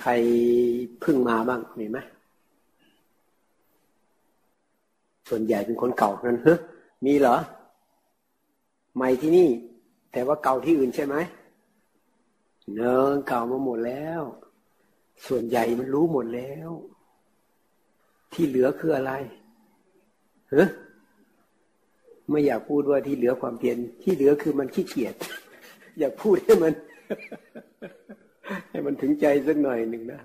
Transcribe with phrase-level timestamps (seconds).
[0.00, 0.10] ใคร
[1.00, 1.98] เพึ่งมาบ้างมีไหม
[5.28, 6.54] ส่วนใหญ่เป็นคนเก่านั้นเฮ้
[7.04, 7.36] มีเหรอ
[8.94, 9.48] ใหม่ที่นี่
[10.12, 11.16] แต่ว่าเก่าที่อื่นใช่ไหม
[12.74, 14.22] เนินเก่ามาหมดแล้ว
[15.26, 16.70] ส่วนใหญ่มันรู้หมดแล้ว
[18.32, 19.12] ที่เหลือคืออะไร
[20.50, 20.64] เฮ้
[22.30, 25.14] ไม่อยากพูดว่าที่เหลือความเพียรที่เหลือคือมันขี้เกียจ
[25.98, 26.72] อยากพูดให้มัน
[28.70, 30.20] ให้มันถึงใจสักหน่อยหนึ่งนะ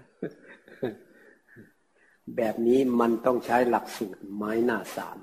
[2.36, 5.18] แบบนี้มันต้องใช้หลักสูตรไม้หน้าสาม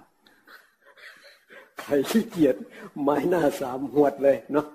[1.81, 2.57] ใครขี้เกียจ
[3.03, 4.67] ไม้หน้าสามหวดเลยเนาะ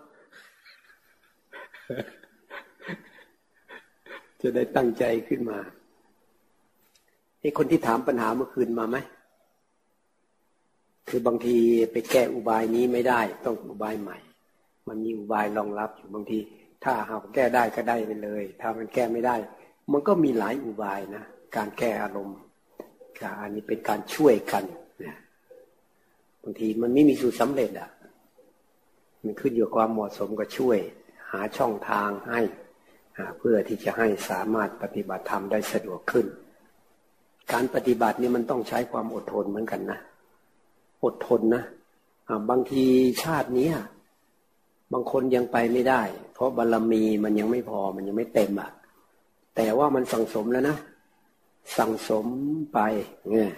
[4.42, 5.60] จะได้ตั้งใจขึ้นมา
[7.42, 8.98] ไอ้คนที่ถามปัญหาเมื่อคืนมาไหม
[11.10, 11.58] คือบางที
[11.92, 14.18] ไปแก้อุบายนี้ไม่ได้ ต้องอุบายใหม่
[14.88, 16.40] มันมีอุบายรองรับอยู่บางที
[16.84, 19.36] ถ้าหากแก้ได้ก็ได้ไปเลย ถ้ามันแก้ไม่ได้
[19.92, 21.24] มันก็มีหลายอุบายนะ
[21.56, 22.38] การแก้อารมณ์
[23.42, 24.64] อันนี้เป็นการช่วยกัน
[25.06, 25.16] นะ
[26.44, 27.90] บางทีมันไม่มีสูตรสำเร็จอะ
[29.24, 30.78] มันขึ้นอยู่กับความเหมาะสมก็ช่วย
[31.32, 32.42] หาช่องทางให้
[33.38, 36.26] เพื่อที่จะให้สามารถปฏิบัติธรรมได้สะดวกขึ้น
[37.52, 40.00] การปฏิบัตินี่มันต้องใช้ความอดทนเหมือนกันนะ
[41.04, 41.64] อดทนนะ
[42.50, 42.84] บางที
[43.24, 43.70] ชาตินี้
[44.94, 46.02] บางคนยังไปไม่ได้
[46.40, 48.70] เพราะบารรมีมันยังไม่พอมันยังไม่เต็มอะ
[49.56, 50.78] แต่ว่ามันสังสมแล้วนะ
[51.78, 52.26] สั่งสม
[52.74, 52.80] ไป
[53.32, 53.52] เนี่ย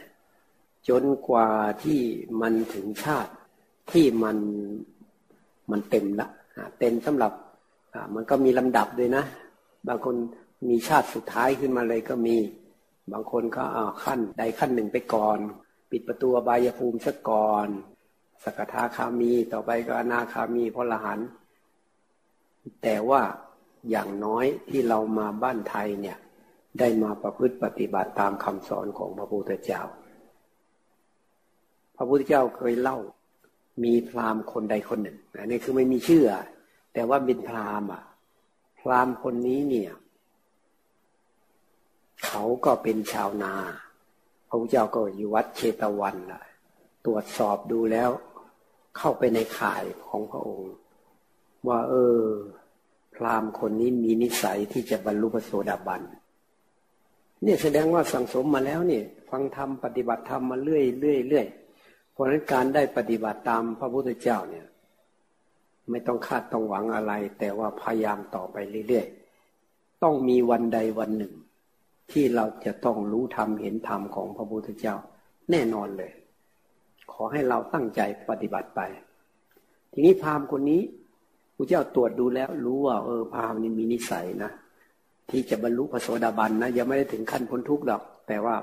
[0.90, 1.48] จนกว่า
[1.84, 2.00] ที่
[2.42, 3.32] มันถึงชาติ
[3.92, 4.38] ที่มัน
[5.72, 6.28] มันเต็มละ
[6.80, 7.34] เต็มสำหรับ
[8.16, 9.24] มันก็มีลำดับด้วยนะ
[9.88, 10.16] บางคน
[10.70, 12.38] มีชาติสุดท้ายขึ้นมาเลยก็มี
[13.12, 15.40] บางคนก็เอาขั้นใดขั้นหนึ่งไปก่อน
[15.92, 17.68] ปิดประตูบายภูมิซะก่อน
[18.44, 21.22] สกทาคามีต่อไปก็อนาคามีพลหัน
[22.84, 23.22] แต่ว่า
[23.90, 26.18] อย่างน้อยที่เรามาบ้านไทยเนี่ย
[26.80, 29.82] ได้มาประพฤติปฏิบัติตามคำสอนของพระพุทธเจ้า
[31.96, 32.98] พระพุทธเจ้าเคยเล่า
[33.84, 36.26] มีพราหมณ์คนใดคนหนึ่งอันนี้คือไม่มีชื่อ
[36.94, 38.04] แต่ว่าเป็นพราหมณ์อะ
[38.80, 39.92] พราหมณ์คนนี้เนี่ย
[42.26, 43.54] เขาก็เป็นชาวนา
[44.48, 46.42] พระพุทธเจ้าก็อยู่วัดเชตวันล่ะ
[47.06, 48.10] ตรวจสอบดูแล้ว
[48.98, 50.72] เข้าไปในข่ายของพระองค์
[51.68, 52.20] ว่า เออ
[53.16, 56.02] พราหมณ์คนนี้มีนิสัยที่จะบรรลุพระโสดาบัน
[57.44, 61.48] เนี่ยแสดงว่าสังสมมาแล้วเนี่ยฟังธรรมปฏิบัติธรรมมาเรื่อยเรื่อยเรื่อย
[62.12, 64.66] เพราะนั้นการได้ปฏิบัติตามพระพุทธเจ้าเนี่ย
[65.90, 68.58] ไม่ต้องคาดต้องหวังอะไร แต่ว่าพยายามต่อไป
[68.88, 71.34] เรื่อยๆต้องมีวันใดวันหนึ่ง
[72.12, 74.96] ที่เราจะต้องรู้ธรรมเห็นธรรมของพระพุทธเจ้า
[75.52, 76.12] แน่นอนเลย
[77.12, 78.82] ขอให้เราตั้งใจปฏิบัติไป
[79.92, 80.82] ทีนี้พราหมณ์คนนี้
[81.62, 84.52] พระเจ้าตรวจดูแล้ว รู้ว่า เออพราหมณ์นี้มีนิสัยนะ
[85.30, 88.56] ที่จะบรรลุพระโสดาบันนะยังไม่ได้ถึงขั้นพ้นทุกข์หรอก แต่ว่า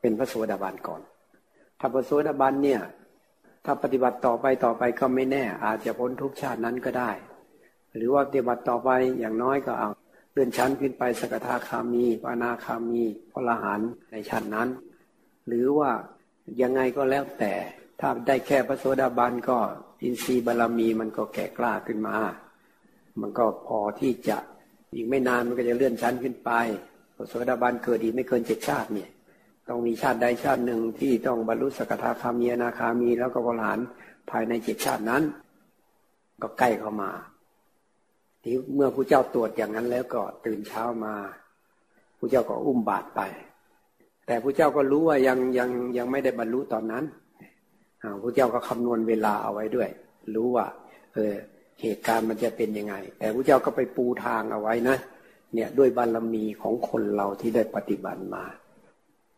[0.00, 1.00] เป็นพระโสดาบันก่อน
[1.80, 2.80] ถ้าพระโสดาบันเนี่ย
[3.64, 7.10] ถ้าปฏิบัติต่อไปต่อไปก็ไม่แน่ อาจจะพ้นทุกชาตินั้นก็ได้
[7.96, 9.90] หรือว่าปฏิบัติต่อไปอย่างน้อยก็เอา
[10.32, 13.02] เลื่อนชั้นขึ้นไปสกทาคามีปานาคามี
[13.32, 13.80] พลหาน
[14.10, 14.68] ในชั้นนั้น
[15.46, 15.90] หรือว่า
[16.62, 17.54] ยังไงก็แล้วแต่
[18.00, 19.58] ถ้าได้แค่พระโสดาบันก็
[20.02, 22.16] อินทรีย์บารมีมันก็แก่กล้าขึ้นมา
[23.20, 24.38] มันก็พอที่จะ
[24.94, 26.50] อีกไม่นานมันก็จะเลื่อนชั้นขึ้นไป
[27.16, 29.10] พระโสดาบันเกิดอีกไม่เกินเจ็ดชาติเนี่ย
[29.68, 33.78] ต้องมีชาติใดชาติหนึ่งที่ต้องบรรลุสกทาคามีนาคามีแล้วก็พลหาน
[34.30, 35.22] ภายในเจ็ดชาตินั้น
[36.42, 37.10] ก็ใกล้เข้ามา
[38.42, 41.14] ที่เมื่อผู้เจ้าตรวจอย่างนั้นแล้วก็ตื่นเช้ามา
[42.18, 43.20] ผู้เจ้าก็อุ้มบาตรไป
[44.26, 47.04] แต่ผู้เจ้าก็รู้ว่ายังยังยังไม่ได้บรรลุตอนนั้น
[48.22, 49.88] ผู้เจ้าก็คำนวณเวลาเอาไว้ด้วย
[50.34, 50.66] รู้ว่า
[51.14, 51.34] เออ
[51.82, 54.96] เหตุการณ์มันจะเป็นยังไง แต่ผู้เจ้าก็ไปปูทางเอาไว้นะ
[55.54, 58.44] เนี่ยด้วยบารมีของคนเราที่ได้ปฏิบัติมา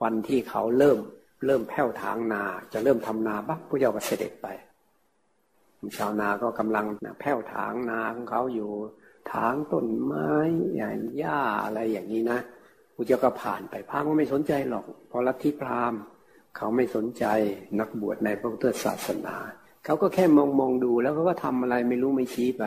[0.03, 0.99] วันที่เขาเริ่ม
[1.47, 2.43] เริ่มแผ่วทางนา
[2.73, 4.47] จะเริ่มทำนาบักผู้เจ้าก็เสด็จไป
[5.99, 6.87] ชาวนาก็กำลัง
[7.21, 8.71] แผ่วถางนาของเขาอยู่
[9.33, 10.31] ถางต้นไม้
[10.77, 12.39] อย่างหญ้าอะไรอย่างนี้นะ
[12.95, 16.01] ผู้เจ้าก็ผ่านไปพามก็ไม่สนใจหรอกเพราะลัทธิพราหมณ์
[16.57, 17.25] เขาไม่สนใจ
[17.81, 19.37] นักบวชในพระพุทธศาสนา
[19.85, 22.65] เขาก็แค่มองมองดูแล้วเขาก็ทำอะไรไม่รู้ไม่ชี้ไป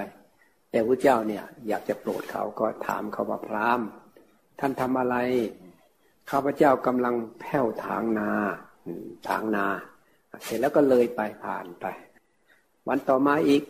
[0.71, 3.81] แต่พระเจ้าเนี่ยอยากจะโปรดเขาก็ถามเขาว่าพราม
[4.59, 5.15] ท่านทำอะไร
[6.29, 8.29] ข้าพเจ้ากำลังแผ่วถางนา
[9.27, 9.65] ถางนา
[10.43, 11.85] เสร็จแล้วก็เลยไปผ่านไป
[12.87, 13.63] วันต่อมาอีก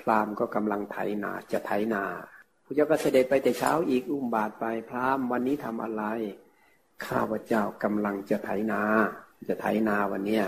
[0.00, 2.02] พรามก็กำลังไถนาจะไถนา
[2.64, 6.04] พระเจ้าก็เสด็จไปแต่เช้าอีกอุ้มบาทไปพรามวันนี้ทำอะไร
[7.06, 8.80] ข้าพเจ้ากำลังจะไถนา
[9.48, 10.44] จะไถนาวันเนี้ย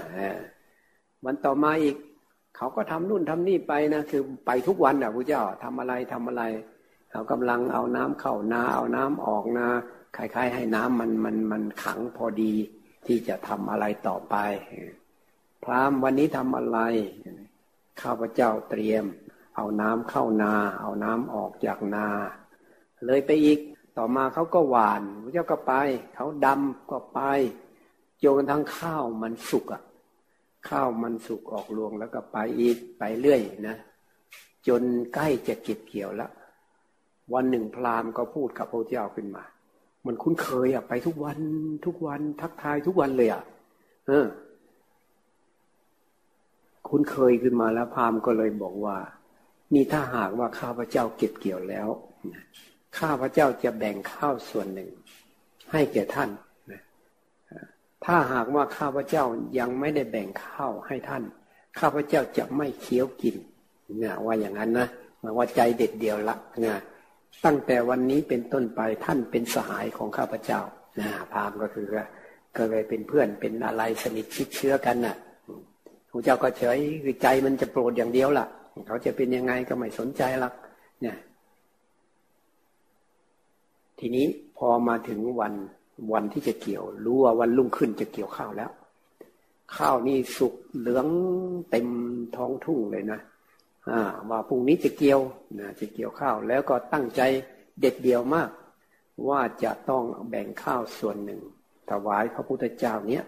[1.27, 1.97] วันต่อมาอีก
[2.57, 6.43] เขาก็ทำนู่นทำนี่ไปนะคือไปทุกวันอะพระเจ้าทำอะไรทำอะไร
[7.11, 9.67] เขากำลังเอาน้ำเข้านาเอาน้ำออกนา
[10.17, 12.55] คล้ายๆให้น้ำมันมันมันขังพอดี
[13.07, 14.37] ที่จะทำอะไรต่อไป
[15.65, 16.79] พรามวันนี้ทำอะไร
[18.01, 19.05] ข้าพเจ้าเตรียม
[19.57, 22.07] เอาน้ำเข้านา เอาน้ำออกจากนา
[23.07, 23.59] เลยไปอีก
[23.97, 25.75] ต่อมาเขาก็หวานพระเจ้าก็ไป
[26.15, 27.21] เขาดำก็ไป
[28.25, 29.83] จนทั้งข้าวมันสุกอะ
[30.69, 33.77] ข้าวมันสุกออกรวงแล้วก็ไปอีกไปเรื่อยนะ
[34.69, 34.83] จน
[35.15, 36.31] ใกล้จะเก็บเกี่ยวแล้ว
[37.35, 39.45] วันหนึ่งพราหมณ์ก็พูดกับพระเจ้าขึ้นมา
[40.07, 41.39] มันคุ้นเคยอะไปทุกวัน
[41.87, 43.43] ทุกวันทักทายทุกวันเลยอะ
[44.07, 44.27] เออ
[46.89, 48.97] คุ้นเคยขึ้นมาแล้วพราหมณ์ก็เลยบอกว่า
[49.75, 51.89] นี่ถ้าหากว่าข้าพเจ้าเก็บเกี่ยวแล้ว
[52.99, 54.91] ข้าพเจ้าจะแบ่งข้าวส่วนหนึ่ง
[55.73, 56.31] ให้แก่ท่าน
[58.07, 59.25] ถ้าหากว่าข้าพเจ้า
[59.59, 61.23] ยังไม่ได้แบ่งข้าวให้ท่าน
[61.79, 63.37] ข้าพเจ้าจะไม่เคี้ยวกิน
[63.99, 64.89] เนี่ยว่าอย่างนั้นนะ
[65.23, 66.79] มาว่าใจเด็ดเดียวละเนี่ย
[67.45, 70.61] ตั้งแต่วันนี้เป็นต้นไปท่านเป็นสหายของข้าพเจ้า
[71.01, 71.87] นะพามก็คือ
[72.57, 75.17] ก็เลยเป็นเพื่อนเป็นอะไรสนิทชิดเชื้อกันน่ะ
[76.11, 78.47] พระเจ้าก็เฉยคือใจมันจะโปรดอย่างเดียวล่ะ
[78.87, 80.53] เขาจะเป็นยังไงก็ไม่สนใจหรอก
[81.03, 81.17] เนี่ย
[83.99, 84.27] ทีนี้
[84.57, 85.55] พอมาถึงวัน
[86.13, 88.71] วันที่จะเกี่ยว รู้ว่าวันรุ่งขึ้นจะเกี่ยวข้าวแล้ว
[89.77, 91.07] ข้าวนี่สุกเหลือง
[91.71, 91.89] เต็ม
[92.37, 93.21] ท้องทุ่งเลยนะ
[93.91, 94.01] อ่า
[94.31, 95.21] ว่าพรุ่งนี้จะเกี่ยว
[95.61, 97.21] นะจะเกี่ยวข้าว แล้วก็ตั้งใจ
[97.81, 98.51] เด็ดเดียวมาก
[99.29, 101.41] ว่าจะต้องแบ่งข้าวส่วนหนึ่ง
[101.91, 103.25] ถวายพระพุทธเจ้าเนี้ย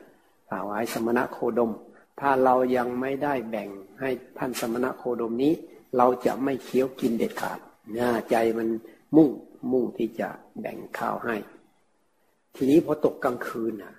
[0.50, 1.72] ถวายสมณะโคดม
[2.20, 3.68] ถ้าเรายังไม่ได้แบ่ง
[4.00, 5.52] ให้ท่านสมณะโคดมนี้
[5.96, 7.58] เราจะไม่เคี้ยวกินเด็ดขาด
[7.98, 8.68] นะใจมัน
[9.16, 9.28] มุ่ง
[9.72, 10.28] มุ่งที่จะ
[10.60, 11.36] แบ่งข้าวให้
[12.60, 13.94] ทีนี้พอตกกลางคืนน่ะ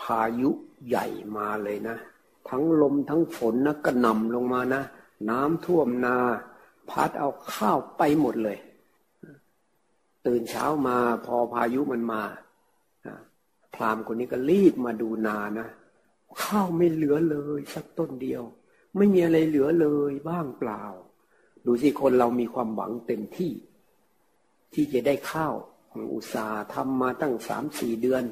[0.00, 0.50] พายุ
[0.88, 1.96] ใหญ่มาเลยนะ
[2.48, 4.82] ทั้งลมทั้งฝนนะกระหน่ำลงมานะ
[5.30, 6.16] น้ำท่วมนา
[6.90, 8.58] พัดเอาข้าวไปหมดเลย
[10.26, 10.96] ตื่นเช้ามา
[11.26, 12.22] พอพายุมันมา
[13.74, 15.66] พรามคนนี้ก็รีบมาดูนานะ
[16.42, 18.42] ข้าวไม่เหลือเลยสักต้นเดียว
[18.96, 20.82] ไม่มีอะไรเหลือเลยบ้างเปล่า
[21.66, 23.52] ดูสิคนเรามีความหวังเต็มที่
[24.72, 25.54] ที่จะได้ข้าว
[26.14, 28.24] อุตสาห์ทำมาตั้งสามสี่เดือน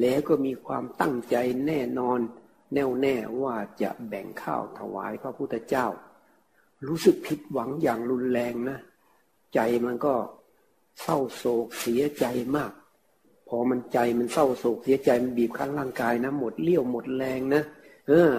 [0.00, 1.36] แล้วก็มีความตั้งใจ
[1.66, 2.20] แน่นอน
[2.74, 5.86] แน่วแน่ว่าจะแบ่งข้าวถวายพระพุทธเจ้า
[6.86, 8.78] รู้สึกผิดหวังอย่างรุนแรงนะ
[9.54, 10.14] ใจมันก็
[11.02, 12.26] เศร้าโศกเสียใจ
[12.56, 12.72] มาก
[13.48, 17.62] พอมันใจมันเศร้าโศกเสียใจมันบีบคั้นร่างกายนะหมดเลี้ยวหมดแรงนะ
[18.08, 18.32] เออ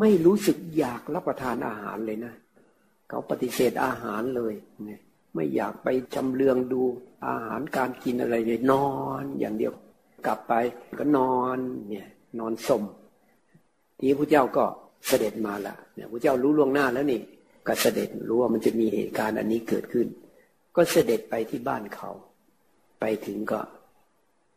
[0.00, 2.34] ไม่รู้สึกอยากรับประทานอาหารเลยนะ
[3.08, 4.54] เขาปฏิเสธอาหารเลย
[4.84, 5.00] เนี่ย
[5.38, 6.82] ไม่อยากไปจำเลืองดู
[7.26, 8.88] อาหารการกินอะไรเลยนอ
[9.22, 9.72] นอย่างเดียว
[10.26, 10.52] กลับไป
[10.98, 11.58] ก็นอน
[11.90, 12.08] เนี่ย
[12.38, 12.82] นอนสม
[13.98, 14.64] ทีพระเจ้าก็
[15.06, 17.20] เสด็จมาละเนี่ยพระเจ้ารู้ล่วงหน้าแล้วนี่
[17.66, 20.06] ก็เสด็จรู้ว่ามันจะมีเหตุการณ์อันนี้เกิดขึ้น
[20.76, 22.10] ก็เสด็จไปที่บ้านเขา
[23.00, 23.60] ไปถึงก็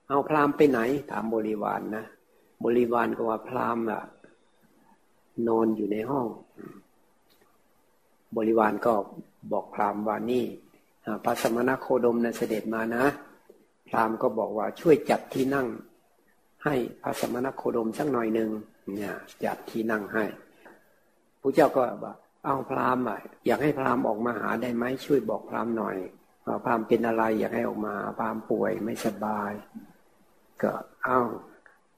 [0.07, 0.80] เอาพราหมณ์ไปไหน
[1.12, 2.06] ถามบริวารนนะ
[2.63, 4.01] บริวารก็ว่าพราหมณ์อะ
[5.48, 6.28] นอนอยู่ในห้อง
[8.38, 8.94] บริวารก็
[9.51, 10.45] บอกพราหมณ์ว่านี่
[11.24, 13.03] พระสมณโคดมนะเสด็จมานะ
[13.89, 15.68] พราหมณ์ก็บอกว่าช่วยจัดที่นั่ง
[16.63, 18.50] ให้พระสมณโคดมสักหน่อยหนึ่ง
[18.95, 19.14] เนี่ย
[19.45, 20.26] จัดที่นั่งให้
[21.42, 23.04] พระเจ้าก็บอกเอาพราหมณ์
[23.45, 25.97] อยากให้พราหมณ์ออกมาหาได้ไหมช่วยบอกพราหมณ์หน่อย
[26.45, 29.52] ว่าพราหมณ์เป็นอะไรอยากให้ออกมาพราหมณ์ป่วยไม่สบาย
[30.61, 30.71] ก็
[31.04, 31.21] เอ้า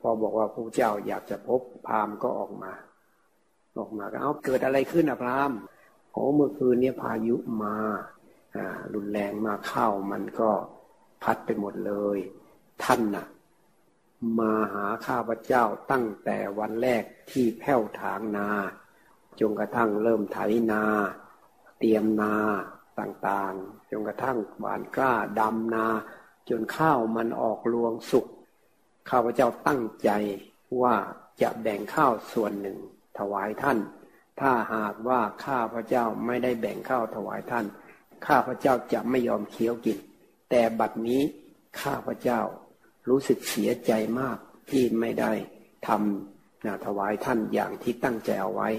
[0.02, 2.72] พอบอกว่าพระเจ้าอยากจะพบพราหมณ์ก็ออกมา
[3.78, 5.58] ออกมาก็เอาเกิดอะไรขึ้นอะพราหมณ์
[6.12, 7.76] โอ้เมื่อคืนเนี้พายุมา
[8.94, 10.52] รุนแรงมาเข้ามันก็
[11.24, 12.20] พัดไปหมดเลย
[12.84, 13.26] ท่านน่ะ
[14.40, 18.50] มาหาข้าพเจ้าตั้งแต่วันแรกที่แผ้วถางนา
[19.40, 20.38] จนกระทั่งเริ่มไถ
[20.72, 20.84] นา
[21.80, 22.34] เตรียมนา
[23.00, 25.86] ต่างๆ จนกระทั่งหวานกล้าดำนา
[26.50, 28.26] จนข้าวมันออกรวงสุก
[29.10, 30.10] ข้าพเจ้าตั้งใจ
[30.82, 30.96] ว่า
[31.42, 32.78] จะแบ่งข้าวส่วนหนึ่ง
[33.18, 33.78] ถวายท่าน
[34.40, 37.66] ถ้าหากว่าข้าพเจ้าไม่ได้แบ่งข้าวถวายท่าน
[38.28, 39.98] ข้าพเจ้าจะไม่ยอมเคี้ยวกิน
[40.50, 41.22] แต่บัดนี้
[41.82, 42.42] ข้าพเจ้า
[43.10, 44.38] รู้สึกเสียใจมาก
[44.70, 45.32] ที่ไม่ได้
[45.88, 48.70] ทำนะถวายท่านอย่างที่ตั้งใจเอาไว้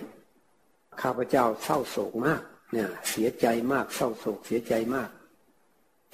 [1.03, 5.11] ข้าพเจ้าเศร้าโศกมากเนี่ยเสียใจมากเศร้าโศกเสียใจมาก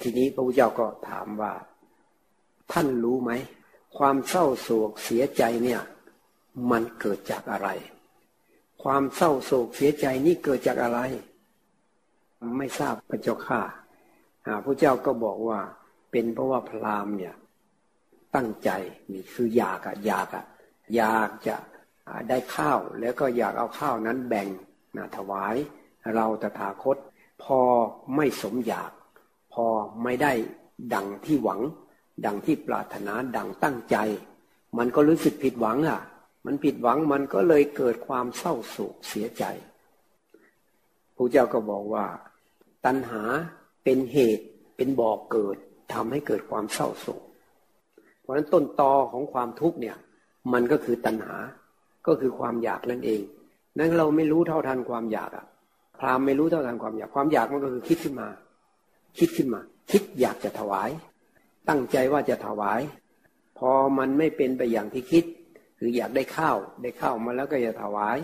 [0.01, 1.53] ทีนี้พระพุทธเจ้าก็ถามว่า
[2.71, 3.31] ท่านรู้ไหม
[3.97, 5.81] ความเศร้าโศกเสียใจเนี่ย
[6.71, 7.69] มันเกิดจากอะไร
[8.83, 10.99] ความเศร้าโศกเสียใจนี่เกิดจากอะไร
[12.57, 13.61] ไม่ทราบพระเจ้าข้า
[14.65, 15.59] พระเจ้าก็บอกว่า
[16.11, 17.35] เป็นเพราะว่าพราหมณ์เนี่ย
[18.35, 18.69] ตั้งใจ
[19.13, 20.45] นี่คืออยากอะอยากอะ
[20.95, 21.55] อยากจะ
[22.29, 24.47] ได้ข้าวแล้วก็อยากเอาข้าวนั้นแบ่ง
[24.97, 25.55] นะถวาย
[26.15, 26.97] เราตถาคต
[27.43, 27.59] พอ
[28.15, 28.91] ไม่สมอยาก
[29.53, 29.65] พอ
[30.03, 30.33] ไม่ได้
[30.93, 31.61] ดังที่หวัง
[32.25, 33.97] ดังที่ปรารถนาดังตั้งใจ
[34.77, 36.01] มันก็รู้สึกผิดหวังอะ
[36.45, 39.43] มันผิดหวังมันก็เลยเกิดความเศร้าโศกเสียใจ
[41.15, 42.05] พระเจ้าก็บอกว่า
[42.85, 43.21] ตัณหา
[43.83, 44.45] เป็นเหตุ
[44.75, 45.57] เป็นบ่อกเกิด
[45.93, 47.23] ทำให้เกิดความเศร้าโศก
[48.21, 49.97] เพราะฉะนั้นต้นตอของความทุกข์เนี่ย
[50.53, 51.35] มันก็คือตัณหา
[52.07, 53.21] ก็คือความอยากนั่นเอง
[53.79, 55.45] นั้นเราไม่รู้เท่าทันความอยากอะ
[55.99, 58.27] พราหมณ์ไม่รู้เท่าทันความอยาก ความอยากมันก็คือคิดขึ้นมา
[59.19, 59.61] คิดขึ้นมา
[59.91, 60.89] คิดอยากจะถวาย
[61.69, 62.81] ตั้งใจว่าจะถวาย
[63.57, 65.23] พอมันไม่เป็นไปอย่างที่คิด
[65.79, 68.17] คืออยากได้ข้าว ได้ข้าวมาแล้วก็จะถวาย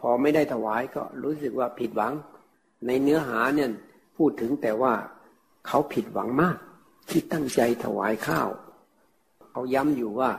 [0.00, 2.12] พอไม่ได้ถวายก็รู้สึกว่าผิดหวัง
[2.86, 3.70] ในเนื้อหาเนี่ย
[4.22, 4.94] พูดถึงแต่ว่า
[5.66, 6.56] เขาผิดหวังมาก
[7.08, 8.48] ที่ตั้งใจถวายข้าว
[9.50, 10.32] เขาย้ำอยู่ว่า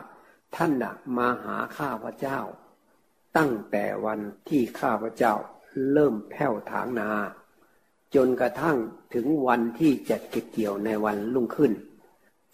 [0.56, 2.40] ท่านน่ะมาหาข้าพระเจ้า
[3.38, 4.20] ตั้งแต่วัน
[4.50, 5.34] ที่ข้าพระเจ้า
[5.92, 7.10] เริ่มแผ่วถางนา
[8.16, 8.78] จนกระทั่ง
[9.14, 11.74] ถึงวันที่จะเก็บเกี่ยวในวันรุ่งขึ้น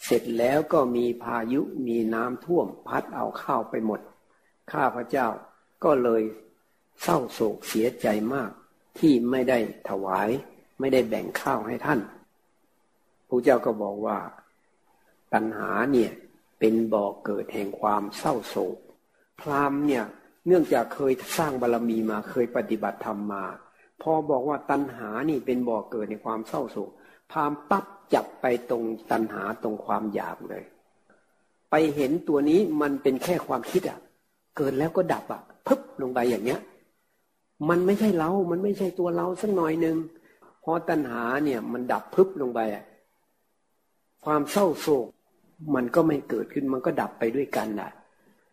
[0.04, 4.02] เสร็จแล้วก็มีพายุมีน้ำท่วมพัดเอาข้าวไปหมด
[4.72, 5.28] ข้าพระเจ้า
[5.84, 6.24] ก็เลย
[7.02, 8.52] เศร้าโศกเสียใจมาก
[9.00, 10.32] ที่ไม่ได้ถวาย
[10.80, 12.00] ไม่ได้แบ่งข้าวให้ท่าน
[13.28, 14.18] พระเจ้าก็บอกว่า
[15.34, 16.12] ตัณหาเนี่ย
[16.60, 18.78] เป็นบ่อกเกิดแห่งความเศร้าโศก
[19.40, 20.06] พรามเนี่ย
[20.48, 23.46] เนื่องจากเคยสร้างบารรมีมาเคยปฏิบัติธรรมมา
[24.02, 26.90] พอบอกว่าตัณหานี่เป็นบ่อกเกิดในความเศร้าโศก
[27.32, 30.64] พรามปั๊บจับไปตรงตัณหาตรงความอยากเลย
[31.72, 34.00] ไปเห็นตัวนี้มันเป็นแค่ความคิดอะ
[34.58, 36.60] เกิดแล้วก็ดับอะพึบลงไปอย่างเนี้ย
[37.70, 39.98] มันไม่ใช่เรา มันไม่ใช่ตัวเราสักหน่อยหนึ่ง
[40.72, 42.86] อตัณหาเนี่ยมันดับพึบลงไปอะ
[44.26, 45.08] ความเศร้าโศก
[45.76, 47.90] มันก็ไม่เกิดขึ้นมันก็ดับไปด้วยกันนะ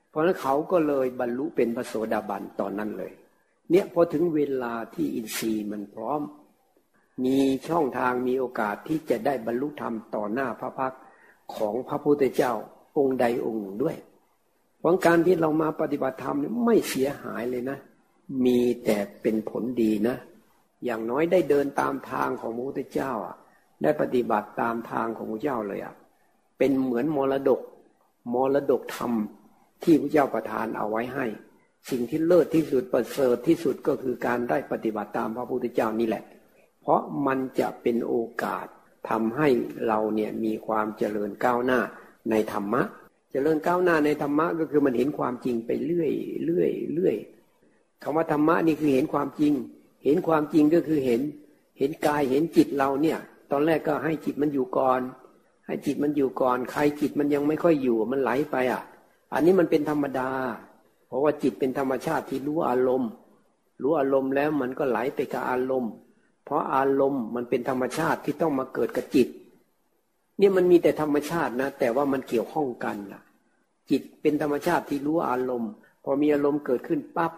[0.09, 3.12] เพราะฉะนั้นเขาก็เลยบรรลุเป็นพระโสดาบันตอนนั้นเลย
[3.71, 6.21] เนี่ยพอถึงเวลาที่อินทรีย์มันพร้อม
[7.25, 10.94] มีช่องทางมีโอกาสที่จะได้บรรลุธรรมต่อหน้าพระพัก
[11.56, 12.52] ของพระพุทธเจ้า
[12.99, 13.97] องค์ใดองค์หนึ่งด้วย
[14.78, 17.78] เพราะการที่เรามาปฏิบัติธรรมไม่เสียหายเลยนะ
[18.44, 20.16] มีแต่เป็นผลดีนะ
[20.85, 23.37] อย่างน้อยได้เดินตามทางของพระพุทธเจ้าอะ
[23.83, 25.95] ได้ปฏิบัติตามทางของพระเจ้าเลยอะ
[26.59, 27.61] เป็นเหมือนมรดก
[28.35, 29.12] มรดกธรรม
[29.83, 31.26] ที่พระเจ้าประทานเอาไว้ให้
[31.91, 36.25] สิ่งที่เลิศที่สุดประเสริฐที่สุดก็คือการได้ปฏิบัติตามพระพุทธเจ้านี่แหละ
[36.83, 38.67] เพราะมันจะเป็นโอกาส
[39.09, 39.49] ทำให้
[39.87, 41.81] เราเนี่ยมีความเจริญก้าวหน้า
[42.31, 42.83] ในธรรมะ
[43.31, 46.12] เจริญก้าวหน้าในธรรมะก็คือมันเห็นความจริงไปเรื่อย
[46.45, 47.17] เรื่อยเรื่อย
[48.03, 49.53] คำว่าธรรมะนี่คือเห็นความจริง
[50.04, 51.20] เห็นความจริงก็คือเห็น
[51.78, 53.18] เห็นกายเห็นจิตเราเนี่ย
[53.50, 55.00] ตอนแรกก็ให้จิตมันอยู่ก่อน
[55.66, 58.82] ให้จิตมันอยู่ก่อน ใครจิตมันยังไม่ค่อยอยู่มันไหลไปอะ
[59.32, 60.30] อันนี้มันเป็นธรรมดา
[61.06, 63.11] เพราะว่าจิตเป็นธรรมชาติที่รู้อารมณ์
[63.82, 65.92] รู้อารมณ์แล้วมันก็ไหลไปกับอารมณ์
[66.44, 69.28] เพราะอารมณ์มันเป็นธรรมชาติที่ต้องมาเกิดกับจิต
[70.38, 73.23] เนี่ยมันมีแต่ธรรมชาตินะ แต่ว่ามันเกี่ยวข้องกันล่ะ
[73.90, 75.73] จิตเป็นธรรมชาติที่รู้อารมณ์
[76.04, 77.32] พอมีอารมณ์เกิดขึ้นปั๊บ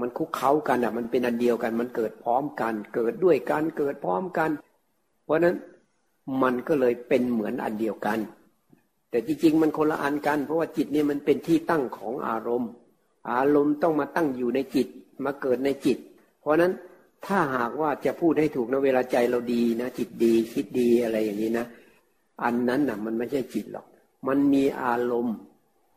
[0.00, 4.50] มันคุกเข้ากันอะ มันเป็นอันเดียวกัน มันเกิดพร้อมกัน เกิดด้วยกันเกิดพร้อมกัน
[5.24, 5.56] เพราะนั้น
[6.42, 8.18] มันก็เลยเป็นเหมือนอันเดียวกัน
[9.10, 12.70] แต่จริงๆ มันคนละอันกัน เพราะว่าจิตเนี่ยมันเป็นที่ตั้งของอารมณ์
[13.30, 14.88] อารมณ์ต้องมาตั้งอยู่ในจิต
[15.24, 15.98] มาเกิดในจิต
[16.40, 16.72] เพราะนั้น
[17.26, 21.66] ถ้าหากว่าจะพูดให้ถูกนะเวลาใจเราดีนะจิตดีคิดดีอะไรอย่างนี้นะ
[22.44, 23.86] อันนั้นนะมันไม่ใช่จิตหรอก
[24.28, 25.36] มันมีอารมณ์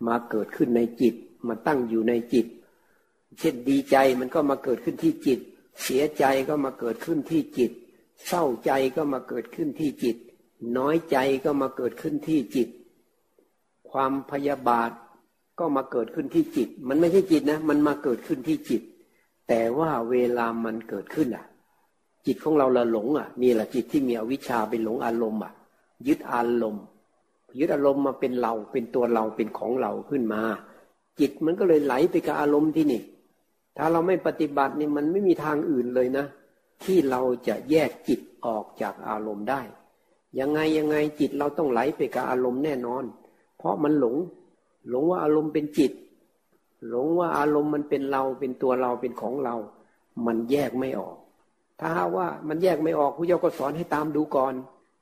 [0.07, 1.15] มาเกิดขึ้นในจิต
[1.47, 2.45] มาตั้งอยู่ในจิต
[3.39, 5.39] เช่นดีใจมันก็มาเกิดขึ้นที่จิต
[5.83, 7.71] เสียใจก็มาเกิดขึ้นที่จิต
[8.27, 10.17] เศร้าใจก็มาเกิดขึ้นที่จิต
[10.77, 12.69] น้อยใจก็มาเกิดขึ้นที่จิต
[13.91, 14.91] ความพยาบาท
[15.59, 18.81] ก็มาเกิดขึ้นที่จิต มันไม่ใช่จิตนะ มันมาเกิดขึ้นที่จิต
[19.47, 21.45] แต่ว่าเวลามันเกิดขึ้นอะ
[22.25, 25.53] จิตของเราละหลงอะนี่แหละจิตที่มีอวิชชาเป็นหลงอารมณ์อะ
[26.07, 26.85] ยึดอารมณ์
[27.59, 30.41] ยึดอารมณ์มาเป็นเราเป็นตัวเราเป็นของเราขึ้นมา
[31.19, 33.01] จิตมันก็เลยไหลไปกับอารมณ์ที่นี่
[33.77, 36.25] ถ้าเราไม่ปฏิบัตินี่มันไม่มีทางอื่นเลยนะ
[36.83, 39.61] ที่เราจะแยกจิตออกจากอารมณ์ได้
[40.39, 43.03] ยังไงยังไงจิตเราต้องไหลไปกับอารมณ์แน่นอน
[43.57, 44.15] เพราะมันหลง
[44.89, 45.91] หลงว่าอารมณ์เป็นจิต
[46.89, 49.55] หลงว่าอารมณ์มันเป็นเราเป็นตัวเราเป็นของเรา
[50.25, 51.17] มันแยกไม่ออก
[51.79, 54.53] ถ้าว่ามันแยกไม่ออกผู้เจ้าก็สอนให้ตามดูก่อน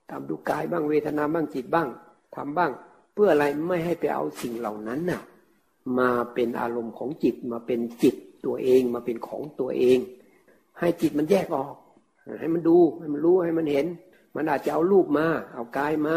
[0.09, 1.87] ตามดูกายบ้างเวทนาบ้างจิตบ้าง
[2.35, 2.71] ทำบ้าง
[3.13, 5.21] เพื่ออะไรไม่ให้ไปเอาสิ่งเหล่านั้นน่ะ
[5.97, 8.15] มาเป็นอารมณ์ของจิตมาเป็นจิต
[8.45, 9.97] ตัวเองมาเป็นของตัวเอง
[10.79, 11.75] ให้จิตมันแยกออก
[12.39, 13.85] ให้มันดูให้มันรู้ให้มันเห็น
[14.35, 16.15] มันอาจจะเอารูปมา เอากายมา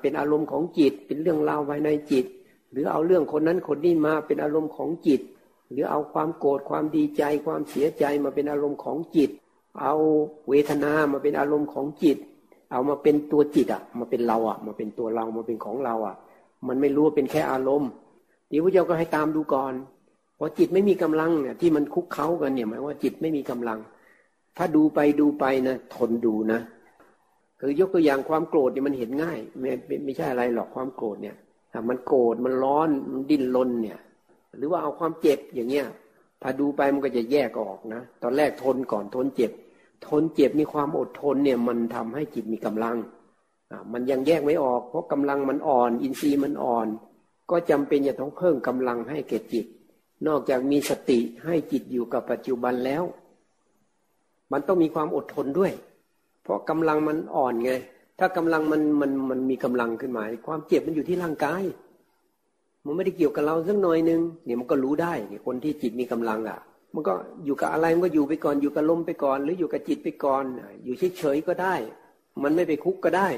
[0.00, 2.24] เป็นอารมณ์ของจิต เป็นเรื่องราวภายในจิต
[2.70, 5.20] หรือเอาเรื่องคนนั้นคนนี้มาเป็นอารมณ์ของจิต
[5.70, 9.30] หรือเอาความโกรธความดีใจความเสียใจมาเป็นอารมณ์ของจิต
[9.82, 9.94] เอา
[10.48, 12.18] เวทนามาเป็นอารมณ์ของจิต
[12.72, 16.16] เอามาเป็นตัวจิตอะมาเป็นเราอะมาเป็นตัวเรามาเป็นของเราอะ
[16.68, 17.90] มันไม่รู้ว่าเป็นแค่อารมณ์
[18.48, 19.72] เดี๋ยวพระเจ้าก็ให้ตามดูก่อน
[20.38, 23.78] พอจิตไม่มีกำลังเนี่ยที่มันคุกเค้ากันเนี่ยหมายว่าจิตไม่มีกำลัง
[24.56, 26.60] ถ้าดูไปดูไปนะทนดูนะ
[27.60, 29.70] คือยกตัวอย่างความโกรธเนี่ยมันเห็นง่าย ไม่
[30.04, 31.36] ไม่ใช่อะไรหรอกความโกรธเนี่ย
[31.88, 33.98] มันโกรธมันร้อนมันดิ้นรนเนี่ย
[34.56, 35.86] หรือว่าเอาความเจ็บอย่างเงี้ย
[36.42, 39.52] ถ้าดูไปมันก็จะแยกออกนะ ตอนแรกทนก่อนทนเจ็บ
[40.06, 42.96] ทนเจ็บมีความอดทนเนี่ยมันทำให้จิตมีกำลัง
[43.70, 46.86] อ่ามันยังแยกไม่ออก เพราะกำลังมันอ่อน อินทรีย์มันอ่อน
[47.50, 49.66] ก็จำเป็นจะต้องเพิ่มกำลังให้แก่จิต
[50.26, 53.04] นอกจากมีสติให้จิตอยู่กับปัจจุบันแล้ว
[54.52, 55.72] มันต้องมีความอดทนด้วย
[56.42, 57.72] เพราะกำลังมันอ่อนไง
[58.18, 61.62] ถ้ากำลังมันมันมันมีกำลังขึ้นมา ความเจ็บมันอยู่ที่ร่างกาย
[62.84, 66.58] มันไม่ได้เกี่ยวกับเราสักหน่อยนึงเนี่ยมันก็รู้ได้เนี่ยคนที่จิตมีกำลังอะ
[66.94, 67.12] มันก็
[67.44, 70.44] อยู่กับอะไรมันก็อยู่ไปก่อนอยู่กับลมไปก่อน หรืออยู่กับจิตไปก่อน
[70.84, 71.74] อยู่เฉยๆก็ได้
[72.42, 73.28] มันไม่ไปคุกก็ได้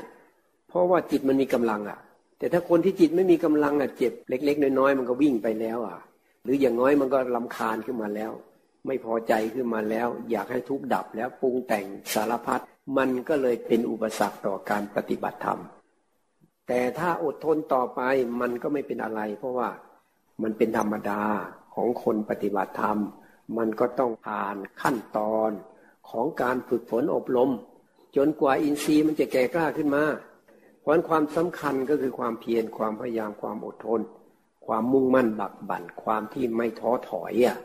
[0.68, 1.98] เพราะว่าจิตมันมีกำลังอะ
[2.38, 5.96] แต่ถ้าคนที่จิตไม่มีกำลังอะเจ็บเล็ก ๆ น้อยๆมันก็วิ่งไปแล้วอะ
[6.42, 8.32] หรืออย่างน้อยมันก็ลำคาญขึ้นมาแล้ว
[8.86, 12.60] ไม่พอใจขึ้นมาแล้ว อยากให้ทุกดับแล้วปรุงแต่งสารพัด
[12.96, 15.60] มันก็เลยเป็นอุปสรรคต่อการปฏิบัติธรรม
[16.68, 18.00] แต่ถ้าอดทนต่อไป
[18.40, 19.68] มันก็ไม่เป็นอะไร เพราะว่า
[20.42, 21.22] มันเป็นธรรมดา
[21.74, 22.98] ของคนปฏิบัติธรรม
[23.58, 25.50] มันก็ต้องผ่านขั้นตอน
[26.10, 27.50] ของการฝึกฝนอบรม
[28.16, 30.04] จนกว่าอินทรีย์มันจะแก่กล้าขึ้นมา
[30.80, 34.00] เพราะความสำคัญก็คือความเพียรความพยายามความอดทน
[34.72, 37.58] ความมุ่งมั่นบักบั่นความที่ไม่ท้อถอยอะ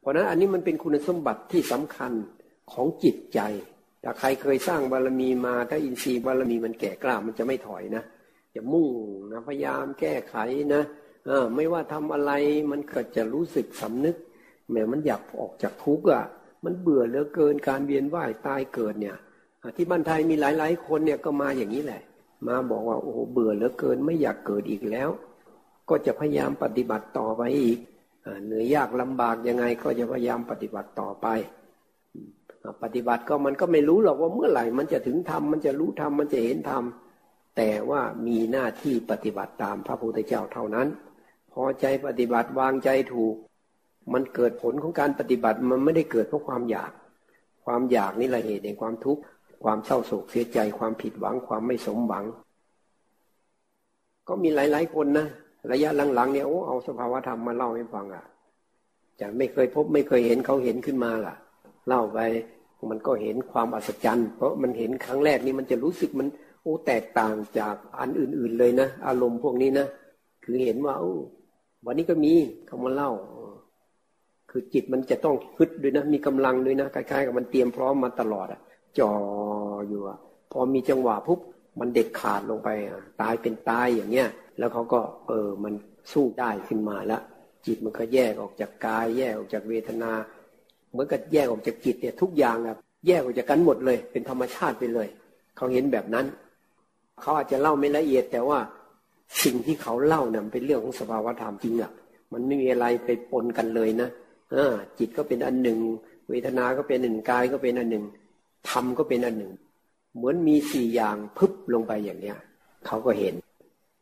[0.00, 2.12] เพราะนั้นอันนี้มันเป็นคุณสมบัติที่สำคัญ
[2.72, 3.40] ของจิตใจ
[4.04, 8.02] ถ้าใครเคยสร้างบารมีมา ถ้าอินทรีย์บารมีมันแก่กล้ามันจะไม่ถอยนะ
[8.54, 8.88] จะมุ่ง
[9.32, 10.36] นะพยายามแก้ไข
[10.74, 10.82] นะ
[11.28, 12.32] อไม่ว่าทำอะไร
[12.70, 14.16] มันก็จะรู้สึกสำนึก
[14.70, 16.24] แม้มันอยากออกจากทุกข์อะ
[16.64, 19.16] มันเบื่อเหลือเกินการเวียนว่ายตายเกิดเนี่ย
[19.76, 22.02] ที่บ้านไทยมีหลายๆคนเนี่ยก็มาอย่างนี้แหละ
[22.46, 25.10] มาบอกว่าโอ้เบื่อเหลือเกินไม่อยากเกิดอีกแล้ว
[25.90, 27.78] ก็จะพยายามปฏิบัติต่อไปอีก
[28.44, 31.26] เหนื่อยยากลำบากยังไงก็จะพยายามปฏิบัติต่อไป
[32.82, 36.84] ปฏิบัติก็มันก็ไม่รู้หรอกว่าเมื่อไหร่มันจะถึงธรรมมันจะรู้ธรรมมันจะเห็นธรรม
[37.56, 40.88] แต่ว่ามีหน้าที่ปฏิบัติตามพระพุทธเจ้าเท่านั้น
[41.52, 43.34] พอใจปฏิบัติวางใจถูก
[44.12, 46.92] มันเกิดผลของการปฏิบัติมันไม่ได้เกิดเพราะความอยาก
[47.64, 49.22] ความอยากนี่แหละเหตุแห่งความทุกข์
[49.64, 52.24] ความเศร้าโศกเสียใจความผิดหวังความไม่สมหวัง
[54.28, 55.26] ก็มีหลาย ๆ คนนะ
[55.72, 58.24] ระยะหลังๆเนี่ยโอ้เอาสภาวธรรมมาเล่าให้ฟังอะ
[59.20, 61.34] จะไม่เคยพบไม่เคยเห็นเขาเห็นขึ้นมาล่ะ
[61.88, 62.18] เล่าไป
[62.90, 66.28] มันก็เห็นความอัศจรรย์ เพราะมันเห็นครั้งแรกนี่มันจะรู้สึกมัน
[66.62, 69.86] โอ้แตกต่างจากอันอื่น ๆเลยนะอารมณ์พวกนี้นะ
[70.44, 71.14] คือเห็นว่าโอ้
[71.86, 72.32] วันนี้ก็มี
[72.66, 73.10] เขามาเล่า
[74.50, 78.60] คือจิตมันจะต้องฮึดด้วยนะ มีกำลังด้วยนะคล้ายๆกับมันเตรียมพร้อมมาตลอดอะ
[78.98, 79.12] จ่อ
[79.88, 80.18] อยู่อะ
[80.52, 81.40] พอมีจังหวะปุ๊บ
[81.80, 82.68] มันเด็ดขาดลงไป
[83.22, 84.28] ตายเป็นตายอย่างเงี้ย
[84.58, 85.74] แล้วเขาก็เออมัน
[86.12, 87.22] สู้ได้ขึ้นมาแล้ว
[87.66, 90.12] จิตมันก็แยกออกจากกาย แยกออกจากเวทนา
[90.90, 95.08] เหมือนกับแยกออกจากจิตเนี่ยทุกอย่างอะแยกออกจากกันหมดเลย เป็นธรรมชาติไปเลย
[95.56, 96.26] เขาเห็นแบบนั้น
[97.20, 98.58] เขาอาจจะเล่าไม่ละเอียดแต่ว่า
[99.44, 101.90] สิ่งที่เขาเล่าเนี่ยเป็นเรื่องของสภาวธรรมจริงอะ
[102.32, 104.08] มันไม่มีอะไรไปปนกันเลยนะ
[104.54, 104.56] อ
[104.98, 105.78] จิตก็เป็นอันหนึ่ง
[106.30, 108.04] เวทนา ก็เป็นอันหนึ่งกายก็เป็นอันหนึ่ง
[108.70, 109.52] ธรรมก็เป็นอันหนึ่ง
[110.16, 112.38] เหมือนมีสี่อย่างพึบลงไปอย่างเนี้ย
[112.86, 113.34] เขาก็เห็น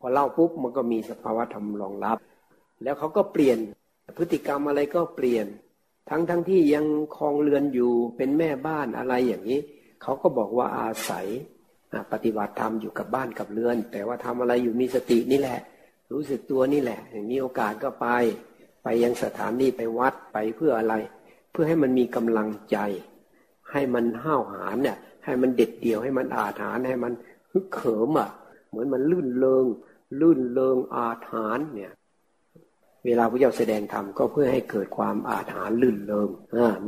[0.06, 2.18] อเล่าปุ๊บมันก็มีสภาวธรรมรองรับ
[2.82, 3.58] แล้วเขาก็เปลี่ยน
[4.16, 5.46] พฤติกรรมอะไรก็เปลี่ยน
[6.10, 6.84] ทั้งทั้งที่ยัง
[7.16, 9.60] คลองเรือนอยู่เป็นแม่บ้านอะไรอย่างนี้
[10.02, 11.26] เขาก็บอกว่าอาศัย
[12.12, 15.60] ปฏิบัติธรรมอยู่กับบ้านกับเรือน แต่ว่าทำอะไรอยู่มีสตินี่แหละ
[16.12, 18.06] รู้สึกตัวนี่แหละมีโอกาสก็ไป
[18.82, 20.94] ไปยังสถานที่ไปวัดไปเพื่ออะไร
[21.50, 22.78] เพื่อให้มันมีกำลังใจ
[23.72, 27.12] ให้มันห้าวหาญเนี่ยให้มันเด็ดเดี่ยวให้มันอาถานให้มัน
[27.52, 28.30] ฮึกเขิมอะ
[28.68, 29.66] เหมือนมันลื่นเลง
[30.20, 31.92] ลื่นเลงอาถานเนี่ย
[33.04, 36.28] เวลาพระเจ้าแสดงธรรมก็เพื่อให้เกิดความอาถานลื่นเลง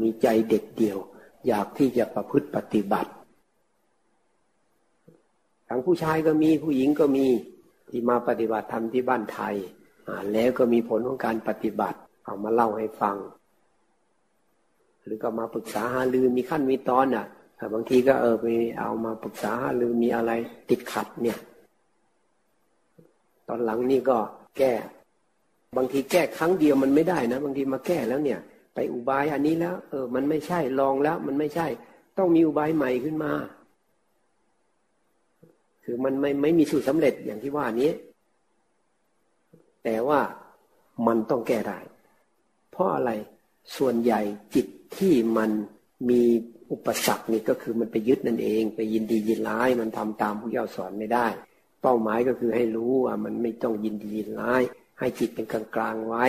[0.01, 0.99] มีใจเด็ดเดี่ยว
[1.47, 3.11] อยากที่จะประพฤติปฏิบัติ
[5.69, 7.27] ทั้งผู้ชายก็มีผู้หญิงก็มี
[7.89, 9.57] ที่มาปฏิบัติธรรมที่บ้านไทย
[10.33, 13.17] แล้วก็มีผลของการปฏิบัติเอามาเล่าให้ฟัง
[15.05, 17.27] หรือก็มาปรึกษาหารือมีขั้นมีตอนอะ
[17.75, 18.47] บางทีก็เออไป
[18.81, 20.33] เอามาปรึกษาหารือมีอะไร
[20.71, 21.39] ติดขัดเนี่ย
[23.49, 24.19] ตอนหลังนี่ก็
[24.59, 24.73] แก้
[25.77, 28.41] บางทีแก้ครั้งเดียวมันไม่ได้นะ บางทีมาแก้แล้วเนี่ย
[28.75, 31.67] ไปอุบายอันนี้แล้ว เออ มันไม่ใช่ลองแล้ว มันไม่ใช่
[32.19, 33.33] ต้องมีอุบายใหม่ขึ้นมา
[35.85, 37.91] คือมันไม่ไม่มีสูตรสำเร็จอย่างที่ว่านี้
[39.85, 40.21] แต่ว่า
[41.07, 41.79] มันต้องแก้ได้
[42.71, 43.11] เพราะอะไร
[43.77, 44.21] ส่วนใหญ่
[44.55, 44.67] จิต
[44.99, 45.51] ที่มัน
[46.11, 46.23] มี
[46.73, 51.27] อุปสรรคนี่ก็คือมันไปยึดนั่นเอง ไปยินดียินร้ายมันทำตามผู้เจ้าสอนไม่ได้
[51.83, 54.63] เป้าหมายก็คือให้รู้ว่ามันไม่ต้องยินดียินร้าย
[54.99, 56.27] ให้จิตเป็นกลางกลางไว้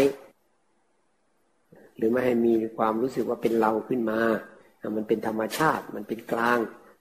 [1.97, 4.19] หรือไม่ให้มีความรู้สึกว่าเป็นเราขึ้นมา
[4.97, 6.59] มันเป็นธรรมชาติ มันเป็นกลาง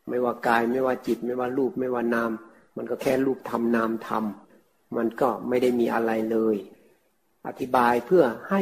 [0.08, 2.30] ไม่ว่ากายไม่ว่าจิตไม่ว่ารูปไม่ว่านาม
[2.76, 6.56] มันก็แค่รูปทำนามทำมันก็ไม่ได้มีอะไรเลย
[7.46, 8.60] อธิบายเพื่อให้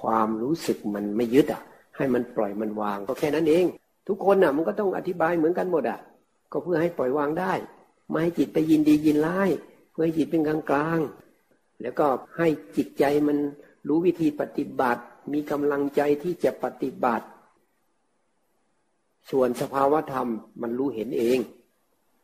[0.00, 1.62] ความรู้สึกมันไม่ยึดอะ
[1.96, 3.64] ให้มันปล่อยมันวาง ก็แค่นั้นเอง
[4.08, 5.98] ทุกคนน่ะ มันก็ต้องอธิบายเหมือนกันหมดอะ
[6.52, 7.52] ก็เพื่อให้ปล่อยวางได้
[8.08, 9.50] ไม่ให้จิตไปยินดียินร้าย
[9.90, 11.00] เพื่อให้จิตเป็นกลางกลาง
[11.82, 13.38] แล้วก็ให้จิตใจมัน
[13.88, 17.26] รู้วิธีปฏิบัติ มีกำลังใจที่จะปฏิบัติ
[19.30, 20.28] ส่วนสภาวธรรม
[20.62, 21.38] มันรู้เห็นเอง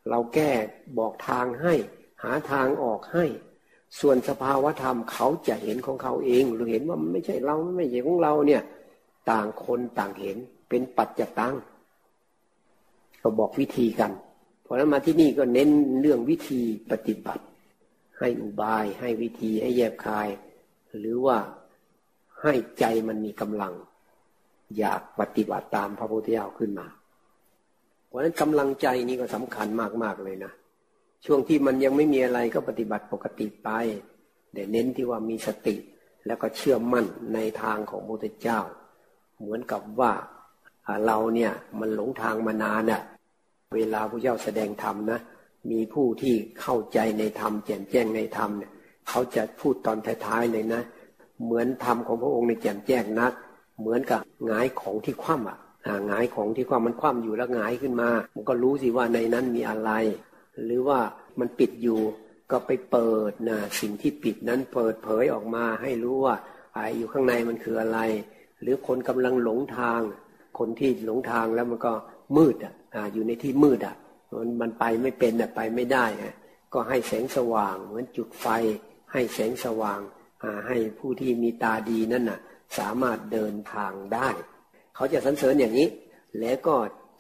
[0.09, 0.51] เราแก้
[0.99, 1.75] บอกทางให้
[2.23, 3.25] หาทางออกให้
[4.01, 8.63] ส่วนสภาวธรรมเขาจะเห็นของเขาเองหรือเห็นว่ามันไม่ใช่เราไม่ใช่ของเราเนี่ย
[9.31, 10.37] ต่างคนต่างเห็น
[10.69, 11.55] เป็นปัจจตัง
[13.23, 14.13] ก็บอกวิธีกัน
[14.75, 17.45] พอแล้วมาที่นี่ก็เน้นเรื่องวิธีปฏิบัติ
[18.19, 20.29] ให้อุบาย ให้วิธีให้แยบคาย
[20.99, 21.39] หรือว่า
[22.43, 23.75] ให้ใจมันมีกำลัง
[24.79, 26.87] อยากปฏิบัติตามพระพุทธเจ้าขึ้นมา
[28.07, 29.69] เพราะฉะนั้นกำลังใจนี่ก็สำคัญ
[30.03, 30.53] มากๆเลยนะ
[31.25, 33.69] ช่วงที่มันยังไม่มีอะไรก็ปฏิบัติปกติไป
[34.53, 35.77] แต่เน้นที่ว่ามีสติ
[36.27, 38.61] แล้วก็เชื่อมั่นในทางของพระพุทธเจ้า
[39.39, 40.13] เหมือนกับว่า
[41.07, 43.03] เราเนี่ยมันหลงทางมานานอะ่ะ
[43.75, 45.21] เวลาพระเจ้าแสดงธรรมนะ
[45.71, 48.73] มีผู้ที่เข้าใจในธรรมแจ่มแจ้งในธรรมเนี่ย
[49.09, 50.83] เขาจะพูดตอนท้ายๆเลยนะ
[51.45, 53.33] เหมือนธรรมของพระองค์ในแจ่มแจ้งนัก
[53.81, 55.59] เหมือนกับหงายของที่คว่ำอะ
[56.07, 59.91] หงายของที่คว่ำมันคว่ำอยู่แล้วหงายขึ้นมา มันก็รู้สิว่าในนั้นมีอะไร
[60.65, 61.01] หรือว่า
[61.39, 62.01] มันปิดอยู่
[62.51, 66.35] ก็ไปเปิดนะสิ่งที่ปิดนั้นเปิดเผยออกมาให้รู้ว่า
[66.75, 67.99] ไอ้อยู่ข้างในมันคืออะไร
[68.61, 70.01] หรือคนกำลังหลงทาง
[70.59, 71.93] คนที่หลงทางแล้วมันก็
[72.37, 72.75] มืดอะ
[73.13, 73.97] อยู่ในที่มืดอะ
[74.39, 76.35] มันมันไปไม่เป็นอะไปไม่ได้อะ
[76.73, 78.47] ก็ให้แสงสว่าง เหมือนจุดไฟ
[79.13, 80.01] ให้แสงสว่าง
[80.67, 82.41] ให้ผู้ที่มีตาดีนั่นน่ะ
[82.79, 84.29] สามารถเดินทางได้
[84.95, 85.89] เขาจะสรรเสริญอย่างนี้
[86.41, 86.77] แล้วก็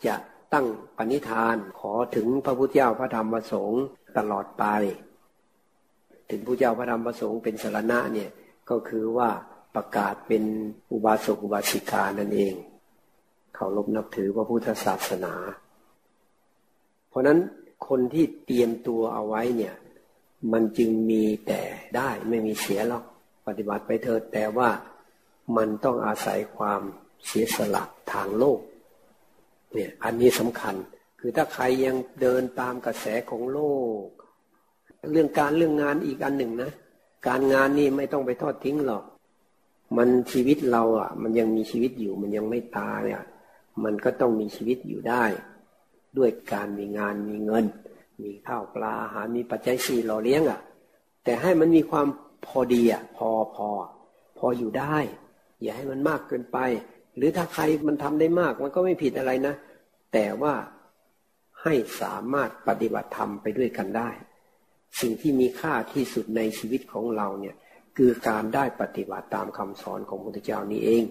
[0.07, 0.15] จะ
[0.53, 3.83] ตั้งปณิธานขอถึงพระพุทธเจ้าพระธรรมพระสงฆ์
[4.19, 4.65] ตลอดไป
[6.31, 8.31] ถึงพระเจ้าพระธรรมพระสงฆ์เป็นสารณะเนี่ย
[8.71, 9.31] ก็คือว่า
[9.75, 10.45] ประกาศเป็น
[10.93, 12.55] อุบาสกอุบาสิกานั่นเอง
[13.55, 15.35] เคารพนับถือพระพุทธศาสนา
[17.12, 17.40] เพราะนั้น
[17.88, 19.75] คนที่เตรียมตัวเอาไว้เนี่ย
[20.53, 21.61] มันจึงมีแต่
[21.96, 23.05] ได้ไม่มีเสียหรอก
[23.46, 24.70] ปฏิบัติไปเถิดแต่ว่า
[25.57, 26.81] มันต้องอาศัยความ
[27.27, 28.61] เสียสละทางโลก
[29.75, 30.75] เนี่ยอันนี้สำคัญ
[31.20, 33.61] คือถ้าใครยังเดินตามกระแสของโล
[34.03, 34.05] ก
[35.11, 36.70] เรื่องการเรื่องงานอีกอันหนึ่งนะ
[37.27, 39.05] การงานนี่ไม่ต้องไปทอดทิ้งหรอก
[39.96, 43.22] มันชีวิตเราอะ มันยังมีชีวิตอยู่ มันยังไม่ตายเนี่ย
[43.85, 45.25] มันก็ต้องมีชีวิตอยู่ได้
[46.18, 47.64] ด้วยการมีงานมีเงิน
[48.22, 50.61] มีข้าวปลาอาหารมีปัจจัยสี่หล่อเลี้ยงอะ่ะ
[51.25, 52.07] แต่ให้มันมีความ
[52.46, 53.68] พอดีอะพอพอ
[54.38, 54.96] พออยู่ได้
[55.62, 56.59] อย่าให้มันมากเกินไป
[57.16, 59.55] หรือถ้าใครมันทำได้มากมันก็ไม่ผิดอะไรนะ
[60.12, 60.55] แต่ว่า
[61.62, 64.11] ให้สามารถปฏิบัติธรรมไปด้วยกันได้
[65.01, 67.57] สิ่งที่มีค่าที่สุดในชีวิตของเราเนี่ย
[67.96, 71.05] คือการได้ปฏิบัติตามคำสอนของพระพุทธเจ้านี้เอง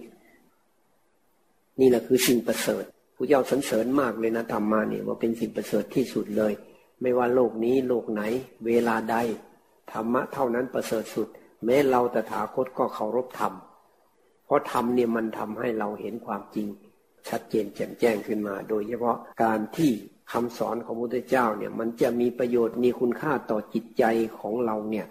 [1.80, 2.84] นี่แหละคือสิ่งประเสริฐ
[3.16, 6.52] พระเจ้าสรรเสริญมากเลยนะธรรมาเนี่ยว่าเป็นสิ่งประเสริฐที่สุดเลย
[7.00, 8.22] ไม่ว่าโลกนี้โลกไหน
[8.66, 9.16] เวลาใด
[9.92, 11.28] ธรรมะเท่านั้นประเสริฐสุด
[11.64, 13.52] แม้เราตถาคตก็เคารพธรรม
[14.44, 16.66] เพราะธรรมเนี่ยมันทำให้เราเห็นความจริง
[17.28, 19.92] ชัดเจนแจ่มแจ้งขึ้นมา โดยเฉพาะการที่
[20.32, 24.04] คำสอนของพระพุทธเจ้าเนี่ยมันจะมีประโยชน์มีคุณค่าต่อจิตใจ
[24.38, 25.06] ของเราเนี่ย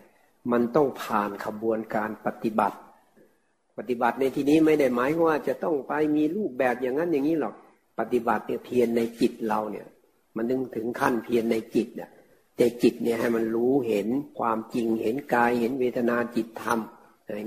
[0.52, 2.78] มันต้องผ่านขบวนการปฏิบัติ
[3.78, 7.56] ปฏิบัติในที่นี้ไม่ได้หมายว่าจะต้องไปมีรูปแบบอย่างนั้นอย่างนี้หรอก
[8.02, 9.88] ปฏิบัติเนี่ยเพียรในจิตเราเนี่ย
[10.36, 12.10] มันถึงถึงขั้นเพียรในจิตเนี่ย
[12.58, 14.08] แต่จิตเนี่ยให้มันรู้เห็น
[14.40, 16.80] ความจริงเห็นกายเห็นเวทนาจิตธรรม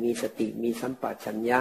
[0.05, 1.59] มีสติมีสัมปชัญญะ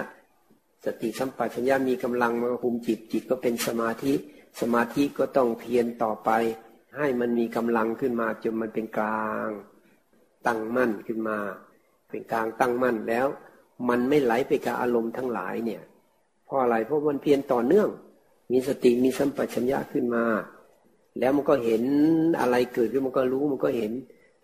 [0.86, 4.14] สติสัมปชัญญะมีกำลังมาคุมจิตจิตก็เป็นสมาธิ
[4.62, 6.30] สมาธิก็ต้องเพียรต่อไป
[6.98, 9.50] ให้มันมีกำลังขึ้นมาจนมันเป็นกลาง
[10.48, 11.38] ตั้งมั่นขึ้นมา
[12.10, 13.28] เป็นกลางตั้งมั่นแล้ว
[13.90, 15.82] มันไม่ไหลไปกับอารมณ์ทั้งหลายเนี่ย
[16.46, 17.90] เพราะอะไรเพราะมันเพียรต่อเนื่อง
[18.54, 20.26] มีสติมีสัมปชัญญะขึ้นมา
[21.20, 21.84] แล้วมันก็เห็น
[22.40, 23.92] อะไรเกิดขึ้นมันก็รู้มันก็เห็น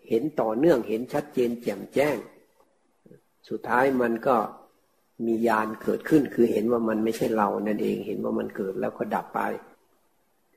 [0.08, 2.16] เห็นต่อเนื่องเห็นชัดเจนแจ่มแจ้ง
[3.48, 4.36] สุดท้ายมันก็
[5.26, 9.40] มีญาณเกิดขึ้น คือเห็นว่ามันไม่ใช่เรานั่นเองเห็นว่ามันเกิดแล้วก็ดับไป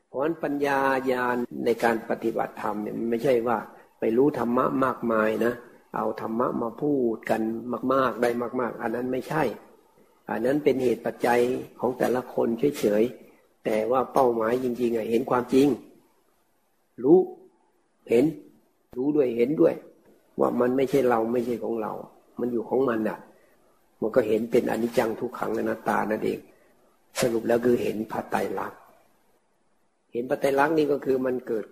[0.08, 0.80] เพราะฉะนั้นปัญญา
[1.12, 3.58] ญาณในการปฏิบัติธรรมเนี่ยมันไม่ใช่ว่า
[4.00, 5.54] ไปรู้ธรรมะมากมายนะ
[5.96, 7.42] เอาธรรมะมาพูดกัน
[7.94, 8.30] มาก ๆ ได้
[8.62, 9.44] มาก ๆ อันนั้นไม่ใช่
[10.30, 11.40] อันนั้นเป็นเหตุปัจจัย
[11.80, 12.48] ของแต่ละคน
[12.80, 13.04] เฉย
[13.66, 15.68] แต่ว่าเป้าหมายจริง ๆอะเห็นความจริง
[17.04, 17.20] รู้
[18.10, 18.26] เห็น
[18.98, 19.74] รู้ด้วยเห็นด้วย
[20.40, 21.92] ว่ามันไม่ใช่เราไม่ใช่ของเรา
[22.40, 23.20] มันอยู่ของมันอะ
[24.02, 26.40] มันก็เห็นเป็นอนิจจังทุกขังอนัตตานั่นเอง
[27.22, 28.80] สรุปแล้วคือเห็นพระไตรลักษณ์
[30.12, 31.66] เห็นพระไตรลักษณ์นี่ก็คือมันเกิด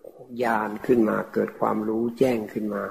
[0.43, 2.83] ญาณขึ้นมา เกิดความรู้แจ้งขึ้นมา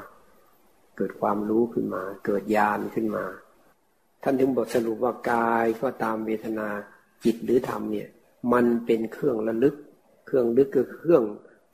[0.96, 3.24] เกิดความรู้ขึ้นมา เกิดญาณขึ้นมา
[4.22, 6.68] ท่านถึงบทสรุปว่ากายก็ตามเวทนา
[7.24, 8.08] จิตหรือธรรมเนี่ย
[8.52, 9.74] มันเป็นเครื่องระลึก
[10.26, 11.24] เครื่องลึกคือเครื่อง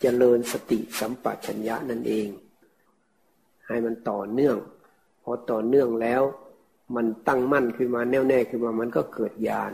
[0.00, 2.29] เจริญสติสัมปชัญญะนั่นเอง
[3.66, 4.57] ให้มันต่อเนื่อง
[5.22, 6.22] พอต่อเนื่องแล้ว
[6.96, 9.72] มันตั้งมั่นขึ้นมาแน่วแน่ขึ้นมามันก็เกิดญาณ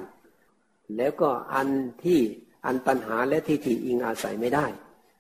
[0.97, 1.69] แล้วก็อัน
[2.05, 2.21] ที่
[2.67, 4.67] อันตัณหาและทิฏฐิอิงอาศัยไม่ได้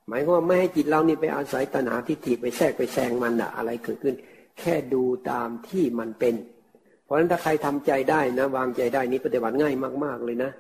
[0.08, 4.14] หมายความว่าไม่ให้จิตเรานี่ไปอาศัยตัณหาทิฏฐิไปแทรกไปแซงมันอะอะไรเกิดขึ้น
[4.58, 6.34] แค่ดูตามที่มันเป็น
[7.04, 10.50] เพราะฉะนั้นถ้าใครทำใจได้นะ วางใจได้นี่ปฏิบัติง่ายมาก ๆเลยนะ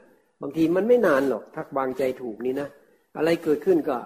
[0.42, 2.68] บางทีมันไม่นานหรอกถ้าวางใจถูกนี่นะ
[3.16, 3.96] อะไรเกิดขึ้นก็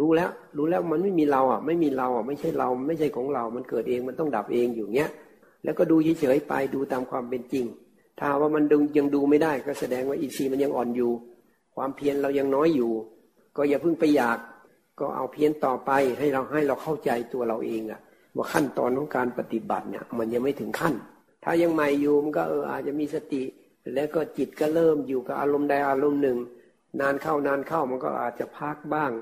[0.00, 5.10] รู้แล้ว รู้แล้วมันไม่มีเราอะ ไม่มีเราอะไม่ใช่เราไม่ใช่ของเรา มันเกิดเองมันต้องดับเองอยู่เงี้ย
[5.64, 7.64] แล้วก็ดูเฉยๆไปดูตามความเป็นจริง
[8.18, 8.64] ถ้าว่ามัน
[8.98, 11.10] ยังดูไม่ได้ ก็แสดงว่าอีซีมันยังอ่อนอยู่
[11.76, 12.90] ความเพียรเรายังน้อยอยู่
[13.56, 14.38] ก็อย่าเพิ่งไปอยาก
[15.00, 18.00] ก็เอาเพียรต่อไปให้เราให้เราเข้าใจตัวเราเองอะ
[18.36, 20.94] ว่าขั้นตอนของการปฏิบัติเนี่ย มันยังไม่ถึงขั้น
[21.44, 23.42] ถ้ายังใหม่อยู่มันก็เอออาจจะมีสติ
[23.94, 26.38] แล้วก็จิตก็เริ่มอยู่กับอารมณ์ใดอารมณ์หนึ่ง
[27.00, 29.12] นานเข้านานเข้ามันก็อาจจะพักบ้าง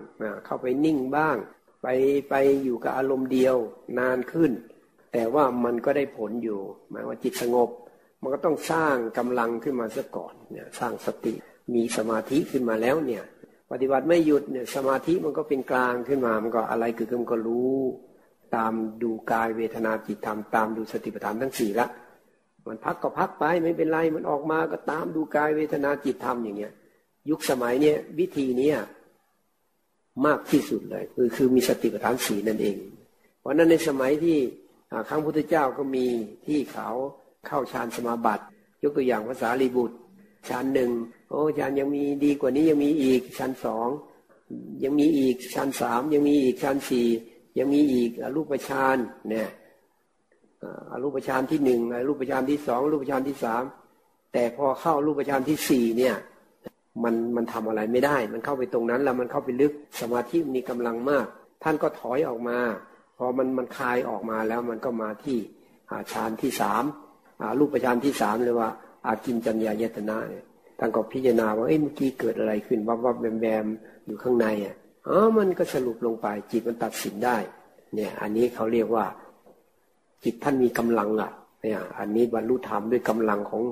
[0.45, 1.37] เข้าไปนิ่งบ้าง
[1.83, 1.89] ไป
[2.31, 3.57] ไปอยู่กับอารมณ์เดียว
[3.99, 4.53] นานขึ้น
[5.13, 7.69] แต่ว่ามันก็ได้ผลอยู่ หมายว่าจิตสงบ
[8.23, 11.35] มันก็ต้องสร้างกำลังขึ้นมาซะก่อนเนี่ยสร้างสติ
[11.75, 13.25] มีสมาธิขึ้นมาแล้วเนี่ย
[13.71, 17.77] ปฏิบัติไม่หยุดเนี่ยสมาธิมันก็เป็นกลางขึ้นมา มันก็อะไรคือมันก็รู้
[18.57, 18.73] ตาม
[19.03, 21.87] ดูกายเวทนาจิตธรรมตามดูสติปัฏฐานทั้งสี่ละ
[22.67, 26.73] มันพักก็พักไปไม่เป็นไรมันออกมาก็ตามดูกายเวทนาจิตธรรมอย่างเงี้ย
[27.31, 28.77] ยุคสมัยเนี้ยวิธีเนี้ย
[30.27, 32.77] มากที่สุดเลย คือคือมีสติปัฏฐานสีนั่นเอง
[33.41, 34.39] เพราะนั้นในสมัยที่
[35.09, 36.07] ครั้งพุทธเจ้าก็มี
[36.47, 36.89] ที่เขา
[37.47, 38.45] เข้าฌานสมาบัติ
[38.83, 39.97] ยกตัวอย่างภาษาลีบุตร
[40.49, 40.91] ชั้นหนึ่ง
[41.31, 43.89] โอ้ชั้นยังมีดีกว่านี้ยังมีอีกชั้นสอง
[44.85, 47.09] ยังมีอีกชั้นสามยังมีอีกชั้นสี่
[47.59, 48.97] ยังมีอีกอรูปฌาน
[49.29, 49.49] เนี่ย
[50.91, 53.63] อรูปฌานที่หนึ่งอรูปฌานที่สองรูปฌานที่สาม
[54.33, 56.17] แต่พอเข้ารูปฌานที่สี่เนี่ย
[57.05, 61.27] มันมันทำอะไรไม่ได้ มันเข้าไปตรงนั้นแล้วมันเข้าไปลึกสมาธิมีกำลังมาก
[61.63, 62.59] ท่านก็ถอยออกมา
[63.19, 65.39] พอมันมันคลายออกมาแล้วมันก็มาที่
[66.13, 66.85] ฌานที่สาม
[67.59, 68.71] รูปฌานที่สามเลยว่า
[69.07, 70.45] อากินจัญญายตนะเนี่ย
[70.79, 73.67] ท่านก็พิจารณาว่าเอ้เมื่อกี้เกิดอะไรขึ้นวับวับแบมแบม
[74.07, 74.77] อยู่ข้างในอะ
[75.09, 77.37] อ๋อมันก็สรุปลงไปจิตมันตัดสินได้
[77.95, 79.05] เนี่ย อันนี้เขาเรียกว่า
[80.25, 81.31] จิตท่านมีกำลังอะ
[81.63, 83.63] เนี่ยอันนี้บรรลุธรรมด้วยกำลังของ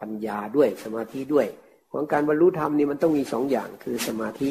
[0.00, 1.46] ปัญญาด้วยสมาธิด้วย
[1.92, 4.48] ของการบรรลุธรรมนี่มันต้องมีสองอย่างคือสมาธิ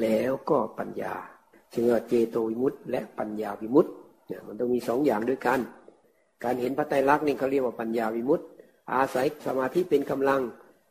[0.00, 1.14] แล้วก็ปัญญา
[1.72, 3.92] จึงว่าเจโตวิมุตต์และปัญญาวิมุตต์
[4.26, 5.58] เนี่ยมันต้องมีสองอย่างด้วยกัน
[6.44, 8.46] การเห็นพระไตรลักษณ์นี่เขาเรียกว่าปัญญาวิมุตต์
[8.94, 10.40] อาศัยสมาธิเป็นกำลัง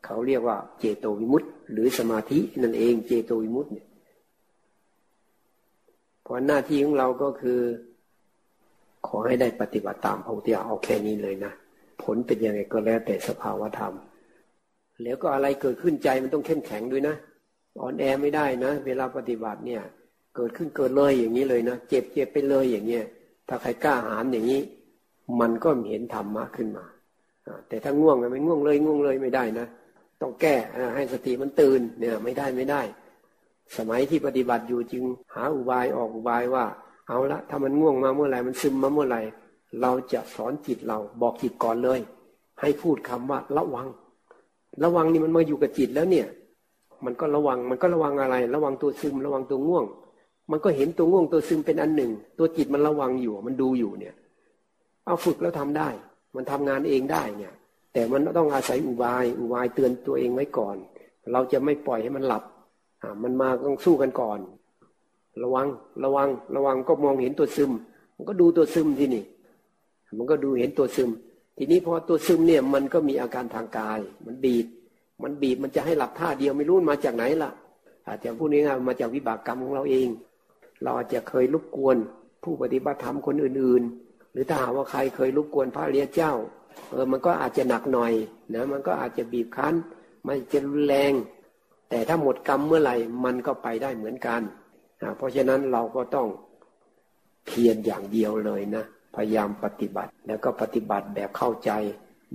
[0.06, 3.88] เขาเรียกว่าเจโตวิมุตต์หรือสมาธินั่นเองเจโตวิมุตต์เนี่ย
[6.24, 7.60] เพราะหน้าที่ของเราก็คือ
[9.08, 11.52] ขอให้ได้ปฏิบัติตามพระพุทธเจ้าเอาแค่นี้เลยนะ
[12.04, 13.94] ผลเป็นยังไงก็แล้วแต่สภาวธรรม
[15.04, 17.16] แล้วก็อะไรเกิดขึ้นใจมันต้องเข้มแข็งด้วยนะ
[17.80, 19.82] อ่อนแอไม่ได้นะ เวลาปฏิบัติเนี่ย
[20.36, 23.06] เกิดขึ้นเกิดเลยอย่างนี้เลยนะเจ็บเจ็บไปเลยอย่างเงี้ย
[23.48, 24.62] ถ้าใครกล้าหาญอย่างนี้
[25.40, 26.86] มันก็เห็นธรรมะขึ้นมา
[27.68, 29.68] แต่ถ้าง่วงไม่ง่วงเลยง่วงเลยไม่ได้นะ
[30.22, 30.56] ต้องแก้
[30.96, 32.82] ให้สติมันตื่นเนี่ยไม่ได้ไม่ได้
[33.78, 36.66] สมัยที่ปฏิบัติอยู่จึงหาอุบายออกอุบายว่า
[37.08, 39.22] เอาละถ้ามันง่วงมาเมื่อไหร่มันซึมมาเมื่อไหร่
[39.82, 42.00] เราจะสอนจิตเราบอกจิตก่อนเลย
[42.62, 43.88] ให้พูดคำว่าระวัง
[44.84, 46.28] ระวังนี่มันมาอยู่กับจิตแล้วเนี่ย
[47.06, 49.86] มันก็ระวังมันก็ระวังอะไร ระวังตัวซึมระวังตัวง่วง
[50.52, 54.16] มันก็เห็นตัวง่วงตัวซึมเป็นอันหนึ่ง ตัวจิตมันระวังอยู่มันดูอยู่เนี่ย
[55.06, 55.90] เอาฝึกแล้วทำได้
[56.36, 57.54] มันทำงานเองได้เนี่ย
[57.94, 60.76] แต่มันต้องอาศัยอุบายอุบายเตือนตัวเองไว้ก่อน
[61.32, 62.44] เราจะไม่ปล่อยให้มันหลับ
[63.02, 64.40] อ่ามันมาต้องสู้กันก่อน
[65.44, 65.68] ระวัง
[66.04, 67.72] ระวัง ระวังก็มองเห็นตัวซึม
[68.16, 69.24] มันก็ดูตัวซึมที่นี่
[70.18, 71.10] มันก็ดูเห็นตัวซึม
[71.58, 74.66] ทีนี้พอตัวซึมเนี่ยมันก็มีอาการทางกาย มันบีบ
[75.24, 77.52] มันบีบมันจะให้หลับท่าเดียวไม่รู้มาจากไหนล่ะ
[78.08, 80.08] อาจจะพูดง่ายๆมาจากวิบากกรรมของเราเอง
[80.84, 81.98] เราอาจจะเคยรบกวน
[82.44, 86.34] ผู้ปฏิบัติธรรมคนอื่น ๆ หรือถ้าหาว่าใครเคยรบกวนพระเรียเจ้า
[86.92, 88.14] เออมันก็อาจจะหนักหน่อย
[88.54, 89.74] นะมันก็อาจจะบีบคั้น
[90.26, 91.14] มันจะรุนแรง
[91.90, 94.42] แต่ถ้าหมดกรรมเมื่อไหร่มันก็ไปได้เหมือนกัน
[95.18, 96.28] เพราะฉะนั้นเราก็ต้อง
[97.48, 98.84] เพียรอย่างเดียวเลยนะ
[99.16, 101.72] พยายามปฏิบัติ แล้วก็ปฏิบัติแบบเข้าใจ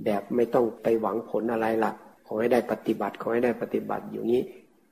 [0.05, 1.91] แบบไม่ต้องไปหวังผลอะไรละ่ะ
[2.27, 4.41] ขอให้ได้ปฏิบัติ ขอให้ได้ปฏิบัติอยู่นี้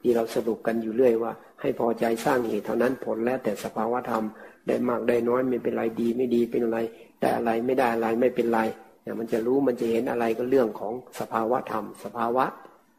[0.01, 4.23] ที่เราสรุปกันอยู่เรื่อยว่า ให้พอใจสร้างเหตุเท่านั้นผลแล้วแต่สภาวะธรรม
[4.67, 6.79] ได้มากได้น้อยไม่เป็นไรดีไม่ดีเป็นอะไร
[7.19, 8.59] แต่อะไรไม่ได้อะไรไม่เป็นไร
[9.03, 12.45] เนี่ยมันจะรู้มันจะเห็นอะไรก็เรื่องของสภาวะธรรม สภาวะ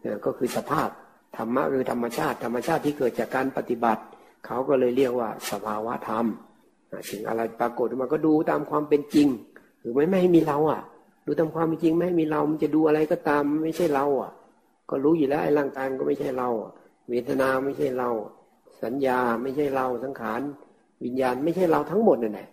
[0.00, 0.88] เนี่ยก็คือสภาพ
[1.36, 4.02] ธรรมะคือธรรมชาติ ธรรมชาติที่เกิดจากการปฏิบัติ
[4.46, 6.26] เขาก็เลยเรียกว่าสภาวะธรรม
[7.10, 9.28] สิ่งอะไรปรากฏมาก็ดูตามความเป็นจริง
[9.80, 10.82] หรือไม่ไม่ให้มีเราอะ
[11.26, 14.32] ดูตามความเป็นจริงไม่ให้มีเรา มันจะดูอะไรก็ตามไม่ใช่เราอะ
[14.90, 16.48] ก็รู้อยู่แล้วไอ้ร่างกายก็ไม่ใช่เรา
[17.08, 18.10] เวทนาไม่ใช่เรา
[18.82, 20.40] สัญญาไม่ใช่เราสังขาร
[21.04, 22.48] วิญญาณไม่ใช่เราทั้งหมดนั่นแหละ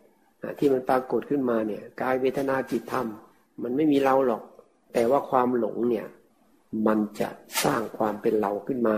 [0.59, 3.07] ที่มันปรากฏขึ้นมาเนี่ยกายเวทนาจิตธรรม
[3.63, 4.43] มันไม่มีเราหรอก
[4.93, 6.05] แต่ว่าความหลงเนี่ย
[6.87, 7.29] มันจะ
[7.63, 8.95] สร้างความเป็นเราขึ้นมา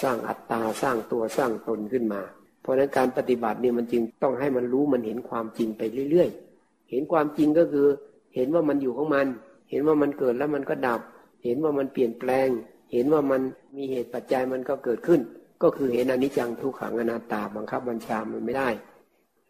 [0.00, 2.22] สร้างอัตตาสร้างตัวสร้างตนขึ้นมา
[2.60, 7.86] เพราะนั้นการปฏิบัติเนี่ยมันจึงต้องให้มันรู้มันเห็นความจริงไปเรื่อยๆ เห็นความจริงก็คือ
[8.34, 9.26] เห็นว่ามันอยู่ของมัน
[9.70, 11.00] เห็นว่ามันเกิดแล้วมันก็ดับ
[11.44, 12.48] เห็นว่ามันเปลี่ยนแปลง
[12.92, 13.40] เห็นว่ามัน
[13.76, 15.20] มีเหตุปัจจัยมันก็เกิดขึ้น
[15.62, 18.68] ก็คือเห็นอนิจจังทุกขังอนัตตาบังคับบัญชามันไม่ได้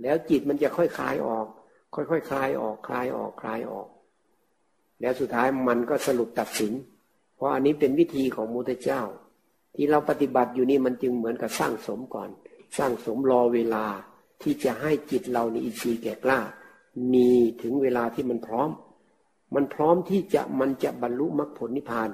[0.02, 1.46] แล้วจิตมันจะค่อยคลายออก
[1.94, 3.88] ค่อยๆคคลายออกคลายออกคลายออก
[5.00, 6.72] แล้วสุดท้ายมันก็สรุปตัดสิน
[7.36, 9.02] เพราะอันนี้เป็นวิธีของมุตเจ้า
[9.74, 12.28] ที่เราปฏิบัติอยู่นี่มันจึงเหมือนกับสร้างสมก่อน
[12.78, 13.84] สร้างสมรอเวลา
[14.42, 16.40] ที่จะให้จิตเรานี่อินทรีย์แก่กล้า
[17.12, 17.30] มี
[17.62, 18.70] ถึงเวลาที่มันพร้อม
[19.54, 22.08] มันพร้อมที่จะมันจะบรรลุมรรคผลนิพพาน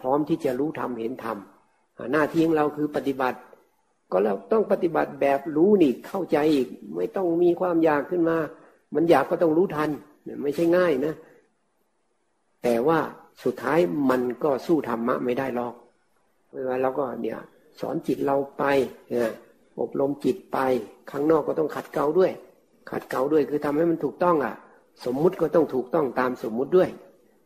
[0.00, 1.36] พร้อมที่จะรู้ธรรมเห็นธรรม
[2.12, 3.38] หน้าที่ของเราคือปฏิบัติ
[4.10, 8.36] ก็เราต้องปฏิบัติแบบรู้นี่เข้าใจอีก ไม่ต้องมีความอยากขึ้นมา
[8.94, 9.90] มันอยากก็ต้องรู้ทัน
[10.42, 11.14] ไม่ใช่ง่ายนะ
[12.62, 12.98] แต่ว่า
[13.44, 13.78] สุดท้าย
[14.10, 15.74] มันก็สู้ธรรมะไม่ได้หรอก
[16.54, 17.38] เวลาเราก็เนี่ย
[17.80, 18.64] สอนจิตเราไป
[19.08, 19.30] เนี่ย
[19.80, 20.58] อบรมจิตไป
[21.10, 22.32] ข้างนอกก็ต้องขัดเกลาด้วย
[22.90, 24.54] ขัดเกลาด้วยคือทำให้มันถูกต้องอะ
[25.04, 26.90] สมมุติก็ต้องถูกต้องตามสมมุติด้วย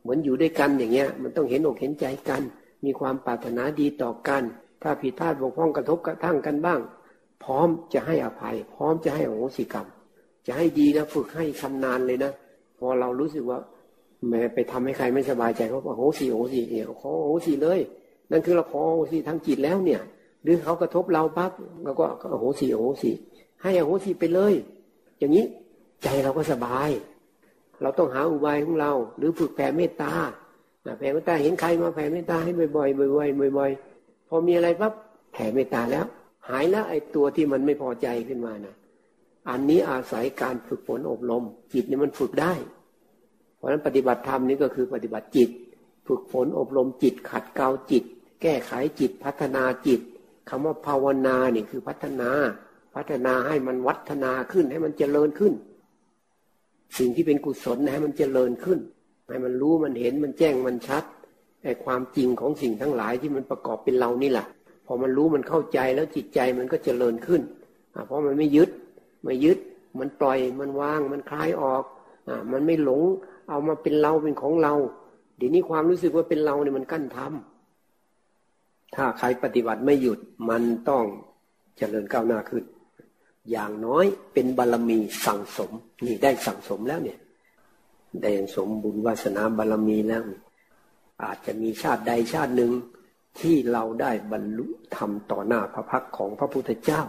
[0.02, 2.42] เหมือนอยู่ด้วยกันอย่างเงี้ย มันต้องเห็นอกเห็นใจกัน
[2.84, 4.42] มีความปรารถนาดีต่อกัน
[4.82, 6.80] ถ้าผิดพลาดบกพร่องกระทบกระทั่งกันบ้าง
[7.44, 9.86] พร้อมจะให้อภัย พร้อมจะให้อโหสิกรรม
[10.46, 12.32] จะให้ดีนะฝึกให้ชำนาญเลยนะ
[12.78, 13.58] พอเรารู้สึกว่า
[14.28, 17.80] แม้ไปทำให้ใครไม่สบายใจเขาบอกโหสีโหสีเนี่ยขอโหสีเลย
[18.30, 20.00] นั่นคือเราขอโหสีทางจิตแล้วเนี่ย
[20.42, 21.52] หรือเขากระทบเราปั๊บ
[21.84, 22.04] เราก็
[22.38, 23.10] โหสีโหสี
[23.62, 24.54] ให้โหสีไปเลย
[25.18, 25.44] อย่างนี้
[26.02, 26.90] ใจเราก็สบาย
[27.82, 30.12] เราต้องหาอุบายของเรา หรือฝึกแผ่เมตตา
[30.98, 34.92] แผ่เมตตาเห็นใครมาแผ่เมตตาให้บ่อยๆบ่อยๆบ่อยๆพอมีอะไรปั๊บ
[35.32, 36.06] แผ่เมตตาแล้ว
[36.48, 38.74] หายแล้วไอ้ตัวที่มันไม่พอใจขึ้นมานะ
[39.50, 42.52] อันนี้อาศัยการฝึกฝนอบรม จิตนี่มันฝึกได้
[43.56, 45.50] เพราะฉะนั้นปฏิบัติธรรมนี่ก็คือปฏิบัติจิต
[46.08, 48.04] ฝึกฝนอบรมจิตขัดเกลาจิต
[48.46, 50.00] ก้ไขจิตพัฒนาจิต
[50.48, 52.30] คำว่าภาวนาเนี่ยคือพัฒนา
[52.94, 55.52] พัฒนาให้มันวัฒนาขึ้นให้มันเจริญขึ้น
[56.98, 58.78] สิ่งที่เป็นกุศลให้มันเจริญขึ้น
[59.28, 61.04] ให้มันรู้มันเห็นมันแจ้งมันชัด
[61.64, 64.46] ไอ้ความจริงของสิ่งทั้งหลายที่มันประกอบเป็นเรานี่แหละ
[64.86, 67.42] พอมันรู้มันเข้าใจแล้วจิตใจมันก็เจริญขึ้น
[68.06, 68.70] เพราะมันไม่ยึด
[69.24, 69.58] ไม่ยึด
[69.98, 71.82] มันปล่อยมันวางมันคลายออก
[72.28, 73.02] อมันไม่หลง
[73.48, 74.74] เอามาเป็นเราเป็นของเรา
[75.36, 77.55] เดี๋ยวนี้ความรู้สึกว่าเป็นเราเนี่ยมันกั้นทำ
[78.94, 80.18] ถ้าใครปฏิบัติไม่หยุด
[80.50, 81.04] มันต้อง
[81.76, 82.64] เจริญก้าวหน้าขึ้น
[83.50, 85.70] อย่างน้อยเป็นบารรมีสั่งสม
[86.06, 87.18] นี่ได้สั่งสมแล้วเนี่ย
[88.22, 90.22] ได้สมบุญวาสนาบารรมีแล้ว
[91.22, 92.72] อาจจะมีชาติใดชาติหนึ่ง
[93.40, 97.02] ที่เราได้บรรลุธรรมต่อหน้าพระพักของพระพุทธเจ้า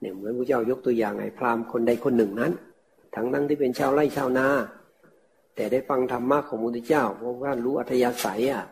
[0.00, 2.52] เนี่ยเหมือนพระเจ้ายกตัวอย่างไงพราหมณ์คนใดคนหนึ่งนั้น
[3.14, 4.46] ทั้งนั้นที่เป็นชาวไร่ชาวนา
[5.54, 8.64] แต่ได้ฟังธรรมะของมุตเจ้าเพราะว่ารู้อัธยาศัยอะ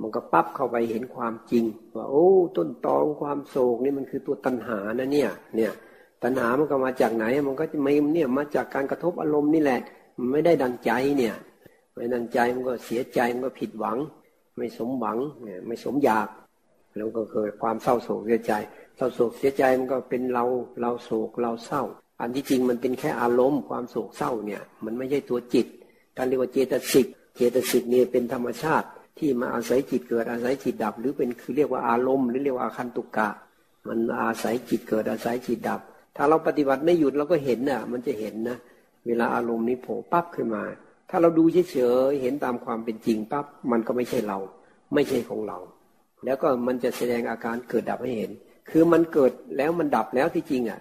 [0.00, 1.64] มันก็ปั๊บเข้าไปเห็นความจริง
[1.96, 5.72] ว่าโอ้ ต้นตอของความโศกนี่มันคือตัวตัณหานะเนี่ย เนี่ย
[6.22, 9.80] ตัณหามันก็มาจากไหน มันก็จะไม่เนี่ยมาจากการกระทบอารมณ์นี่แหละ
[10.18, 11.34] มันไม่ได้ดังใจเนี่ย
[11.94, 13.98] ไม่ดังใจมันก็เสียใจมันก็ผิดหวัง
[14.56, 16.28] ไม่สมหวังเนี่ยไม่สมอยาก
[16.96, 18.52] แล้วก็เกิดความเศร้าโศกเสียใจ
[18.96, 20.44] เศร้าโศกเสียใจมันก็เป็นเรา
[20.80, 21.82] เราโศกเราเศร้า
[22.20, 25.66] อันที่จริงมันเป็นแค่อารมณ์ความโศกเศร้าเนี่ย มันไม่ใช่ตัวจิต
[26.16, 28.86] ท่านเรียกว่าเจตสิกเจตสิกนี่เป็นธรรมชาติ
[29.18, 33.28] ที่มาอาศัยจิตเกิดอาศัยจิตดับ หรือเป็นคือเรียกว่าอารมณ์หรือเรียกว่าอาคันตุกกะ
[33.88, 35.80] มันอาศัยจิตเกิดอาศัยจิตดับ
[36.16, 38.56] ถ้าเราปฏิบัติไม่หยุดเราก็เห็นน่ะ มันจะเห็นนะ
[39.06, 40.64] เวลาอารมณ์นี้โผล่ปั๊บขึ้นมา
[41.10, 44.38] ถ้าเราดูเฉยๆเห็นตามความเป็นจริงปั๊บมันก็ไม่ใช่เรา
[44.94, 45.58] ไม่ใช่ของเรา
[46.24, 48.30] แล้วก็มันจะแสดงอาการเกิดดับให้เห็น
[48.70, 50.80] คือมันเกิดแล้วมันดับแล้วที่จริงอะ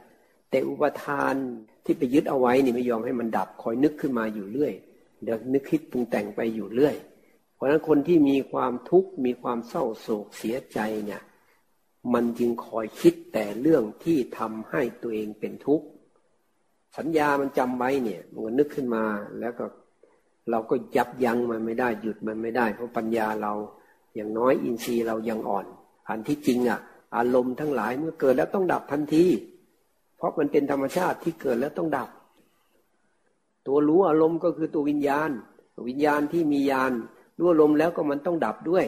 [0.49, 1.33] แต่อุปทาน
[1.85, 4.73] ที่ไปยึดเอาไว้นี่ไม่ยอมให้มันดับคอยนึกขึ้นมาอยู่เรื่อย
[5.23, 6.95] เดี๋ยวนึกคิดปรุงแต่งไปอยู่เรื่อย
[7.63, 11.21] ราะฉะนั้นคนที่มีความทุกข์มีความเศร้าโศกเสียใจเนี่ย
[12.13, 15.85] มันจึงคอยคิดแต่เรื่องที่ทำให้ตัวเองเป็นทุกข์
[16.97, 19.03] สัญญามันจำไว้เนี่ยมันนึกขึ้นมา
[19.39, 19.65] แล้วก็
[20.49, 23.53] เราก็ยับยั้งมันไม่ได้หยุดมันไม่ได้ เพราะปัญญาเรา
[24.15, 25.65] อย่างน้อยอินทรีย์เรายังอ่อน
[26.09, 26.79] อันที่จริงอะ
[27.15, 29.25] อารมณ์ทั้งหลายเมื่อเกิดแล้วต้องดับทันที
[30.17, 32.09] เพราะมันเป็นธรรมชาติที่เกิดแล้วต้องดับ
[33.67, 35.29] ตัวรู้อารมณ์ก็คือตัววิญญาณ
[35.89, 36.91] วิญญาณที่มีญาณ
[37.37, 38.85] รู้อารมณ์แล้วก็มันต้องดับด้วย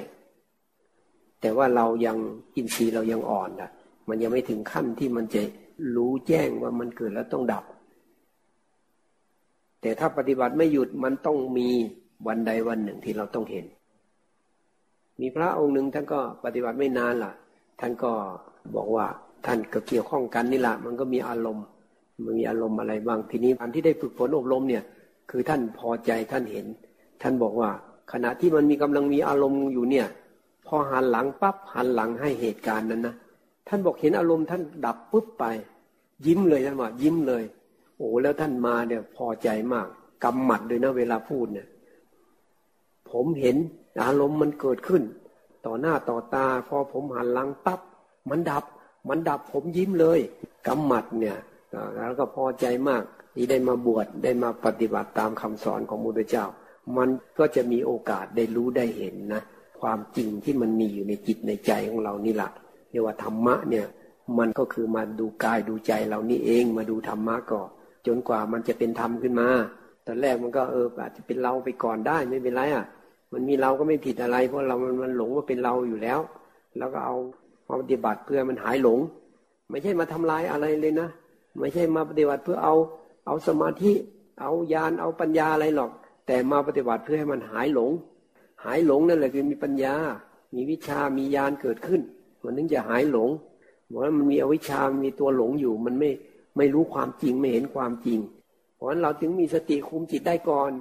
[1.42, 2.18] แต่ว่าเรายัง
[2.56, 3.70] อินทรีย์เรายังอ่อนอะ
[4.10, 5.42] มันยังไม่ถึงขั้นที่มันจะ
[5.96, 7.64] รู้แจ้งว่ามันเกิดแล้วต้องดับ
[9.82, 11.70] แต่ถ้าปฏิบัติไม่หยุดมันต้องมี
[12.28, 13.66] วันใดวันหนึ่งที่เราต้องเห็น
[15.22, 17.32] มีพระองค์หนึ่งท่านก็ปฏิบัติไม่นานล่ะ
[17.80, 18.12] ท่านก็
[18.76, 19.06] บอกว่า
[19.46, 21.66] ท่านก็เกี่ยวข้องกันนี่แหละมันก็มีอารมณ์
[22.24, 24.84] มันมีอารมณ์อะไรบ้างทีนี้อันที่ได้ฝึกฝนอบรมเนี่ย
[25.30, 26.66] คือท่านพอใจท่านเห็น
[27.22, 27.70] ท่านบอกว่า
[28.12, 30.08] ขณะที่มันมีกำลังมีอารมณ์อยู่เนี่ย
[30.68, 33.16] พอหันหลังปั๊บหันหลังให้เหตุการณ์นั้นนะ
[33.68, 35.46] ท่านบอกเห็นอารมณ์ท่านดับปุ๊บไป
[36.26, 37.44] ยิ้มเลยท่านว่ายิ้มเลย
[37.98, 39.88] โอ้แล้วท่านมาเนี่ยพอใจมาก
[40.24, 41.68] กำหมัดเลยนะเวลาพูดเนี่ย
[43.12, 43.58] ผมเห็น
[44.04, 45.04] อารมณ์มันเกิดขึ้น
[45.66, 47.80] ต่อหน้าต่อตา พอผมหันหลังปั๊บ
[48.30, 48.64] มันดับ
[49.10, 50.20] มันดับผมยิ้มเลย
[50.68, 51.38] กำหมัดเนี่ย
[51.96, 53.04] แล้วก็พอใจมาก
[53.36, 56.46] ที่ได้มาบวชได้มาปฏิบัติตามคำสอนของมุตเจ้า
[56.98, 57.10] มัน
[57.40, 59.42] ก็จะมีโอกาสได้รู้ได้เห็นนะ
[59.82, 62.50] ความจริงที่มันมีอยู่ในจิตในใจของเรานี่แหละ
[62.90, 63.86] เรียกว่าธรรมะเนี่ย
[64.38, 67.70] มันก็คือมาดูกายดูใจเรานี่เองมาดูธรรมะก่อน
[68.08, 69.48] จนกว่ามันจะเป็นธรรมขึ้นมา
[70.06, 72.86] ตอนแรกมันก็เอออาจจะเป็นเราไปก่อนได้ไม่เป็นไรอะ
[73.34, 76.20] มันมีเราก็ไม่ผิดอะไร เพราะเรามันมันหลงว่าเป็นเราอยู่แล้ว
[76.78, 77.16] แล้วก็เอา
[77.68, 79.00] มาปฏิบัติเพื่อมันหายหลง
[79.70, 81.10] ไม่ใช่มาทำลายอะไรเลยนะ
[81.60, 82.76] ไม่ใช่มาปฏิบัติเพื่อเอา
[83.26, 83.94] เอาสมาธิ
[84.42, 85.92] เอาญาณเอาปัญญาอะไรหรอก
[86.26, 87.92] แต่มาปฏิบัติเพื่อให้มันหายหลง
[88.64, 89.96] หายหลงนั่นแหละคือมีปัญญา
[90.56, 92.02] มีวิชามีญาณเกิดขึ้น
[92.44, 93.30] มันถึงจะหายหลง
[93.90, 96.10] บอกว่ามันมีอวิชามีตัวหลงอยู่ มันไม่
[96.58, 98.20] ไม่รู้ความจริงไม่เห็นความจริง
[98.76, 100.72] เพราะฉะนั้นเราถึงมีสติคุมจิตได้ก่อน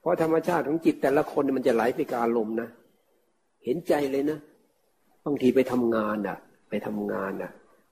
[0.00, 2.68] เพราะธรรมชาติของจิตแต่ละคนมันจะไหลไปกับอารมณ์นะ
[3.64, 4.38] เห็นใจเลยนะ
[5.24, 6.38] บางทีไปทำงานอะ
[6.68, 7.50] ไปทำงานอะ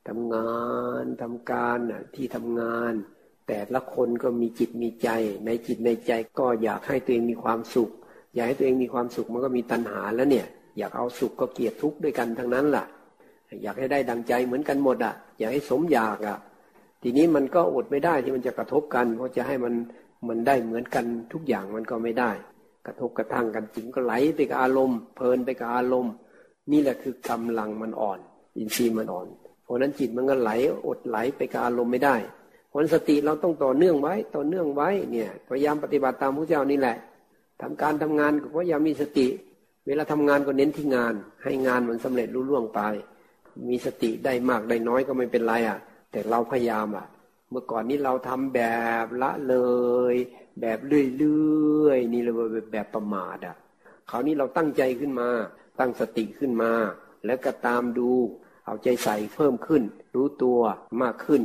[0.08, 0.52] ทำงา
[1.02, 2.92] นทำการอะ ที่ทำงาน
[3.48, 5.08] แต่ละคนก็มีจิตมีใจ
[5.46, 7.90] ในจิตในใจก็อยากให้ตัวเองมีความสุข
[8.34, 10.46] อยากให้ตัวเองมีความสุขมันก็มีตัณหาแล้วเนี่ย
[10.78, 12.86] อยากเอาสุขก็เกลียดทุกข์ด้วยกันทั้งนั้นแหละ
[13.62, 16.38] อยากให้ได้ดังใจเหมือนกันหมดอะ อยากให้สมอยากอะ
[17.02, 19.74] ทีนี้มันก็อดไม่ได้ที่มันจะกระทบกัน เพราะจะให้มัน
[20.28, 22.30] มันได้เหมือนกันทุกอย่างมันก็ไม่ได้
[22.86, 26.12] กระทบกระทั่งกันจิตก็ไหลไปกับอารมณ์ เพลินไปกับอารมณ์
[26.72, 28.18] นี่แหละคือกำลังมันอ่อน
[28.56, 29.26] อินทรีย์มันอ่อน
[29.62, 30.50] เพราะนั้นจิตมันก็ไหล
[30.86, 32.16] อดไหลไปกับอารมณ์ไม่ได้
[32.72, 36.96] ผลสติเราต้องต่อเนื่องไว้ ต่อเนื่องไว้เนี่ยพยายามปฏิบัติตามพระเจ้านี่แหละ
[37.62, 39.26] ทำการทำงานก็พยายามมีสติ
[39.86, 41.14] เวลาทำงานก็เน้นที่งาน
[41.44, 42.80] ให้งานมันสำเร็จรุ่ล่วงไป
[43.68, 45.78] มีสติได้มากได้น้อยก็ไม่เป็นไรอะ
[46.10, 47.06] แต่เราพยายามอะ
[47.50, 48.60] เมื่อก่อนนี้เราทำแบ
[49.04, 49.56] บละเล
[50.12, 50.14] ย
[50.60, 50.78] แบบ
[51.18, 53.56] เรื่อยๆนี่เราแบบแบบประมาทอะ
[54.10, 55.28] คราวนี้เราตั้งใจขึ้นมา
[55.78, 56.72] ตั้งสติขึ้นมา
[57.26, 58.10] แล้วก็ตามดู
[58.66, 59.82] เอาใจใส่เพิ่มขึ้น
[60.14, 60.60] รู้ตัว
[61.02, 61.42] มากขึ้น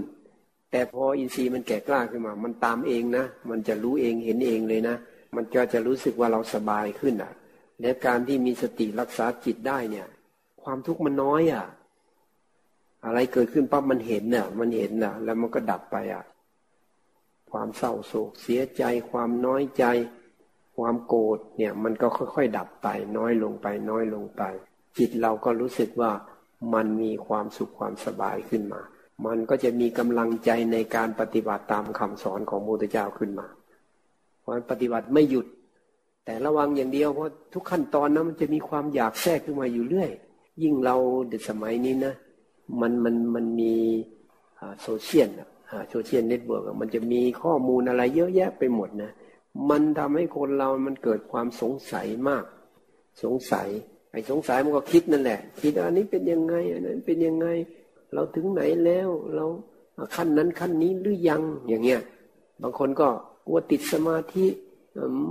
[0.71, 4.95] แต่พออินทรีย์มันแก่กล้าขึ้นมา มันตามเองนะ มันจะรู้เองเห็นเองเลยนะ
[5.35, 7.33] มันก็จะรู้สึกว่าเราสบายขึ้นอะ
[7.81, 10.07] และการที่มีสติรักษาจิตได้เนี่ย
[10.63, 11.65] ความทุกข์มันน้อยอะ
[13.05, 16.23] อะไรเกิดขึ้นปั๊บมันเห็นเนี่ยมันเห็นน่ะ แล้วมันก็ดับไปอะ
[17.51, 19.83] ความเศร้าโศกเสียใจ ความน้อยใจ
[20.77, 22.87] ความโกรธเนี่ย มันก็ค่อยๆดับไป
[23.17, 24.43] น้อยลงไปน้อยลงไป
[24.97, 26.11] จิตเราก็รู้สึกว่า
[26.73, 28.81] มันมีความสุขความสบายขึ้นมา
[29.25, 33.47] มันก็จะมีกำลังใจในการปฏิบัติตามคำสอนของมูตเจ้าขึ้นมา
[34.39, 35.45] เพราะปฏิบัติไม่หยุด
[36.25, 40.09] แต่ระวังอย่างเดียวเพราะทุกขั้นตอนนะมันจะมีความอยากแทรกขึ้นมาอยู่เรื่อย
[40.63, 40.95] ยิ่งเรา
[41.29, 42.13] เด็กสมัยนี้นะ
[42.81, 43.73] มันมันมันมี
[44.83, 45.29] โซเชียล
[45.89, 49.11] โซเชียลเน็ตเวิร์กมันจะมีข้อมูลอะไรเยอะแยะไปหมดนะ
[49.69, 52.43] มันทำให้คนเรามันเกิดความสงสัยมาก
[53.23, 53.67] สงสัย
[54.11, 57.47] ไอ้สงสัยมันก็คิดนั่นแหละ คิดอันนี้เป็นยังไงอันนั้นเป็นยังไง
[58.13, 59.45] เราถึงไหนแล้ว เรา
[60.15, 62.01] ขั้นนั้นขั้นนี้หรือยังอย่างเงี้ย
[62.61, 63.07] บางคนก็
[63.47, 64.45] กลัวติดสมาธิ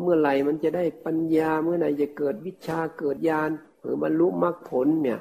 [0.03, 3.51] เมื่อไหร่มันจะได้ปัญญาเมื่อไหร่จะเกิดวิชาเกิดญาณ
[3.83, 5.20] หรือบรรลุมรรคผลเนี่ย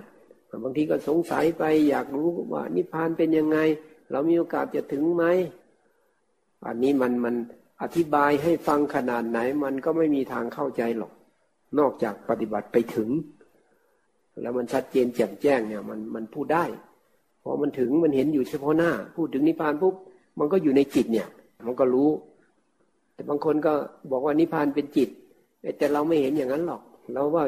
[0.64, 3.58] บางทีก็สงสัยไปอยากรู้ว่านิพพานเป็นยังไง
[4.12, 5.24] เรามีโอกาสจะถึงไหม
[6.66, 7.36] อันนี้มันมัน
[7.82, 11.12] อธิบายให้ฟังขนาดไหน มันก็ไม่มีทางเข้าใจหรอก
[11.80, 13.10] นอกจากปฏิบัติไปถึง
[14.42, 16.66] แล้วมันชัดเจนแจ่มแจ้งเนี่ย มันมันพูดได้
[17.48, 19.96] พอมันถึงมันเห็นอยู่เฉพาะหน้า พูดถึงนิพพานปุ๊บ
[20.40, 21.28] มันก็อยู่ในจิตเนี่ย
[21.66, 22.10] มันก็รู้
[23.14, 23.74] แต่บางคนก็
[24.12, 25.10] บอกว่านิพพานเป็นจิต
[25.78, 26.82] แต่เราไม่เห็นอย่างนั้นหรอก
[27.14, 27.44] เราว่า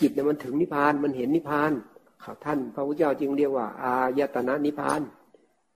[0.00, 1.72] จิตเนี่ยมันถึงนิพพานมันเห็นนิพพาน
[2.24, 5.00] ขาท่านพระพุทธเจ้าจึงเรียกว่า อายตนะนิพพาน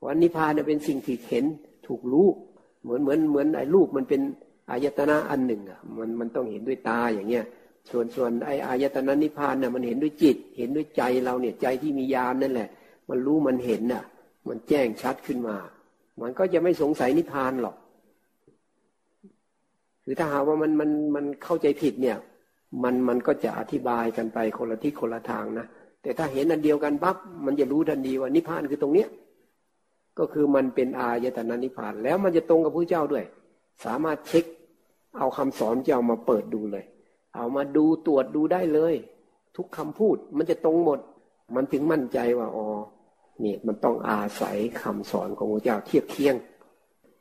[0.05, 1.45] วันนิพพานเนี่ยเป็นสิ่งที่เห็น
[1.87, 2.29] ถูกรู้
[2.83, 4.21] เหมือนเหมือนเหมือนไอ้รูปมันเป็น
[4.71, 7.45] อายตนะอันหนึ่งอะมันมันต้องเห็นด้วยตาอย่างเงี้ย
[7.91, 12.69] ส่วนส่วนไอ้อายตนะนิพพานเนี่ยมันเห็นด้วยจิต เห็นด้วยใจเราเนี่ยใจที่มียานนั่นแหละ
[13.09, 14.05] มันรู้มันเห็นน่ะ
[14.49, 15.57] มันแจ้งชัดขึ้นมา
[16.23, 17.77] มันก็จะไม่สงสัยนิพพานหรอก
[20.03, 22.19] หรือถ้าหาว่ามันมันมันเข้าใจผิดเนี่ย
[22.85, 25.67] มันมันก็จะอธิบายกันไปคนละที่คนละทางนะ
[26.03, 29.09] แต่ถ้าเห็นอันเดียวกันปั๊บมันจะรู้ทันทีว่านิพพานคือตรงเนี้ย
[30.19, 33.25] ก็คือมันเป็นอายตนะนิพพาน แล้วมันจะตรงกับพระเจ้าด้วย
[33.85, 34.45] สามารถเช็ค
[35.19, 36.85] เอาคำสอนเจ้ามาเปิดดูเลย
[37.37, 38.95] เอามาดูตรวจดูได้เลย
[39.57, 41.01] ทุกคำพูดมันจะตรงหมด
[41.55, 42.67] มันถึงมั่นใจว่าอ๋อ
[43.45, 46.35] นี่ยมันต้องอาศัยคำสอนของพระเจ้าเทียบเคียง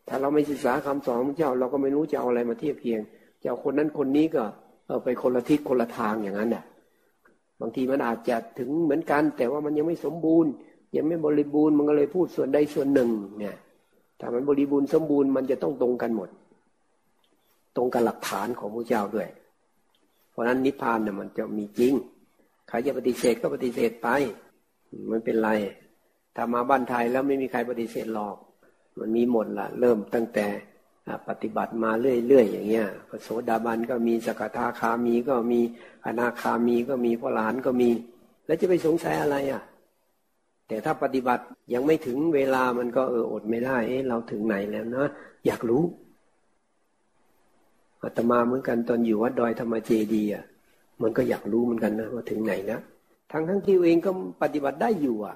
[0.07, 3.01] ถ้าเราไม่ศึกษาคำสอนของพระเจ้าเราก็ไม่รู้จะเอาอะไรมาเทียบเคียง
[3.41, 4.43] จะเอาคนนั้นคนนี้ก็
[4.85, 6.63] เออไปคนละทิศคนละทางอย่างนั้นน่ะ
[7.61, 10.51] บางทีมันอาจจะถึงเหมือนกัน แต่ว่ามันยังไม่สมบูรณ์
[10.95, 13.09] ยังไม่บริบูรณ์มันก็เลยพูดส่วนใดส่วนหนึ่ง
[13.39, 13.55] เนี่ย
[14.19, 16.29] ถ้ามันบริบูรณ์สมบูรณ์มันจะต้องตรงกันหมด
[17.75, 19.27] ตรงกับหลักฐานของพระเจ้าด้วย
[20.31, 21.93] เพราะฉะนั้นนิพพานเนี่ยมันจะมีจริง
[22.67, 24.07] ใครจะปฏิเสธก็ปฏิเสธไป
[25.11, 25.49] มันเป็นไร
[26.35, 28.35] ถ้ามาบ้านไทยแล้วไม่มีใครปฏิเสธหรอก
[28.99, 30.47] มันมีหมดละเริ่มตั้งแต่
[31.29, 35.61] ปฏิบัติมาเรื่อยๆอย่างเงี้ยพระโสดาบันก็มีสกทาคามีก็มี
[36.05, 37.89] อนาคามีก็มีพระหลานก็มี
[38.45, 39.63] แล้วจะไปสงสัยอะไรอะ
[40.67, 45.05] แต่ถ้าปฏิบัติยังไม่ถึงเวลามันก็เอออดไม่ได้เอ๊ะเราถึงไหนแล้วนะ
[45.45, 45.83] อยากรู้
[48.01, 50.43] อาตมาเหมือนกันตอนอยู่วัดดอยธรรมเจดีอะ
[51.01, 52.79] มันก็อยากรู้เหมือนกันนะว่าถึงไหนนะ
[53.31, 54.11] ทั้งทั้งที่เองก็
[54.41, 55.35] ปฏิบัติได้อยู่อะ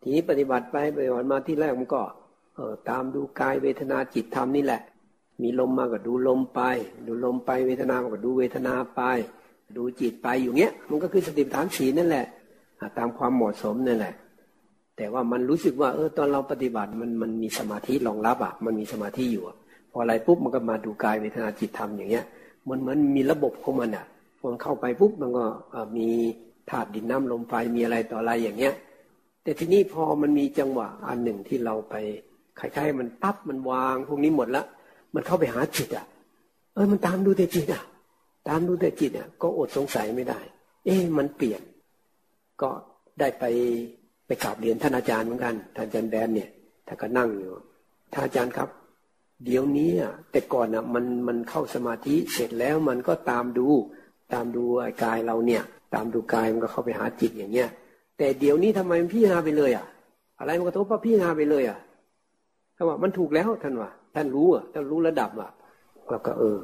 [0.00, 2.02] ทีนี้ปฏิบัติไปปฏิบัติมาที่แรกมันก็
[2.54, 4.80] เออตามดูกายเวทนาจิตธรรมนี่แหละ
[5.42, 6.60] มีลมมาก็ดูลมไป
[7.06, 9.02] ดูลมไปเวทนาก็ดูเวทนาไป
[9.76, 12.26] ดูจิตไปอยู่เงี้ย มันก็คือสติปัฏฐานสีนั่นแหละ
[12.98, 14.14] ตามความเหมาะสมนั่นแหละ
[14.96, 19.42] แต่ว่ามันรู้สึกว่าเออตอนเราปฏิบัติมันมันมีสมาธิรองรับอะมันมีสมาธิอยู่
[19.90, 22.24] พออะไรปุ๊บมันก็มาดูกายเวทนาจิตธรรมอย่างเงี้ย
[22.68, 24.04] มันเหมือนมีระบบของมันอะ
[24.38, 25.44] พอมันเข้าไปปุ๊บมันก็
[25.96, 26.08] มี
[26.70, 28.74] ธาตุดินน้ำลมไฟมีอะไรต่ออะไรอย่างเงี้ย
[29.48, 31.94] แต่ที่นี้พอมันมีจังหวะอันหนึ่งที่เราไป
[32.58, 34.64] คล้ายๆมันปั๊บมันวางพวกนี้หมดละ
[35.14, 36.06] มันเข้าไปหาจิตอะ
[36.74, 37.82] เออมันตามดูแต่จิตอะ
[38.48, 40.40] ตามดูแต่จิตอะ ก็อดสงสัยไม่ได้
[40.84, 41.62] เอ๊ะมันเปลี่ยน
[42.62, 42.70] ก็
[43.20, 43.44] ได้ไป
[44.26, 46.50] ไปกราบเรียนท่านอาจารย์เหมือนกันท่านอาจารย์แดนเนี่ย
[46.86, 47.52] ท่านก็นั่งอยู่
[48.12, 48.68] ท่านอาจารย์ครับ
[49.44, 53.68] เดี๋ยวนี้อะแต่ก่อนอะมันมันเข้าสมาธิเสร็จแล้วมันก็ตามดู
[54.32, 54.64] ตามดู
[55.04, 55.62] กายเราเนี่ย
[55.94, 57.70] ตามดูกายมันก็เข้าไปหาจิตอย่างเงี้ย
[58.18, 59.86] แต่เดี๋ยวนี้ทำไมมันพิจารณาไปเลยอะ
[60.38, 61.78] อะไรมันกระทบก็พิจารณาไปเลยอะ
[62.76, 65.50] ท่านว่ามันถูกแล้วท่านว่าท่านรู้อะท่านรู้ระดับอะ
[66.08, 66.58] เราก็เออ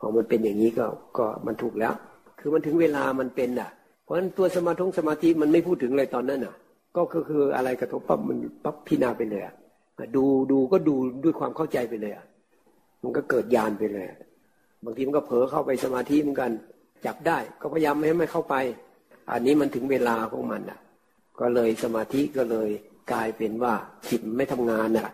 [0.00, 0.86] พอมันเป็นอย่างนี้ก็
[1.18, 1.94] ก็มันถูกแล้ว
[2.38, 3.70] คือมันถึงเวลามันเป็นอะ
[4.04, 6.54] เพราะฉะนั้นตัวสมาธิสมาธิมันไม่พูดถึงเลยตอนนั้นอะ
[6.96, 9.54] ก็คือคืออะไรกระทบปั๊บมันปั๊บพิจาไปเลยอะ
[10.16, 10.94] ดูดูก็ดู
[11.24, 12.24] ด้วยความเข้าใจไปเลยอะ
[13.02, 14.06] มันก็เกิดญาณไปเลย
[14.84, 16.50] บางทีมันก็เผลอเข้าไปสมาธิเหมือนกัน
[17.06, 18.54] จับได้ก็พยายามไม่ให้ไม่เข้าไป
[19.32, 20.78] อันนี้มันถึงเวลาของมันอะ
[21.40, 22.68] ก็เลยสมาธิก็เลย
[23.12, 23.74] กลายเป็นว่า
[24.08, 25.08] จิตไม่ทำงานอะ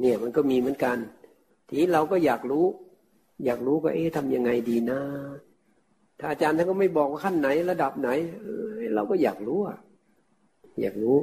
[0.00, 0.96] เนี่ยมันก็มีเหมือนกัน
[1.68, 2.66] ทีเราก็อยากรู้
[3.44, 5.00] อยากรู้ก็เอ๊ะทำยังไงดีนะ
[6.18, 8.08] ถ้าอาจารย์ท่านก็ไม่บอกว่าขั้นไหนระดับไหน
[8.94, 9.78] เราก็อยากรู้อะ
[10.80, 11.16] อยากรู้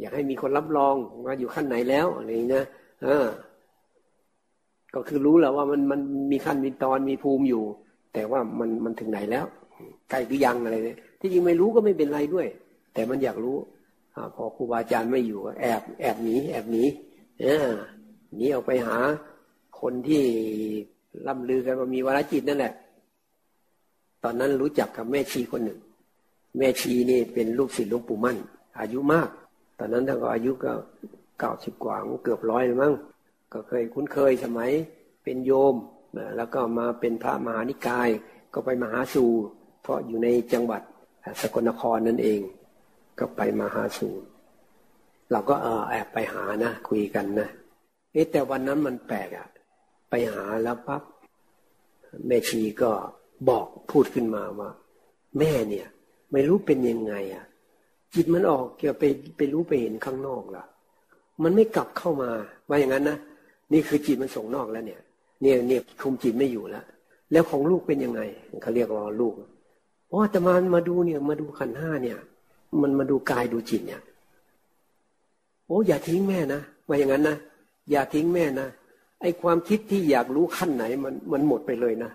[0.00, 0.94] อยากให้มีคนรับรอง
[1.26, 2.64] ว่าอยู่ขั้นไหนแล้วอะไรนะ
[3.06, 3.26] อ่า
[4.94, 6.00] ก็คือรู้แล้วว่ามันมัน
[6.32, 7.64] มีขั้นมีตอนมีภูมิอยู่
[8.14, 9.46] แต่ว่ามันมันถึงไหนแล้ว
[10.10, 12.46] ใกล้หรือยังอะไรเนี่ยที่จริงไม่รู้ก็ไม่เป็นไรด้วย
[12.94, 13.56] แต่มันอยากรู้
[14.34, 16.84] พอครูบาอาจารย์ไม่อยู่ แอบแอบหนีแอบหนี
[17.40, 17.68] เออ
[18.40, 18.98] นี่ออกไปหา
[19.80, 20.24] คนที่
[21.26, 22.72] ล่ำลือกันว่ามีวรจิตนั่นแหละ
[24.24, 25.78] ตอนนั้นรู้จักกับแม่ชีคนหนึ่ง
[26.58, 28.36] แม่ชีนี่เป็นลูกศิษย์หลวงปู่มั่น
[28.80, 29.28] อายุมาก
[29.78, 30.72] ตอนนั้นท่านก็อายุก็
[31.38, 32.94] เก้าสิบกว่าเกือบร้อยเลยมั้ง
[33.52, 34.70] ก็เคยคุ้นเคยสมัย
[35.24, 35.74] เป็นโยม
[36.36, 38.08] แล้วก็มาเป็นพระมหานิกาย
[38.54, 39.30] ก็ไปมหาสู่
[39.82, 40.82] เพราะอยู่ในจังหวัด
[41.40, 42.40] สกลนครนั่นเอง
[43.18, 44.14] ก็ไปมาหาสู่
[45.30, 47.48] เราก็เออแอบไปหานะคุยกันนะ
[48.12, 49.48] เอ๊แต่วันนั้นมันแปลกอะ
[50.10, 51.02] ไปหาแล้วปั๊บ
[52.26, 52.90] แม่ชีก็
[53.48, 54.70] บอกพูดขึ้นมาว่า
[55.38, 55.86] แม่เนี่ย
[56.32, 57.44] ไม่รู้เป็นยังไงอะ
[58.14, 59.04] จิตมันออกเกี่ยวไป
[59.36, 60.64] ไปรู้ไปเห็นข้างนอกละ
[61.42, 62.30] มันไม่กลับเข้ามา
[62.68, 63.18] ว่าอย่างนั้นนะ
[63.72, 65.00] นี่คือจิตมันส่งนอกแล้วเนี่ย
[65.42, 66.84] เนี่ยเนี่ยคุมจิตไม่อยู่แล้ว
[67.32, 68.20] แล้วของลูกเป็นยังไง
[68.62, 69.34] เขาเรียกว่าลูก
[70.12, 72.18] อ๋อแต่มามาดูเนี่ย มาดูขันห้าเนี่ย
[72.82, 74.02] มันมาดูกายดูจิตเนี่ย
[75.66, 77.36] โอ้อย่าทิ้งแม่นะว่าอย่างนั้นนะ
[77.90, 78.68] อย่าทิ้งแม่นะ
[79.20, 82.10] ไอความคิดที่อยากรู้ขั้นไหนมันมันหมดไปเลยนะ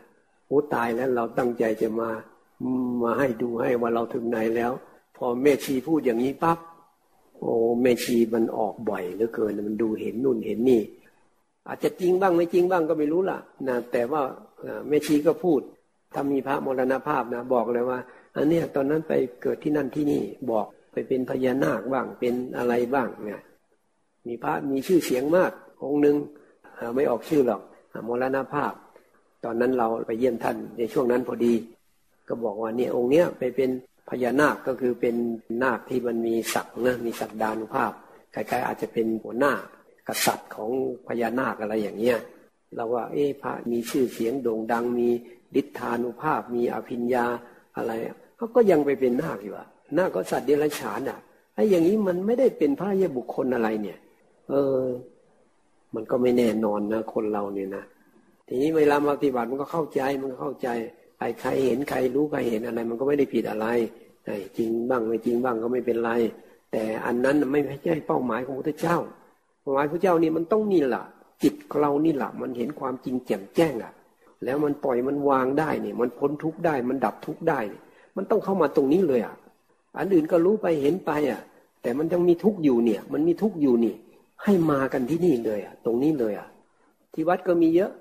[0.47, 2.09] โอ้ตายแล้วเราตั้งใจจะมา
[3.03, 4.71] มาให้ดูให้ว่าเราถึงไหนแล้ว
[5.17, 6.57] พอแม่ชีพูดอย่างนี้ปั๊บ
[7.39, 10.81] โอ้แม่ชีมันออกบ่อยเหลือเกินมันดูเห็นนู่นเห็นนี่
[11.67, 14.21] อาจจะจริงบ้างไม่จริงบ้างก็ไม่รู้ล่ะนะแต่ว่า
[14.87, 15.61] แม่ชีก็พูด
[16.13, 17.99] ถ้ามีพระมรณภาพนะ บอกเลยว่า
[18.35, 20.21] อันเนี้ยตอนนั้นไปเกิดที่นั่นที่นี่
[20.51, 23.41] บอกไปเป็นพญานาคบ้างเป็นอะไรบ้างเนี่ย
[24.27, 25.51] มีพระมีชื่อเสียงมาก
[25.83, 26.15] องค์หนึ่ง
[26.95, 27.61] ไม่ออกชื่อหรอก
[28.07, 28.73] มรณภาพ
[29.43, 31.53] ตอนนั้นเราไปเยี่ยมท่านในช่วงนั้นพอดี
[32.27, 33.69] ก็บอกว่าเนี่ยองค์เนี้ยไปเป็น
[34.09, 35.15] พญานาคก็คือเป็น
[35.63, 37.91] นาคที่มันมีศักดิ์นะมีศักดานุภาพ
[38.33, 39.53] คล้ายๆอาจจะเป็นหัวหน้า
[40.07, 40.69] กษัตริย์ของ
[41.07, 42.17] พญานาคอะไรอย่างเงี้ย
[42.75, 45.09] เราว่าเอ๊ะพระมีชื่อเสียงโด่งดัง มี
[45.59, 47.25] ฤทธานุภาพ มีอภิญญา
[47.75, 47.91] อะไร
[48.43, 49.67] เขาก็ยังไปเป็นนาคอยู่อะ
[49.97, 51.19] นาคก็สัตว์เดรัจฉานอะ
[51.55, 53.97] ไอ้อย่างนี้มันไม่ได้เป็นพระยบุคคลอะไรเนี่ย
[54.49, 54.81] เออ
[55.95, 57.83] มันก็ไม่แน่นอนนะคนเราเนี่ยนะ
[58.47, 60.67] ทีนี้เวลาปฏิบัติมันก็เข้าใจมันก็เข้าใจ
[61.17, 63.67] ใครใครเห็นใครรู้ใครเห็นอะไร มันก็ไม่ได้ผิดอะไร
[64.57, 66.11] จริงบ้างไม่จริงบ้างก็ไม่เป็นไร
[66.71, 68.97] แต่อันนั้นไม่ใช่เป้าหมายของพระเจ้า
[69.61, 71.03] เป้าหมายพระเจ้านี่มันต้องนี่แหละ
[71.43, 73.93] จิตเรานี่แหละมันเห็นความจริงแจ่มแจ้งอะ
[74.45, 77.83] แล้วมันปล่อยมันวางได้เนี่ย มันพ้นทุกข์ได้ มันดับทุกข์ได้เนี่ย
[78.17, 79.35] มันต้องเข้ามาตรงนี้เลยอะ
[79.97, 81.41] อันอื่นก็รู้ไปเห็นไปอะ
[81.81, 83.95] แต่มันยังมีทุกข์อยู่เนี่ย มันมีทุกข์อยู่นี่
[84.43, 86.47] ให้มากันที่นี่เลยอะ ตรงนี้เลยอะ
[87.13, 87.91] ที่วัดก็มีเยอะ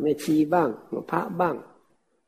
[0.00, 0.68] แม่ชีบ้าง
[1.10, 1.54] พระบ้าง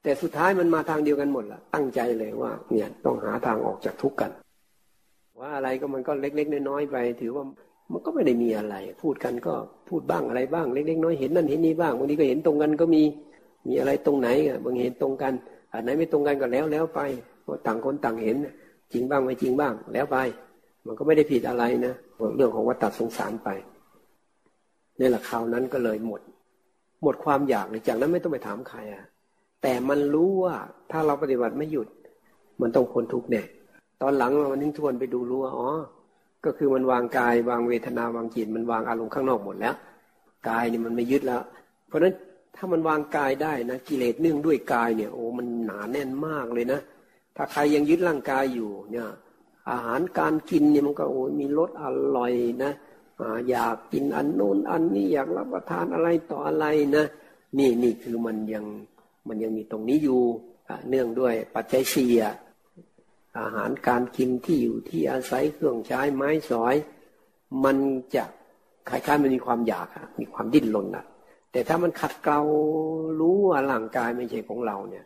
[0.03, 4.31] แต่สุดท้ายมันมาทางเดียวกันหมดละตั้งใจเลยว่า เนี่ยต้องหาทางออกจากทุกข์กัน
[5.41, 7.45] ว่าอะไรก็มันก็เล็ก ๆ น้อยๆไป ถือว่า
[7.93, 9.55] มันก็ไม่ได้มีอะไร พูดกันก็
[9.89, 13.03] พูดบ้างอะไรบ้างเล็ก ๆ น้อยเห็นนั่นเห็นนี้บ้างบางทีก็เห็นตรงกันก็มี
[13.67, 15.33] มีอะไรตรงไหนอะบางเห็นตรงกัน
[15.73, 17.01] อันไหนไม่ตรงกันก็แล้วแล้วไป
[17.67, 18.37] ต่างคนต่างเห็น
[18.93, 20.17] จริงบ้างไม่จริงบ้าง แล้วไป
[20.87, 21.95] มันก็ไม่ได้ผิดอะไรนะ
[22.37, 23.49] เรื่องของวัฏฏสงสารไป
[25.01, 26.21] นี่แหละคราวนั้นก็เลยหมด
[27.03, 29.05] หมดความอยากเลยจากนั้นไม่ต้องไปถามใครอะ
[29.63, 30.55] แต่มันรู้ว่า
[30.91, 31.89] ถ้าเราปฏิบัติไม่หยุด
[32.61, 33.43] มันต้องพ้นทุกข์แน่
[34.03, 35.71] ตอนหลังมันนิ่งทวนไปดูรู้ว่าอ๋อ
[36.45, 39.75] ก็คือมันวางกายวางเวทนาวางจิตมันวางอารมณ์ข้างนอกหมดแล้ว
[40.49, 41.43] กายเนี่ยมันไม่ยึดแล้ว
[41.89, 42.15] เพราะฉะนั้น
[42.57, 46.81] ถ้ามันวางกายได้นะกิเลสเนื่องด้วยกายเนี่ยโอ้มันหนาแน่นมากเลยนะ
[47.37, 49.09] ถ้าใครยังยึดร่างกายอยู่เนี่ย
[49.71, 51.85] อาหารการกินเนี่ยมันก็โอ้ยมีรสอ
[52.17, 52.33] ร่อย
[52.65, 52.73] นะ
[53.51, 56.67] อยากกินอันนู้นอันนี้อยากรับประทานอะไรต่ออะไร
[56.97, 57.05] นะ
[57.59, 58.65] นี่นี่คือมันยัง
[59.29, 60.23] มันยังมีตรงนี้อยู่
[60.89, 62.23] เนื่องด้วยปัจจัยเสีย
[63.39, 66.75] อาหารการกินที่อยู่ที่อาศัยเครื่องใช้ไม้สอย
[67.65, 67.77] มัน
[68.15, 68.25] จะ
[68.89, 69.89] คล้ายๆมันมีความอยาก
[70.21, 71.05] มีความดิ้นรนอะ
[71.53, 72.41] แต่ถ้ามันขัดเกลา
[73.21, 75.05] รู้ว่าร่างกายไม่ใช่ของเราเนี่ย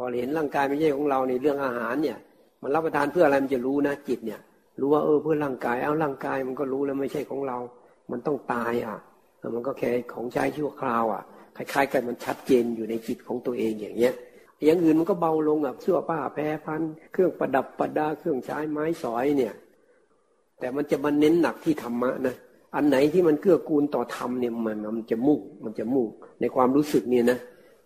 [0.00, 2.18] พอเห็นร่างกายไม่ใช่ของเราในเรื่องอาหารเนี่ย
[2.62, 4.40] มันรับประทานเพื่ออะไรมันจะรู้นะจิตเนี่ย
[4.80, 7.58] รู้ว่าเออเพื่อร่างกายเอาร่างกายมันก็รู้แล้วไม่ใช่ของเรา
[8.10, 8.96] มันต้องตายอะ
[9.54, 11.22] มันก็แค่ของใช้ชั่วคราวอะ
[11.56, 14.14] คล้ายๆกันมันชัดเจนอยู่ในจิตของตัวเองอย่างเงี้ย
[14.64, 16.80] อย่างอื่นมันก็เบาลงอะเสื้อผ้าแพรพัน
[17.12, 19.54] เครื่องประดับประดาเครื่องใช้ไม้สอยเนี่ย
[20.58, 22.36] แต่มันจะมาเน้นหนักที่ธรรมะนะ
[22.74, 26.08] อันไหนที่มันเกื้อกูลต่อธรรมเนี่ยมันมันจะมุ่งมันจะมุ่ง
[26.40, 27.38] ในความรู้สึกเนี่ยนะ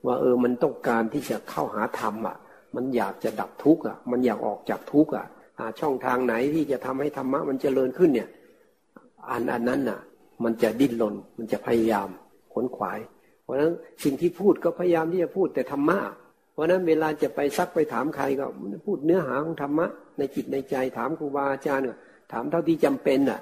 [0.07, 2.36] ว่าเออมันต้องการที่จะเข้าหาธรรมอะ
[2.74, 5.26] มันอยากจะดับทุกข์อะ มันอยากออกจากทุกข์อะ
[5.59, 8.28] หาช่องทางไหนที่จะทำให้ธรรมะมันจเจริญขึ้นเนี่ย
[9.30, 10.00] อันอันนั้นน่ะ
[10.44, 12.09] มันจะดิ้นรนมันจะพยายาม
[12.53, 12.98] ขนขวาย
[13.42, 13.72] เพราะฉะนั้น
[14.05, 15.98] สิ่งที่พูดก็พยายามที่จะพูดแต่ธรรมะ
[16.53, 18.46] เพราะนั้นเวลาจะไปซักไปถามใครก็
[18.86, 19.86] พูดเนื้อหาของธรรมะ
[20.18, 21.84] ในจิตในใจถามครูบาอาจารย์
[22.32, 23.40] ถามเท่าที่จำเป็นอะ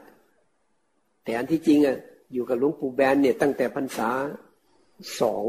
[1.24, 1.96] แต่อันที่จริงอะ
[2.32, 4.08] อยู่กับหลวงปู่แบนเนี่ยตั้งแต่พรรษา
[5.20, 5.44] สอง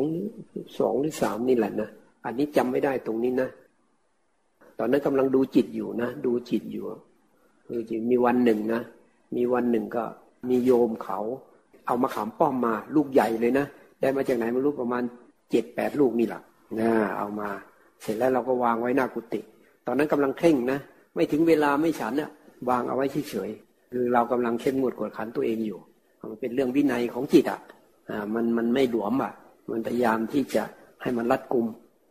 [0.80, 1.90] สองหรือสามนี่แหละนะ
[2.26, 3.50] อันนี้จำไม่ได้ตรงนี้นะ
[4.80, 6.86] ตอนนั้นกำลังดูจิตอยู่นะ ดูจิตอยู่
[7.68, 8.82] คือจิตมีวันหนึ่งนะ
[9.36, 10.04] มีวันหนึ่งก็
[10.50, 11.20] มีโยมเขา
[11.88, 13.66] เอามาขามป้อมมา ลูกใหญ่เลยนะ
[14.02, 15.04] ได้มาจากไหนไม่รู้ประมาณ
[15.52, 16.42] เจ็ดแปดลูกนี่แหละ
[16.80, 17.50] นะเอามา
[18.02, 19.42] เสร็จแล้วเราก็วางไว้หน้ากุฏิ
[19.88, 20.80] ตอนนั้นกำลังเข่งนะ
[21.16, 22.30] ไม่ถึงเวลาไม่ฉันนะ
[22.70, 25.80] วางเอาไว้เฉยๆ คือเรากำลังเข้มงวดกวดขันตัวเองอยู่
[26.32, 27.60] มันเป็นเรื่องวินัยของจิตอะ
[28.10, 29.32] อ่ามันมันไม่หลวมอะ
[29.72, 30.64] มันพยายามที่จะ
[31.02, 31.66] ให้มันรัดกุม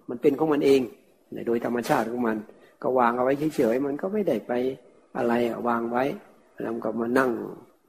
[0.09, 0.81] มันเป็นของมันเอง
[1.47, 2.37] โดยธรรมชาติของมัน
[2.83, 4.53] ก็วางเอาไว้เฉยๆมันก็ไม่ได้ไป
[5.17, 5.33] อะไร
[5.69, 6.05] วางไว้
[6.61, 7.31] แล้วก็มานั่ง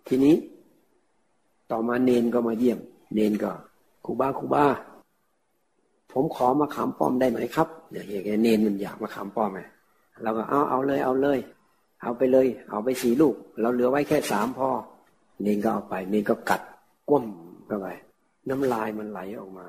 [0.08, 0.36] ทีนี้
[1.72, 2.80] ต่อมาเนนก็มาเยี่ยม
[3.16, 3.52] เนนก็
[4.06, 4.66] ครูบ้าครูบ้า
[6.12, 9.62] ผมขอมาขามป้อมได้ไหมครับเนี่ยอย่างเนนมันอยากมาขามป้อมไง
[10.24, 11.40] เราก็เอาเอาเลยเอาเลย
[12.04, 14.70] เอาไปเลย เอาไปสี่ลูก เราเหลือไว้แค่สามพอ
[15.42, 16.62] เนนก็เอาไปเนนก็กัด
[17.10, 17.24] ก้ม
[17.68, 17.88] เข้าไป
[18.50, 19.68] น้ำลายมันไหลออกมา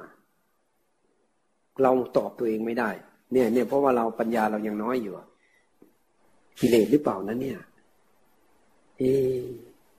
[1.83, 2.91] เราตอบตัวเองไม่ได้
[3.33, 5.15] เนี่ยเนี่ยเพราะว่าเราปัญญาเรายังน้อยอยู่
[6.59, 7.59] กิเลสหรือเปล่านะเนี่ย
[8.99, 9.13] เอ๊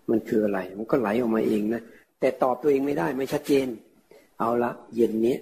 [0.09, 1.81] มันคืออะไร มันก็ไหลออกมาเองนะ
[2.19, 3.67] แต่ตอบตัวเองไม่ได้ ไม่ชัดเจน
[4.39, 5.37] เอาละเย็นนี้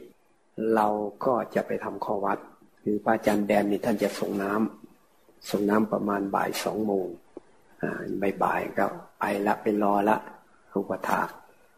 [0.76, 0.88] เรา
[1.26, 2.38] ก็จะไปทำข้อวัด
[2.84, 7.08] คือพระอาจารย์แดนนี่ท่านจะส่งน้ำส่งน้ำประมาณบ่ายสองโมง
[8.22, 8.86] บ่ายบ่ายก็
[9.20, 10.18] ไปละเป็นรอละ
[10.74, 11.22] อุปถา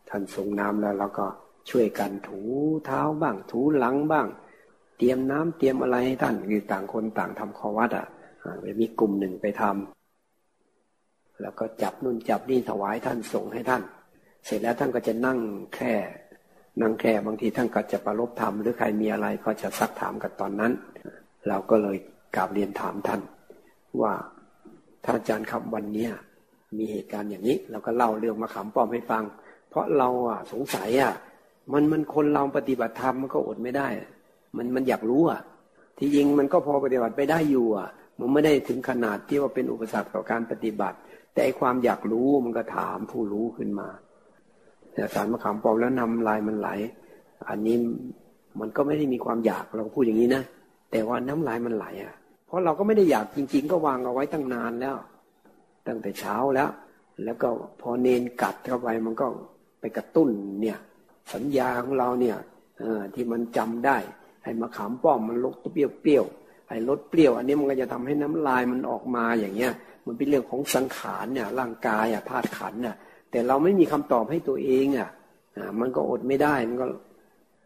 [0.09, 1.25] ท่านส่งน้ำแล้วเราก็
[1.69, 2.39] ช่วยกันถู
[2.85, 4.27] เท้าบ้าง ถูหลังบ้าง
[4.97, 8.07] เตรียมน้ำเตรียมอะไรให้ท่านคือต่างคนต่างทำขวัดอะ
[8.79, 13.83] มีกลุ่มหนึ่งไปทำแล้วก็จับนุ่นจับนี่ถวายท่านส่งให้ท่าน
[14.45, 15.39] เสร็จแล้วท่านก็จะนั่ง
[15.75, 15.93] แค่
[16.81, 20.71] นั่งแค่บางทีท่านก็จะประลบธรรมหรือใครมีอะไรก็จะซักถามกันตอนนั้น
[21.47, 21.97] เราก็เลย
[22.35, 23.21] กราบเรียนถามท่าน
[24.01, 24.13] ว่า
[25.05, 26.07] ท่านอาจารย์ครับวันนี้
[26.77, 29.23] มีเหตุการณ์อย่างนี้ เราก็เล่าเรื่องมาขำป้อมให้ฟัง
[29.69, 31.13] เพราะเราอะสงสัยอะ
[31.71, 33.87] มันมันคนเราปฏิบัติธรรมมันก็อดไม่ได้
[34.57, 35.41] มันมันอยากรู้อะ
[35.99, 37.89] ที่จริงมันก็พอปฏิบัติไปได้อยู่อะ
[38.19, 40.97] มันไม่ได้ถึงขนาดที่ว่าเป็นอุปสรรคต่อการปฏิบัติ
[41.35, 43.87] แต่ความอยากรู้มันก็ถามผู้รู้ขึ้นมา
[44.93, 46.69] แต่สารมะขามปอมแล้วนำลายมันไหล
[47.49, 47.77] อันนี้
[48.59, 50.43] มันก็ไม่ได้มีความอยากเราพูดอย่างนี้นะ
[50.91, 52.13] แต่ว่าน้ำลายมันไหลอะ
[52.47, 54.95] เพราะเราก็ไม่ได้อยากจริง ๆ ก็วางเอาไว้ตั้งนานแล้ว
[55.87, 56.69] ตั้งแต่เช้าแล้ว
[57.23, 57.49] แล้วก็
[57.81, 59.27] พอเนนกัดเข้าไปมันก็
[59.79, 60.29] ไปกระตุ้น
[60.61, 60.77] เนี่ย
[61.33, 62.37] สัญญาของเราเนี่ย
[63.13, 63.97] ที่มันจำได้
[64.43, 66.25] ให้มาขามป้อมมันลดเปรี้ยวเปรี้ยว
[66.67, 69.73] ไอ้ลดเปรี้ยว อันนี้มันก็จะทำให้น้ำลายมันออกมาอย่างเงี้ย
[70.05, 72.95] มันเป็นเรื่องของสังขารเนี่ยร่างกายอะธาตุขันเนี่ย
[73.31, 75.09] แต่เราไม่มีคำตอบให้ตัวเองอะ
[75.79, 76.87] มันก็อดไม่ได้มันก็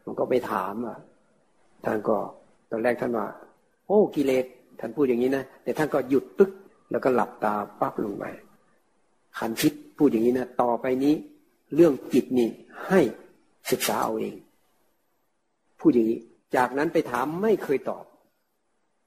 [0.06, 0.98] มันก็ไปถามอะ
[1.86, 2.18] ท่านก็
[2.70, 3.28] ตอนแรกท่านว่า
[3.88, 4.46] โอ้กิเลส
[4.80, 6.52] ท่านพูดอย่างนี้นะแต่ท่านก็หยุดตึ๊ก
[6.92, 8.24] แล้วก็หลับตาปั๊บลงไป
[9.38, 11.14] ขันคิดพูดอย่างนี้นะต่อไปนี้
[11.76, 12.50] เรื่องจิตนี่
[12.88, 13.02] ให้
[13.72, 14.36] ศึกษาเอาเอง
[15.80, 16.20] พูดอย่างนี้
[16.56, 18.06] จากนั้นไปถามไม่เคยตอบ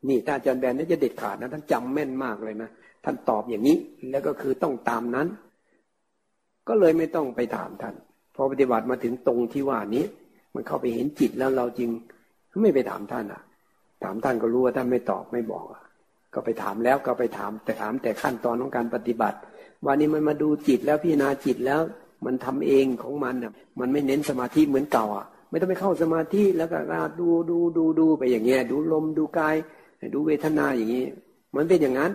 [0.09, 2.71] นี่ท่านอาจารย์แบนนี่จะเด็ดขาดนะท่านจำแม่นมากเลยนะ
[3.05, 3.77] ท่านตอบอย่างนี้
[4.11, 5.29] แล้วก็คือต้องตามนั้น
[6.69, 7.95] ก็เลยไม่ต้องไปถามท่าน
[8.35, 10.05] พอปฏิบัติมาถึงตรงที่ว่านี้
[10.55, 11.91] มันเข้าไปเห็นจิตแล้วเราจริง
[12.63, 13.43] ไม่ไปถามท่านอะ
[14.05, 15.83] ถามท่านก็รู้ว่าท่านไม่ตอบไม่บอกอะ
[16.35, 19.39] ก็ไปถามแล้วก็ไปถาม แต่ถามแต่ขั้นตอนของการปฏิบัติ
[19.87, 21.81] วันนี้มันมาดูจิตแล้วพิจารณาจิตแล้ว
[22.25, 26.79] มันทำเองของมันอะมันไม่เน้นสมาธิเหมือนเก่าอะไม่ต้องไปเข้าสมาธิแล้วก็
[27.21, 29.57] ดูดูดูดูไปอย่างเงี้ยดูลมดูกาย
[30.15, 31.05] ดูเวทนาอย่างนี้
[31.57, 32.13] มันเป็นอย่างนั้น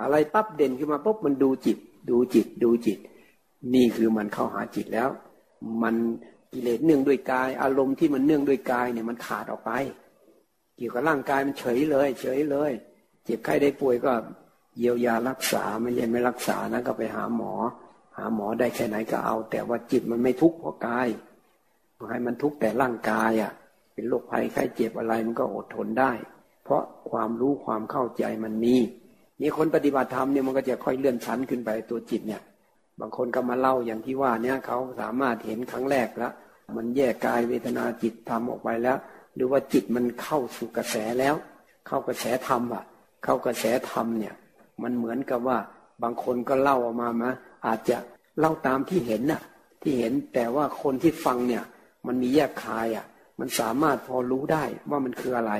[0.00, 1.78] อะไรปั๊บเด่นขึ้นมาปุ๊บมันดูจิต
[2.10, 2.98] ดูจิตดูจิต
[3.74, 5.08] นี่คือมันเข้าหาจิตแล้ว
[5.82, 5.94] มัน
[6.52, 9.70] กิเลสเนื่องด้วยกาย อารมณ์ที่มันเนื่องด้วยกายเนี่ยมันขาดออกไป
[10.76, 12.72] เกี่ยวกับร่างกายมันเฉยเลย เฉยเลย
[13.24, 14.12] เจ็บไข้ได้ป่วยก็
[14.78, 21.08] เยียวยารักษาไม่ใช่ไม่รักษานะก็ไปหาหมอาหมอได้แค่ไหนก็เอา แต่ว่าจิตมันไม่ทุกข์เพราะกาย
[22.10, 23.52] ให้มันทุกข์แต่ร่างกายอะ
[23.94, 26.12] เป็นโรคภัยไข้เจ็บอะไรมันก็อดทนได้
[26.64, 28.76] เพราะความรู้ความเข้าใจมันมี
[29.40, 32.42] มีคนปฏิบัติธรรมเนี่ยมันก็จะค่อยเลื่อนชั้นขึ้นไปตัวจิตเนี่ย
[33.00, 36.32] บางคนก็มาเล่าอย่างที่ว่าเนี่ยเขาสามารถเห็นครั้งแรกแล้ว
[36.76, 38.96] มันแยกกายเวทนาจิตธรรมออกไปแล้ว
[39.34, 41.34] หรือว่าจิตมันเข้าสู่กระแสแล้ว
[41.86, 42.84] เข้ากระแสธรรมอะ
[43.24, 44.34] เข้ากระแสธรรมเนี่ย
[44.82, 45.58] มันเหมือนกับว่า
[46.02, 47.30] บางคนก็เล่าออกมามา
[47.66, 47.96] อาจจะ
[48.38, 49.42] เล่าตามที่เห็นน่ะ
[49.82, 51.64] ที่เห็นแต่ว่าคนที่ฟังเนี่ย
[52.06, 53.06] มันมีแยกคายอะ
[53.40, 55.52] มันสามารถพอรู้ได้ว่ามันคืออะไร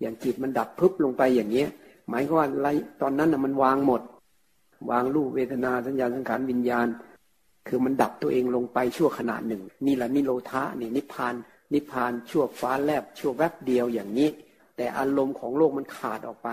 [0.00, 1.68] อย่างจิตมันดับพึบลงไปอย่างเงี้ย
[2.08, 2.68] หมายความว่าอะไร
[3.02, 4.02] ตอนนั้นน่ะมันวางหมด
[4.90, 6.86] วางรูปเวทนาสัญญาสังขารวิญญาณ
[7.68, 11.34] คือมันดับตัวเองลงไปชั่วขณะหนึ่งนี่แหละนิโรธานี่นิพพาน
[11.72, 14.28] นิพพานชั่วฟ้าแลบชั่วแวบเดียวอย่างนี้
[14.76, 16.48] แต่อารมณ์ของโลกมันขาดออกไป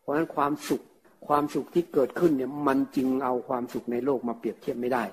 [0.00, 0.82] เพราะฉะนั้นความสุข
[1.26, 5.04] ความสุขที่เกิดขึ้นเนี่ยมันจึงเอาความสุขในโลกมาเปรียบเทียบไม่ได้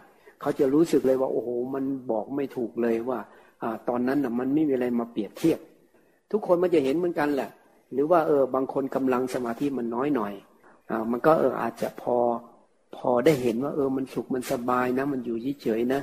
[0.42, 3.20] เขาจะรู้สึกเลยว่า โอ้โหมันบอกไม่ถูกเลยว่า
[3.62, 5.60] อตอนนั้นน่ะมันไม่มีอะไรมาเปรียบเทียบ
[6.32, 7.50] ทุกคนมันจะเห็นเหมือนกันแหละ
[7.94, 10.34] หรือว่าเออบางคนกำลังสมาธิมันน้อยหน่อย
[10.90, 12.18] อ่ามันก็เอออาจจะพอ
[12.98, 16.02] พอได้เห็นว่า เออมันสุขมันสบายนะ มันอยู่เฉยๆนะ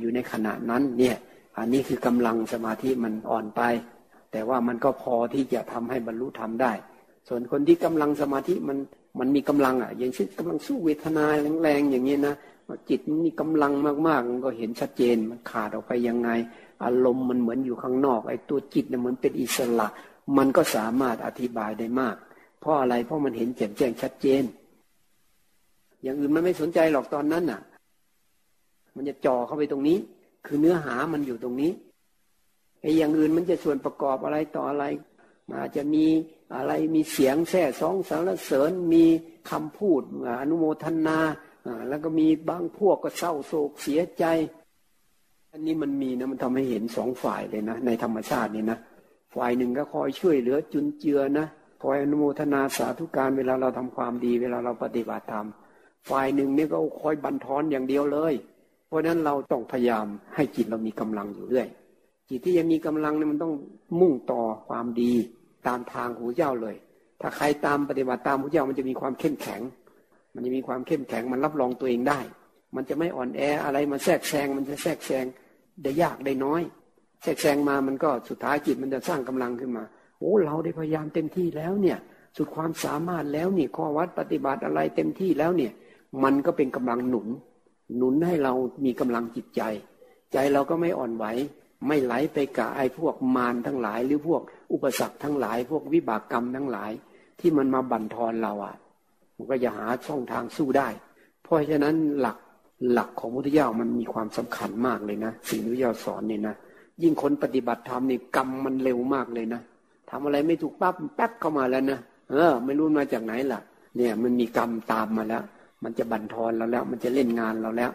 [0.00, 1.16] อยู่ในขณะนั้นเนี่ย
[1.58, 3.62] อันนี้คือกำลังสมาธิมันอ่อนไป
[4.32, 6.72] แต่ว่ามันก็พอที่จะทำให้บรรลุธรรมได้
[7.28, 8.78] ส่วนคนที่กำลังสมาธิมัน
[9.18, 11.24] มันมีกำลังอะ อย่างเช่นกำลังสู้เวทนา
[11.62, 12.34] แรงๆอย่างนี้นะ
[12.88, 13.72] จิตมีกำลัง
[14.08, 16.30] มากๆมันก็เห็นชัดเจนมันขาดออกไปยังไง
[16.84, 19.88] อารมณ์มันเหมือนอยู่ข้างนอก ไอ้ตัวจิตเนี่ยเหมือนเป็นอิสระ
[20.36, 22.16] มันก็สามารถอธิบายได้มาก
[22.60, 24.42] เพราะอะไรเพราะมันเห็นแจ่มแจ้งชัดเจน
[26.02, 27.60] อย่างอื่นมันไม่สนใจหรอกตอนนั้นน่ะ
[28.96, 29.98] มันจะจ่อเข้าไปตรงนี้
[30.46, 31.72] คือเนื้อหามันอยู่ตรงนี้
[32.80, 34.84] ไอ้อย่างอื่นมันจะส่วนประกอบอะไรต่ออะไร
[35.50, 36.06] มาจะมี
[36.54, 39.04] อะไรมีเสียงแท่สองสารเสริญมี
[39.50, 40.02] คำพูด
[40.40, 41.18] อนุโมทนา
[41.88, 44.24] แล้วก็มีบางพวกก็เศร้าโศกเสียใจ
[45.52, 48.78] อันนี้มันมีนะมันทำให้เห็นสองฝ่ายเลยนะ ในธรรมชาตินี่นะ
[49.34, 51.46] ฝ่ายหนึ่งก็คอยช่วยเหลือจุนเจือนะ
[51.82, 55.46] คอยอนุโมทนาสาธุการเวลาเราทำความดี เวลาเราปฏิบัติธรรม
[56.10, 58.34] ฝ่ายหนึ่งนี่ก็คอยบันทอนอย่างเดียวเลย
[58.86, 61.68] เพราะนั้นเราต้องพยายามให้จิตเรามีกำลังอยู่เรื่อย
[62.28, 63.54] จิตที่ยังมีกำลังเนี่ยมันต้อง
[64.00, 65.12] มุ่งต่อความดี
[65.66, 66.76] ตามทางของเจ้าเลย
[67.20, 69.60] ถ้าใครตามปฏิบัติตามพระเจ้ามันจะมีความเข้มแข็ง
[70.34, 72.20] มันจะมีความเข้มแข็งมันรับรองตัวเองได้
[72.74, 75.24] มันจะไม่อ่อนแออะไรมาแทรกแซงมันจะแทรกแซง
[75.82, 76.62] ได้ยากได้น้อย
[77.22, 79.84] แทรกแซงมามันก็สุดท้ายจิตมันจะสร้างกำลังขึ้นมา
[80.18, 81.98] โอ้เราได้พยายามเต็มที่แล้วเนี่ย
[82.36, 85.72] สุดความสามารถแล้วนี่ข้อวัดปฏิบัติอะไรเต็มที่แล้วเนี่ย
[86.24, 87.28] มันก็เป็นกำลังหนุน
[87.96, 88.52] หนุนให้เรา
[88.84, 89.62] มีกำลังจิตใจ
[90.32, 91.24] ใจเราก็ไม่อ่อนไหว
[91.86, 96.90] ไม่ไหลไปกับไอ้พวกมารทั้งหลาย หรือพวกอุปสรรคทั้งหลาย พวกวิบากกรรมทั้งหลาย
[97.40, 98.76] ที่มันมาบั่นทอนเราอะ
[99.36, 100.88] มันก็จะหาช่องทางสู้ได้
[101.42, 102.38] เพราะฉะนั้นหลัก
[102.92, 106.54] หลักของพุทธเจ้ามันมีความสำคัญมากเลยนะสิ่งที่พุทธเจ้าสอนเนี่ยนะ
[107.02, 109.60] ยิ่งคนปฏิบัติธรรมนี่กรรมมันเร็วมากเลยนะ
[110.10, 111.98] ทำอะไรไม่ถูกปั๊บแป๊บเข้ามาแล้วนะ
[112.30, 113.60] เออ ไม่รู้มาจากไหนล่ะ
[113.96, 115.42] เนี่ยมันมีกรรมตามมาแล้ว
[115.84, 117.90] มันจะบั่นทอนเราแล้ว มันจะเล่นงานเราแล้ว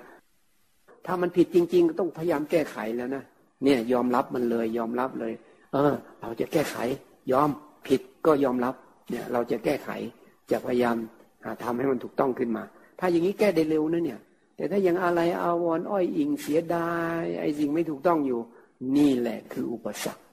[1.06, 3.24] ถ้ามันผิดจริง ๆ ก็ต้องพยายามแก้ไขแล้วนะ
[3.66, 5.34] เนี่ย ยอมรับมันเลย ยอมรับเลย
[5.74, 6.78] เออ เราจะแก้ไข
[7.32, 7.50] ยอม
[7.88, 8.76] ผิดก็ยอมรับ
[9.10, 9.90] เนี่ย เราจะแก้ไข
[10.52, 10.96] จะพยายาม
[11.64, 12.64] ทำให้มันถูกต้องขึ้นมา
[13.00, 14.20] ถ้าอย่างนี้แก้ได้เร็วนะเนี่ย
[14.56, 18.40] แต่ถ้ายังอะไรอาวรอ้อยอิงเสียดายไอ้สิ่งไม่ถูกต้องอยู่
[18.98, 20.24] นี่แหละคืออุปสรรค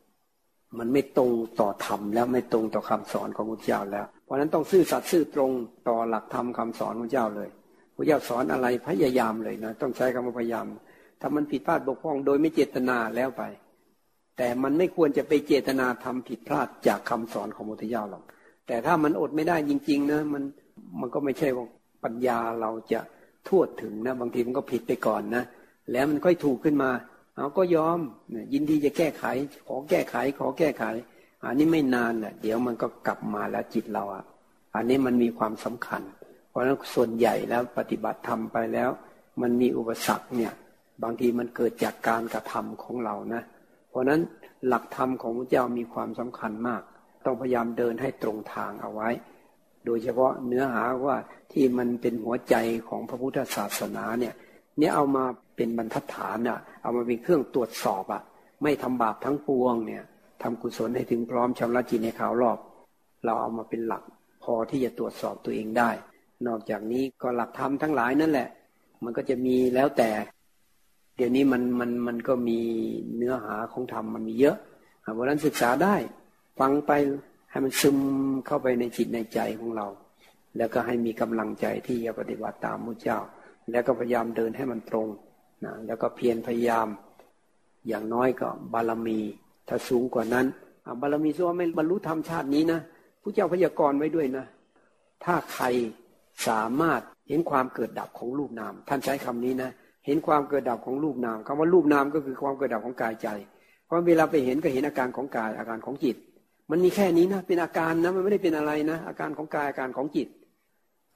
[0.78, 1.30] มันไม่ตรง
[1.60, 5.50] ต่อธรรมแล้วไม่ตรงต่อคำสอนของพระเจ้าแล้ว เพราะฉะนั้นต้องซื่อสัตย์ซื่อตรง
[5.88, 7.48] ต่อหลักธรรมคาสอนของเจ้าเลย
[7.96, 10.66] พระเจ้าสอนอะไรพยายามเลยนะ ต้องใช้คำว่าพยายาม
[11.22, 13.42] ถ้ามันผิดพลาดบกพร่องโดยไม่เจตนาแล้วไป
[14.36, 18.22] แต่มันไม่ควรจะไปเจตนาทำผิดพลาดจากคำสอนของมุทยาหรอก
[18.66, 20.42] แต่ถ้ามันอดไม่ได้จริง ๆ นะ มัน
[21.00, 21.66] มันก็ไม่ใช่ว่า
[22.04, 23.00] ปัญญาเราจะ
[23.48, 25.44] ทั่วถึงนะ บางทีมันก็ผิดไปก่อนนะ
[25.92, 26.90] แล้วมันค่อยถูกขึ้นมา
[27.36, 27.98] เอาก็ยอม
[28.52, 29.24] ยินดีจะแก้ไข
[29.66, 30.84] ขอแก้ไข ขอแก้ไข
[31.44, 34.24] อันนี้ไม่นานแหละเดี๋ยวมันก็กลับมาแล้วจิตเราอะ
[34.74, 36.02] อันนี้มันมีความสำคัญ
[36.48, 38.90] เพราะฉะนั้นส่วนใหญ่แล้วปฏิบัติทำไปแล้ว
[39.40, 40.52] มันมีอุปสรรคเนี่ย
[41.02, 43.42] บางทีมันเกิดจากการกระทำของเรานะ
[43.90, 44.20] เพราะนั้น
[44.66, 46.82] หลักธรรมของพระเจ้ามีความสำคัญมาก
[47.24, 49.08] ต้องพยายามเดินให้ตรงทางเอาไว้
[49.84, 51.16] โดยเฉพาะเนื้อหาว่า
[51.52, 52.54] ที่มันเป็นหัวใจ
[52.88, 54.34] ของพระพุทธศาสนาเนี่ย
[54.78, 55.24] เนี่ยเอามา
[55.56, 58.22] เป็นบรรทัดฐานอะ เอามาเป็นเครื่องตรวจสอบอะ
[58.62, 60.04] ไม่ทำบาปทั้งปวงเนี่ย
[60.42, 62.58] ทำกุศลให้ถึงพร้อมชำระจิตในขาวรอบ
[63.24, 64.02] เราเอามาเป็นหลัก
[64.42, 65.90] พอที่จะตรวจสอบตัวเองได้
[66.46, 68.48] นอกจากนี้ก็หลักธรรมทั้งหลายนั่นแหละ
[69.04, 70.10] มันก็จะมีแล้วแต่
[71.24, 72.58] ดี๋ยวนี้มันมันมันก็มี
[73.16, 74.56] เนื้อหาของธรรมมันมีเยอะ
[75.00, 75.94] เพราะนั้นศึกษาได้
[76.58, 76.92] ฟังไป
[77.50, 77.98] ให้มันซึม
[78.46, 79.86] เข้าไปในจิตในใจของเรา
[80.56, 83.18] แล้วก็ให้มีกำลังใจที่จะปฏิบัติตามพระเจ้า
[83.70, 85.08] แล้วก็พยายามเดินให้มันตรง
[85.64, 86.86] นะแล้วก็เพียรพยายาม
[87.88, 89.20] อย่างน้อยก็บารมี
[89.68, 90.46] ถ้าสูงกว่านั้น
[91.00, 92.80] บารมีส่วนไม่บรรลุธรรมชาตินี้นะ
[93.22, 94.46] พระเจ้าพยากรณ์ไว้ด้วยนะ
[95.24, 95.66] ถ้าใคร
[96.48, 99.70] สามารถเห็นความเกิดดับของรูปนาม ท่านใช้คำนี้นะ
[100.06, 103.28] เห็นความเกิดดับของรูปนามคำว่ารูปนามก็คือความเกิดดับของกายใจ
[103.86, 106.16] เพราะเวลาไปเห็นก็เห็นอาการของกายอาการของจิต
[106.70, 110.28] มันมีแค่นี้นะเป็นอาการนะมันไม่ได้เป็นอะไรนะ อาการของกายอาการของจิต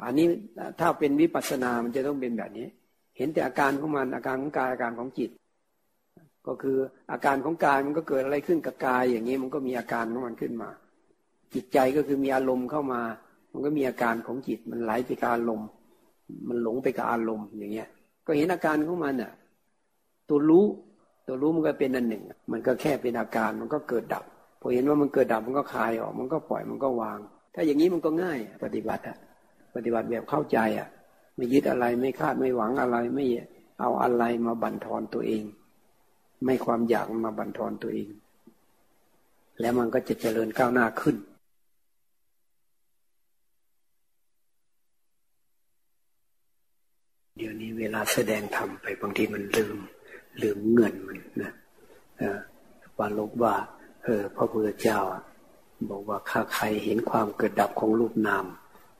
[0.02, 0.26] อันนี้
[0.80, 2.66] ถ้าเป็นวิปัสสนา มันจะต้องเป็นแบบนี้
[3.16, 5.30] เห็นแต่อาการของมันอาการของกายอาการของจิต
[6.46, 6.76] ก็คือ
[7.12, 10.70] อาการของกายมันก็เกิดอะไรขึ้นกับกายอย่างนี้มันก็มีอาการของมันขึ้นมา
[11.54, 13.02] จิตใจก็คือมีอารมณ์เข้ามา
[13.52, 15.68] มันก็มีอาการของจิตมันไหลไปกับอารมณ์
[16.48, 17.88] มันหลงไปกับอารมณ์อย่างเงี้ย
[18.26, 19.32] ก็เห็นอาการของมันอะ
[20.28, 20.66] ตัวรู้
[21.26, 24.24] ตัวรู้มันก็เป็นอันหนึ่ง มันก็แค่เป็นอาการมันก็เกิดดับ
[24.60, 27.18] พอเห็นว่ามันเกิดดับมันก็คลายออก มันก็ปล่อยมันก็วาง
[27.54, 29.16] ถ้าอย่างนี้มันก็ง่าย ปฏิบัติอะ
[29.74, 30.88] ปฏิบัติแบบเข้าใจอะ
[31.36, 33.24] ไม่ยึดอะไรไม่คาดไม่หวังอะไรไม่
[33.80, 35.44] เอาอะไรมาบั่นทอนตัวเอง
[36.44, 38.08] ไม่ความอยากมาบั่นทอนตัวเอง
[39.60, 41.16] แล้วมันก็จะเจริญก้าวหน้าขึ้น
[47.78, 49.76] เวลาแสดงธรรมไปบางทีมันลืม
[50.42, 51.52] ลืมเงินมันนะ
[52.98, 53.54] ว่าลบว่า
[54.04, 55.00] เออพระพุทธเจ้า
[55.90, 58.44] บอกว่าข้าใครเห็นความเกิดดับของรูปนาม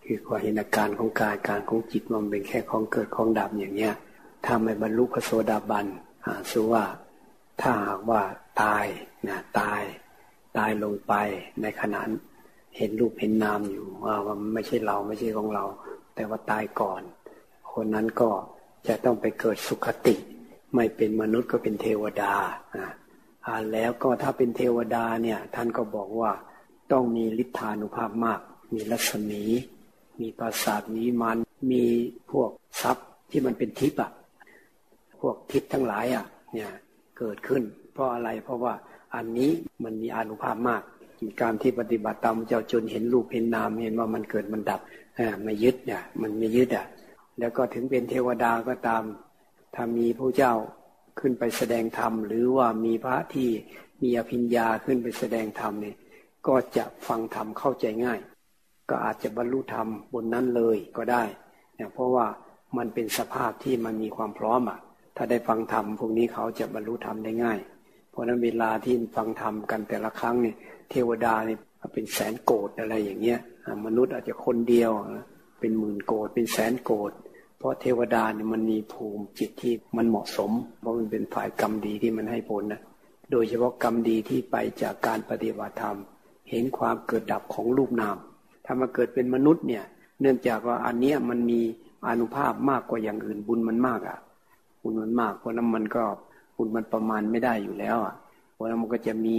[0.05, 3.95] คือความเห็นอาการของกายการของจิตมันเป็นแค่ของเกิดของดับอย่างเนี้ย
[4.45, 5.87] ถ้าไม่บรรลุพระโสดาบัน
[6.27, 6.85] หาสุว่า
[7.61, 8.23] ถ้าหากว่า
[8.63, 8.85] ตาย
[9.29, 9.83] นะตาย
[10.57, 11.15] ตายลงไป
[11.63, 12.01] ในขณะ
[12.77, 15.65] เห็นรูปเห็นนามอยู่ว่ามันไม่ใช่เราไม่ใช่ของเรา
[16.15, 17.03] แต่ว่าตายก่อน
[17.73, 18.31] คนนั้นก็
[18.89, 20.15] จะต้องไปเกิดสุขติ
[20.75, 22.33] ไม่เป็นมนุษย์ก็เป็นเทวดา
[23.47, 26.33] อ่าแล้วก็ถ้าเป็นเทวดาเนี่ยท่านก็บอกว่า
[26.93, 28.41] ต้องมีฤทธานุภาพมาก
[28.75, 29.43] มีรัศมี
[30.21, 31.39] มีปราสาทมีมัน
[31.71, 31.85] มี
[32.31, 32.51] พวก
[32.83, 34.11] ทรัพย์ที่มันเป็นทิพย์อะ
[35.21, 36.71] พวกทิพย์ทั้งหลายอะเนี่ย
[37.19, 37.63] เกิดขึ้น
[37.93, 38.75] เพราะอะไรเพราะว่า
[39.15, 39.51] อันนี้
[39.85, 40.83] มันมีอนุภาพมาก
[41.43, 44.81] การที่ปฏิบัติตามเจ้าจนเห็นรูปเห็นนามเห็นว่ามันเกิดมันดับ
[45.43, 46.87] ไม่ยึดเนี่ยมันไม่ยึดอะ
[47.39, 49.03] แล้วก็ถึงเป็นเทวดาก็ตาม
[49.75, 50.55] ถ้ามีพระเจ้า
[51.21, 53.49] ขึ้นไปแสดงธรรม หรือว่ามีพระที่
[54.03, 55.97] มีอภิญญาขึ้นไปแสดงธรรมเนี่ย
[56.47, 58.21] ก็จะฟังธรรมเข้าใจง่าย
[58.91, 61.23] ก็อาจจะบรรลุธรรมบนนั้นเลยก็ได้
[61.77, 62.27] เนี่ยเพราะว่า
[62.77, 64.79] มันเป็นสภาพที่มันมีความพร้อมอะ
[65.17, 67.59] ถ้าได้ฟังธรรมพวกนี้เขาจะบรรลุธรรมได้ง่าย
[68.11, 70.57] เพราะนั้นเวลาที่ฟังธรรมกันแต่ละครั้งเนี่ย
[70.91, 71.59] เทวดาเนี่ย
[71.93, 73.41] เป็นแสนโกดอะไรอย่างเงี้ย
[73.87, 74.91] มนุษย์อาจจะคนเดียว
[75.61, 77.13] เป็นหมื่นโกดเป็นแสนโกด
[77.59, 82.81] เพราะเทวดาเนี่ยมันมีภูมิจิตที่มันเหมาะสม เพราะมันเป็นฝ่ายกรรมดีที่มันให้ผลนะ
[83.31, 85.97] โดยเฉพาะกรรมดีที่ไปจากการปฏิบัติธรรม
[86.51, 88.17] เห็นความเกิดดับของรูปนาม
[88.65, 89.85] ถ้ามาเกิดเป็นมนุษย์เนี่ย
[90.21, 91.61] เนื่องจากว่าอันเนี้ยมันมี
[92.09, 94.19] อนุภาพมากกว่าอย่างอื่นบุญมันมากอะ
[94.83, 96.05] บุญมันมากเพราะนั้นมันก็
[96.57, 98.15] บุญมันประมาณไม่ได้อยู่แล้วอะ
[98.53, 99.39] เพราะนั้นมันก็จะมี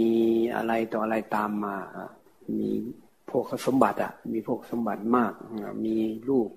[0.56, 1.74] อะไรต่ออะไรตามมา
[2.58, 2.68] มี
[3.30, 5.32] พวกสมบัติอะ มีพวกสมบัติมาก
[5.84, 5.96] มี
[6.28, 6.48] ลูก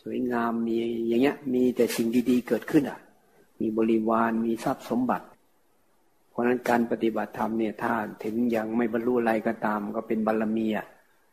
[0.00, 0.76] สวยงามมี
[1.08, 2.98] อย่างเงี้ย มีแต่สิ่งดี ๆ เกิดขึ้นอะ
[3.60, 5.26] มีบริวารมีทรัพย์สมบัติ
[6.30, 7.92] เพราะนั้นการปฏิบัติธรรมเนี่ยถ้า
[8.24, 10.86] ถึงยังไม่บรรลุอะไรก็ตาม ก็เป็นบารมีอะ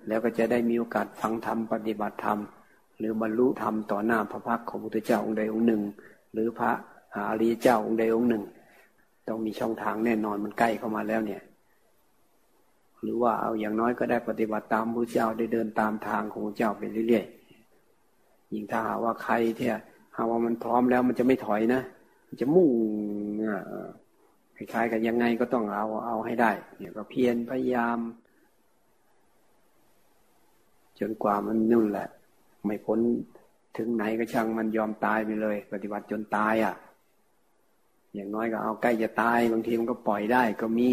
[0.07, 2.39] แล้วก็จะได้มีโอกาสฟังธรรมปฏิบัติธรรม
[2.97, 5.81] หรือบรรลุธรรมต่อหน้าพระพักของพระพุทธเจ้าองค์ใดองค์หนึ่ง
[6.33, 6.71] หรือพระ
[7.15, 8.43] อริยเจ้าองค์ใดองค์หนึ่ง
[9.27, 11.41] ต้องมีช่องทางแน่นอนมันใกล้เข้ามาแล้วเนี่ย
[13.01, 17.44] หรือว่าเอาอย่างน้อยก็ได้ปฏิบัติตามพระเจ้าได้เดินตามทางของพระเจ้าไปเรื่อยๆ
[18.53, 19.67] ยิ่งถ้าหาว่าใครที่
[20.15, 21.81] หาว่ามันพร้อมแล้วมันจะไม่ถอยนะ
[22.27, 22.69] มันจะมุ่ง
[24.57, 27.97] คล้ายๆกันยังไงก็ต้องเอาเอาให้ได้ เนี่ยก็เพียรพยายาม
[30.99, 32.07] จนกว่ามันนุ่นแหละ
[32.65, 32.99] ไม่พ้น
[33.77, 36.75] ถึงไหนก็ช่างมันยอมตายไปเลย ปฏิบัติจนตายอะ่ะ
[38.13, 40.91] อย่างน้อยก็เอาใกล้จะตายบางทีมันก็ปล่อยได้ก็มี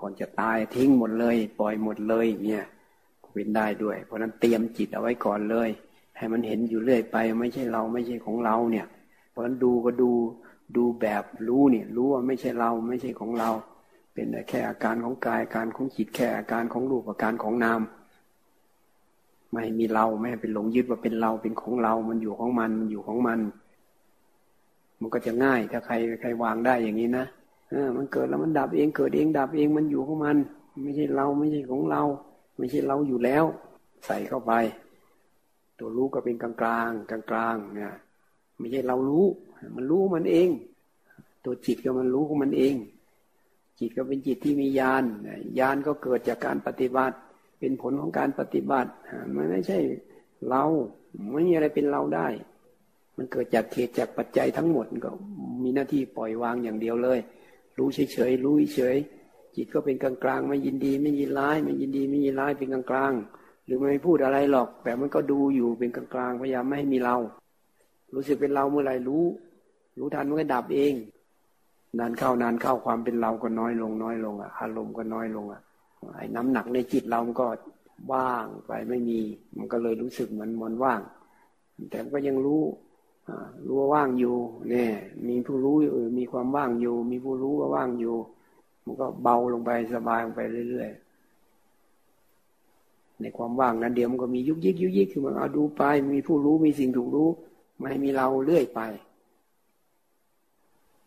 [0.00, 2.66] ก่อนจะตายทิ้งหมดเลย ปล่อยหมดเลยเนี่ย
[3.32, 5.68] เป็นได้ด้วย เพราะนั้นเตรียมจิตเอาไว้ก่อนเลย
[6.16, 8.86] ให้มันเห็นอยู่เรื่อยไป ไม่ใช่เราไม่ใช่ของเราเนี่ย
[9.30, 10.10] เพราะนั้นดูก็ดู
[10.76, 13.50] ดูแบบรู้เนี่ย รู้ว่าไม่ใช่เราไม่ใช่ของเรา
[14.14, 17.80] เป็นแค่อาการของกายอาการของจิตแค่อาการของรูปอาการของนาม
[19.52, 23.38] ไม่มีเราไม่ให้เป็นหลงยึดว่าเป็นเราเป็นของเรา มันอยู่ของมันมันอยู่ของมัน
[25.00, 27.24] มันก็จะง่ายถ้าใครใครวางได้อย่างนี้นะ
[27.70, 30.36] เออมันเกิดแล้วมันดับเองเกิดเองดับเองมันอยู่ของมัน
[30.82, 32.02] ไม่ใช่เราไม่ใช่ของเรา
[32.56, 33.44] ไม่ใช่เราอยู่แล้ว
[34.06, 34.52] ใส่เข้าไป
[35.78, 37.94] ตัวรู้ก็เป็นกลางกลางกลางกลางเนี่ย
[38.58, 39.26] ไม่ใช่เรารู้
[39.76, 40.48] มันรู้มันเอง
[41.44, 42.74] ตัวจิตก็มันรู้ของมันเอง
[43.78, 45.04] จิตก็เป็นจิตที่มีญาณ
[45.58, 47.16] ญาณก็เกิดจากการปฏิบัติ
[47.58, 48.90] เป็นผลของการปฏิบัติ
[49.36, 49.78] มันไม่ใช่
[50.48, 50.64] เรา
[51.32, 52.28] ไม่มีอะไรเป็นเราได้
[53.16, 55.10] มันเกิดจากเหตุจากปัจจัยทั้งหมดก็
[55.62, 57.18] มีหน้าที่ปล่อยวางอย่างเดียวเลย
[57.78, 58.96] รู้เฉยๆรู้เฉย
[59.56, 67.16] จิตก็เป็นกลางๆไม่ยินดีไม่ยินร้ายไม่ยินดีไม่ยินร้ายเป็นกลางๆหรือไม่พูดอะไรหรอก แต่มันก็ดูอยู่เป็นกลางๆพยายามไม่ให้มีเรา
[68.14, 69.24] รู้สึกเป็นเราเมื่อไหร่รู้
[69.98, 70.94] รู้ทันมันก็ดับเอง
[71.98, 75.60] นานเข้านานเข้าความเป็นเราก็น้อยลงน้อยลงอะอารมณ์ก็น้อยลงอะ
[76.16, 77.46] ไอ้น้ำหนักในจิตเรามันก็
[78.12, 79.20] ว่างไปไม่มี
[79.56, 81.00] มันก็เลยรู้สึกเหมือนมันว่าง
[81.90, 82.62] แต่ก็ยังรู้
[83.66, 84.36] รู้ว่าว่างอยู่
[84.70, 84.90] เนี่ย
[85.28, 88.16] มีผู้รู้เออมีความว่างอยู่ มีผู้รู้ว่าว่างอยู่
[88.84, 95.82] มันก็เบาลงไปสบายลงไปเรื่อยๆ ในความว่างนั้นเดี๋ยวมันก็มียุกยิกยุกยิกคือมันเอาดูไป
[96.14, 97.28] มีผู้รู้มีสิ่งถูกรู้
[97.78, 98.80] ไม่มีเราเรื่อยไป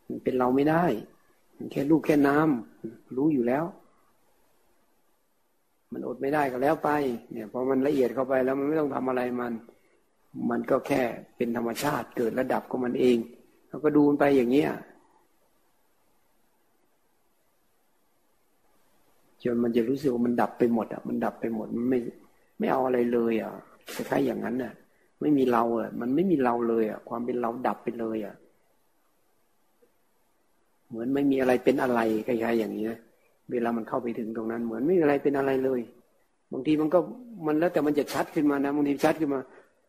[0.08, 0.86] มันเป็นเราไม่ได้
[1.58, 3.66] มันแค่ลูกแค่น้ำรู้อยู่แล้ว
[5.92, 6.90] มันอดไม่ได้ก็แล้วไป
[7.32, 9.54] เนี่ยพอมันละเอียดเข้าไปแล้วมันไม่ต้องทำอะไรมัน
[10.50, 11.02] มันก็แค่
[11.38, 13.18] เป็นธรรมชาติเกิดระดับของมันเอง
[13.68, 14.72] เราก็ดูมันไปอย่างเงี้ย
[19.46, 22.00] จนมันจะรู้สึกว่ามันดับไปหมดอะมันดับไปหมดมันไม่
[22.60, 23.52] ไม่เอาอะไรเลย อะ
[23.96, 24.74] คล้ายๆอย่างนั้นน่ะ
[25.22, 28.36] ไม่มีเราอะ มันไม่มีเราเลยอะ ความเป็นเราดับไปเลยอะ
[30.90, 32.88] เหมือนไม่มีอะไรเป็นอะไรคล้ายๆอย่างนี้
[33.52, 35.82] เวลามันเข้าไปถึงตรงนั้น เหมือนไม่มีอะไรเป็นอะไรเลย
[36.52, 37.00] บางทีมันก็
[37.46, 39.40] มันแล้วแต่มันจะชัดขึ้นมานะบางทีชัดขึ้นมา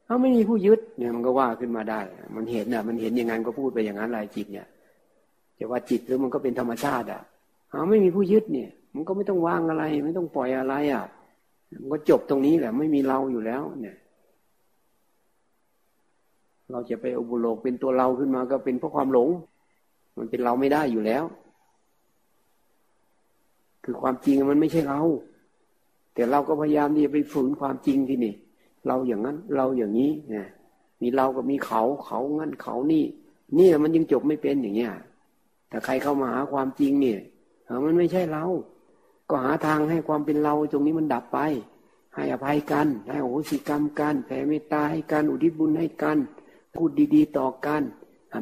[0.07, 2.01] เขาไม่มีผู้ยึดเนี่ยมันก็ว่าขึ้นมาได้
[2.37, 4.67] มันเห็นอะ มันเห็นอย่างนั้นก็พูดไปอย่างนั้นลายจิตเนี่ย
[5.59, 7.23] จะว่าจิตหรือมันก็เป็นธรรมชาติอะ
[7.69, 11.05] เขาไม่มีผู้ยึดเนี่ย มันก็ไม่ต้องวางอะไร ไม่ต้องปล่อยอะไรอะ
[11.81, 13.97] มันก็จบตรงนี้แหละ ไม่มีเราอยู่แล้ว เนี่ย
[16.71, 19.29] เราจะไปอุบุโลกเป็นตัวเราขึ้นมาก็เป็นเพราะความหลง
[20.17, 21.25] มันเป็นเราไม่ได้อยู่แล้ว
[23.85, 25.01] คือความจริงมันไม่ใช่เรา
[26.15, 28.35] แต่เราก็พยายามที่จะไปฝืนความจริงที่นี่
[28.87, 30.47] เราอย่างนั้น เราอย่างนี้เนี่ย
[31.03, 33.05] มีเราก็มีเขาเขางั้นเขานี่
[33.59, 34.93] นี่มันยังจบไม่เป็นอย่างเงี้ย
[35.69, 37.21] แต่ใครเข้ามาหาความจริงเนี่ย
[37.85, 38.45] มันไม่ใช่เรา
[39.31, 41.39] ก็หาทางให้ความเป็นเราตรงนี้มันดับไป
[42.15, 46.19] ให้อภัยกันให้โอสิกรรมกันแผ่เมตตาให้กันอุทิศบุญให้กัน
[46.75, 47.83] พูดดีๆ ต่อกัน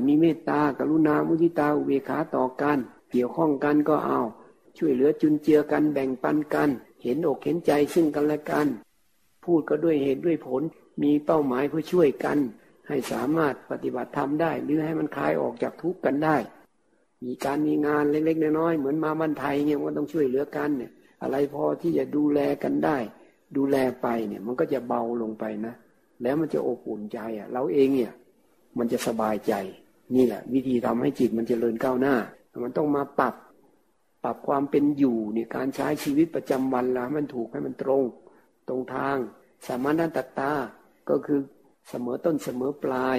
[0.06, 2.78] มีเมตตากรุณามุทิตาอุเบกขาต่อกัน
[3.10, 4.20] เกี่ยวข้องกันก็เอา
[4.78, 6.70] ช่วยเหลือจุนเจือกันแบ่งปันกัน
[7.02, 8.66] เห็นอกเห็นใจซึ่งกันและกัน
[9.44, 10.62] พูดก็ด้วยเหตุด้วยผล
[11.02, 12.38] มีเป้าหมายเพื่อช่วยกัน
[12.88, 16.36] ให้สามารถปฏิบัติธรรมได้ หรือให้มันคลายออกจากทุกข์กันได้
[17.26, 20.90] มีการมีงานเล็กๆน้อยๆเหมือนมาบ้านไทยเนี่ยมันต้องช่วยเหลือกันเนี่ย
[21.22, 22.96] อะไรพอที่จะดูแลกันได้
[23.56, 25.74] ดูแลไปเนี่ย มันก็จะเบาลงไปนะ
[26.22, 28.12] แล้วมันจะอบอุ่นใจอะ เราเองเนี่ย
[28.78, 29.54] มันจะสบายใจ
[30.14, 32.16] นี่แหละ วิธีทำให้จิตมันจเจริญก้าวหน้า
[32.64, 33.34] มันต้องมาปรับ
[34.24, 38.02] ปรับความเป็นอยู่เนี่ยการใช้ชีวิตประจำวันละมันถูกให้มันตรง
[38.68, 39.16] ตรงทาง
[39.66, 40.52] สามานันตตา
[41.08, 41.40] ก็คือ
[41.88, 43.18] เสมอต้นเสมอปลาย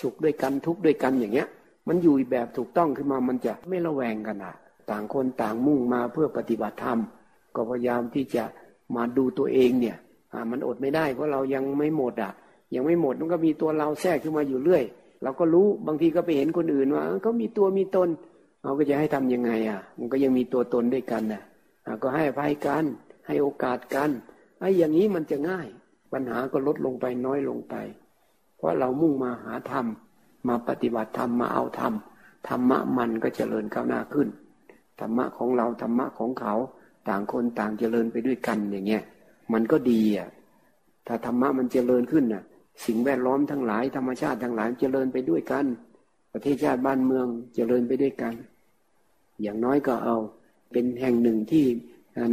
[0.00, 1.48] สุขด้วยกันทุกข์ด้วยกันอย่างเงี้ย
[1.88, 4.54] มันอยู่แบบถูกต้องขึ้นมามันจะไม่ระแวงกันอะ
[4.90, 6.98] ต่างคนต่างมุ่งมาเพื่อปฏิบัติธรรม
[7.54, 8.44] ก็พยายามที่จะ
[8.96, 9.96] มาดูตัวเองเนี่ย
[10.50, 12.32] มันอดไม่ได้เพราะเรายังไม่หมดอะ
[12.74, 14.84] ยังไม่หมดมันก็มีตัวเราแทรกขึ้นมาอยู่เรื่อย
[15.22, 18.08] เราก็รู้บางทีก็ไปเห็นคนอื่นว่าเขามีตัวมีตน
[18.62, 21.42] เราก็จะให้ทํำยังไงอะ มันก็ยังมีตัวตนด้วยกันนะ
[22.02, 22.84] ก็ให้อภัยกัน
[23.26, 24.10] ให้โอกาสกัน
[24.60, 25.68] ไอ้อย่างนี้มันจะง่าย
[26.12, 27.74] ปัญหาก็ลดลงไปน้อยลงไป
[28.56, 29.86] เพราะเรามุ่งมาหาธรรม
[30.48, 31.92] มาปฏิบัติธรรมมาเอาธรรม
[32.48, 34.28] ธรรมะมันก็เจริญก้าวหน้าขึ้น
[35.00, 36.54] ธรรมะของเราธรรมะของเขา
[37.08, 39.02] ต่างคนต่างเจริญไปด้วยกันอย่างเงี้ย
[39.52, 40.28] มันก็ดีอะ
[41.06, 42.44] ถ้าธรรมะมันเจริญขึ้นน่ะ
[42.86, 45.64] สิ่งแวดล้อมทั้งหลายธรรมชาติทั้งหลายเจริญไปด้วยกัน
[46.32, 48.34] ประเทศชาติบ้านเมืองเจริญไปด้วยกัน
[49.42, 50.16] อย่างน้อยก็เอา
[50.72, 51.64] เป็นแห่งหนึ่งที่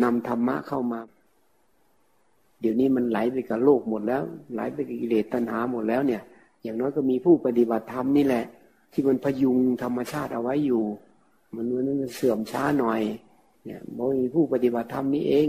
[0.03, 0.99] นำธรรมะเข้ามา
[2.61, 6.21] เดี๋ยวนี้มันไหลไปกับโลกหมดแล้ว ไหลไปกับกิเลสตัณหาหมดแล้วเนี่ย
[6.63, 8.45] อย่างน้อยก็มีผู้ปฏิบัติธรรมนี่แหละ
[8.93, 10.83] ที่มันพยุงธรรมชาติเอาไว้อยู่
[11.55, 13.01] มันมันเสื่อมช้าหน่อย
[13.65, 15.47] เนี่ยมันมีผู้ปฏิบัติธรรมนี่เอง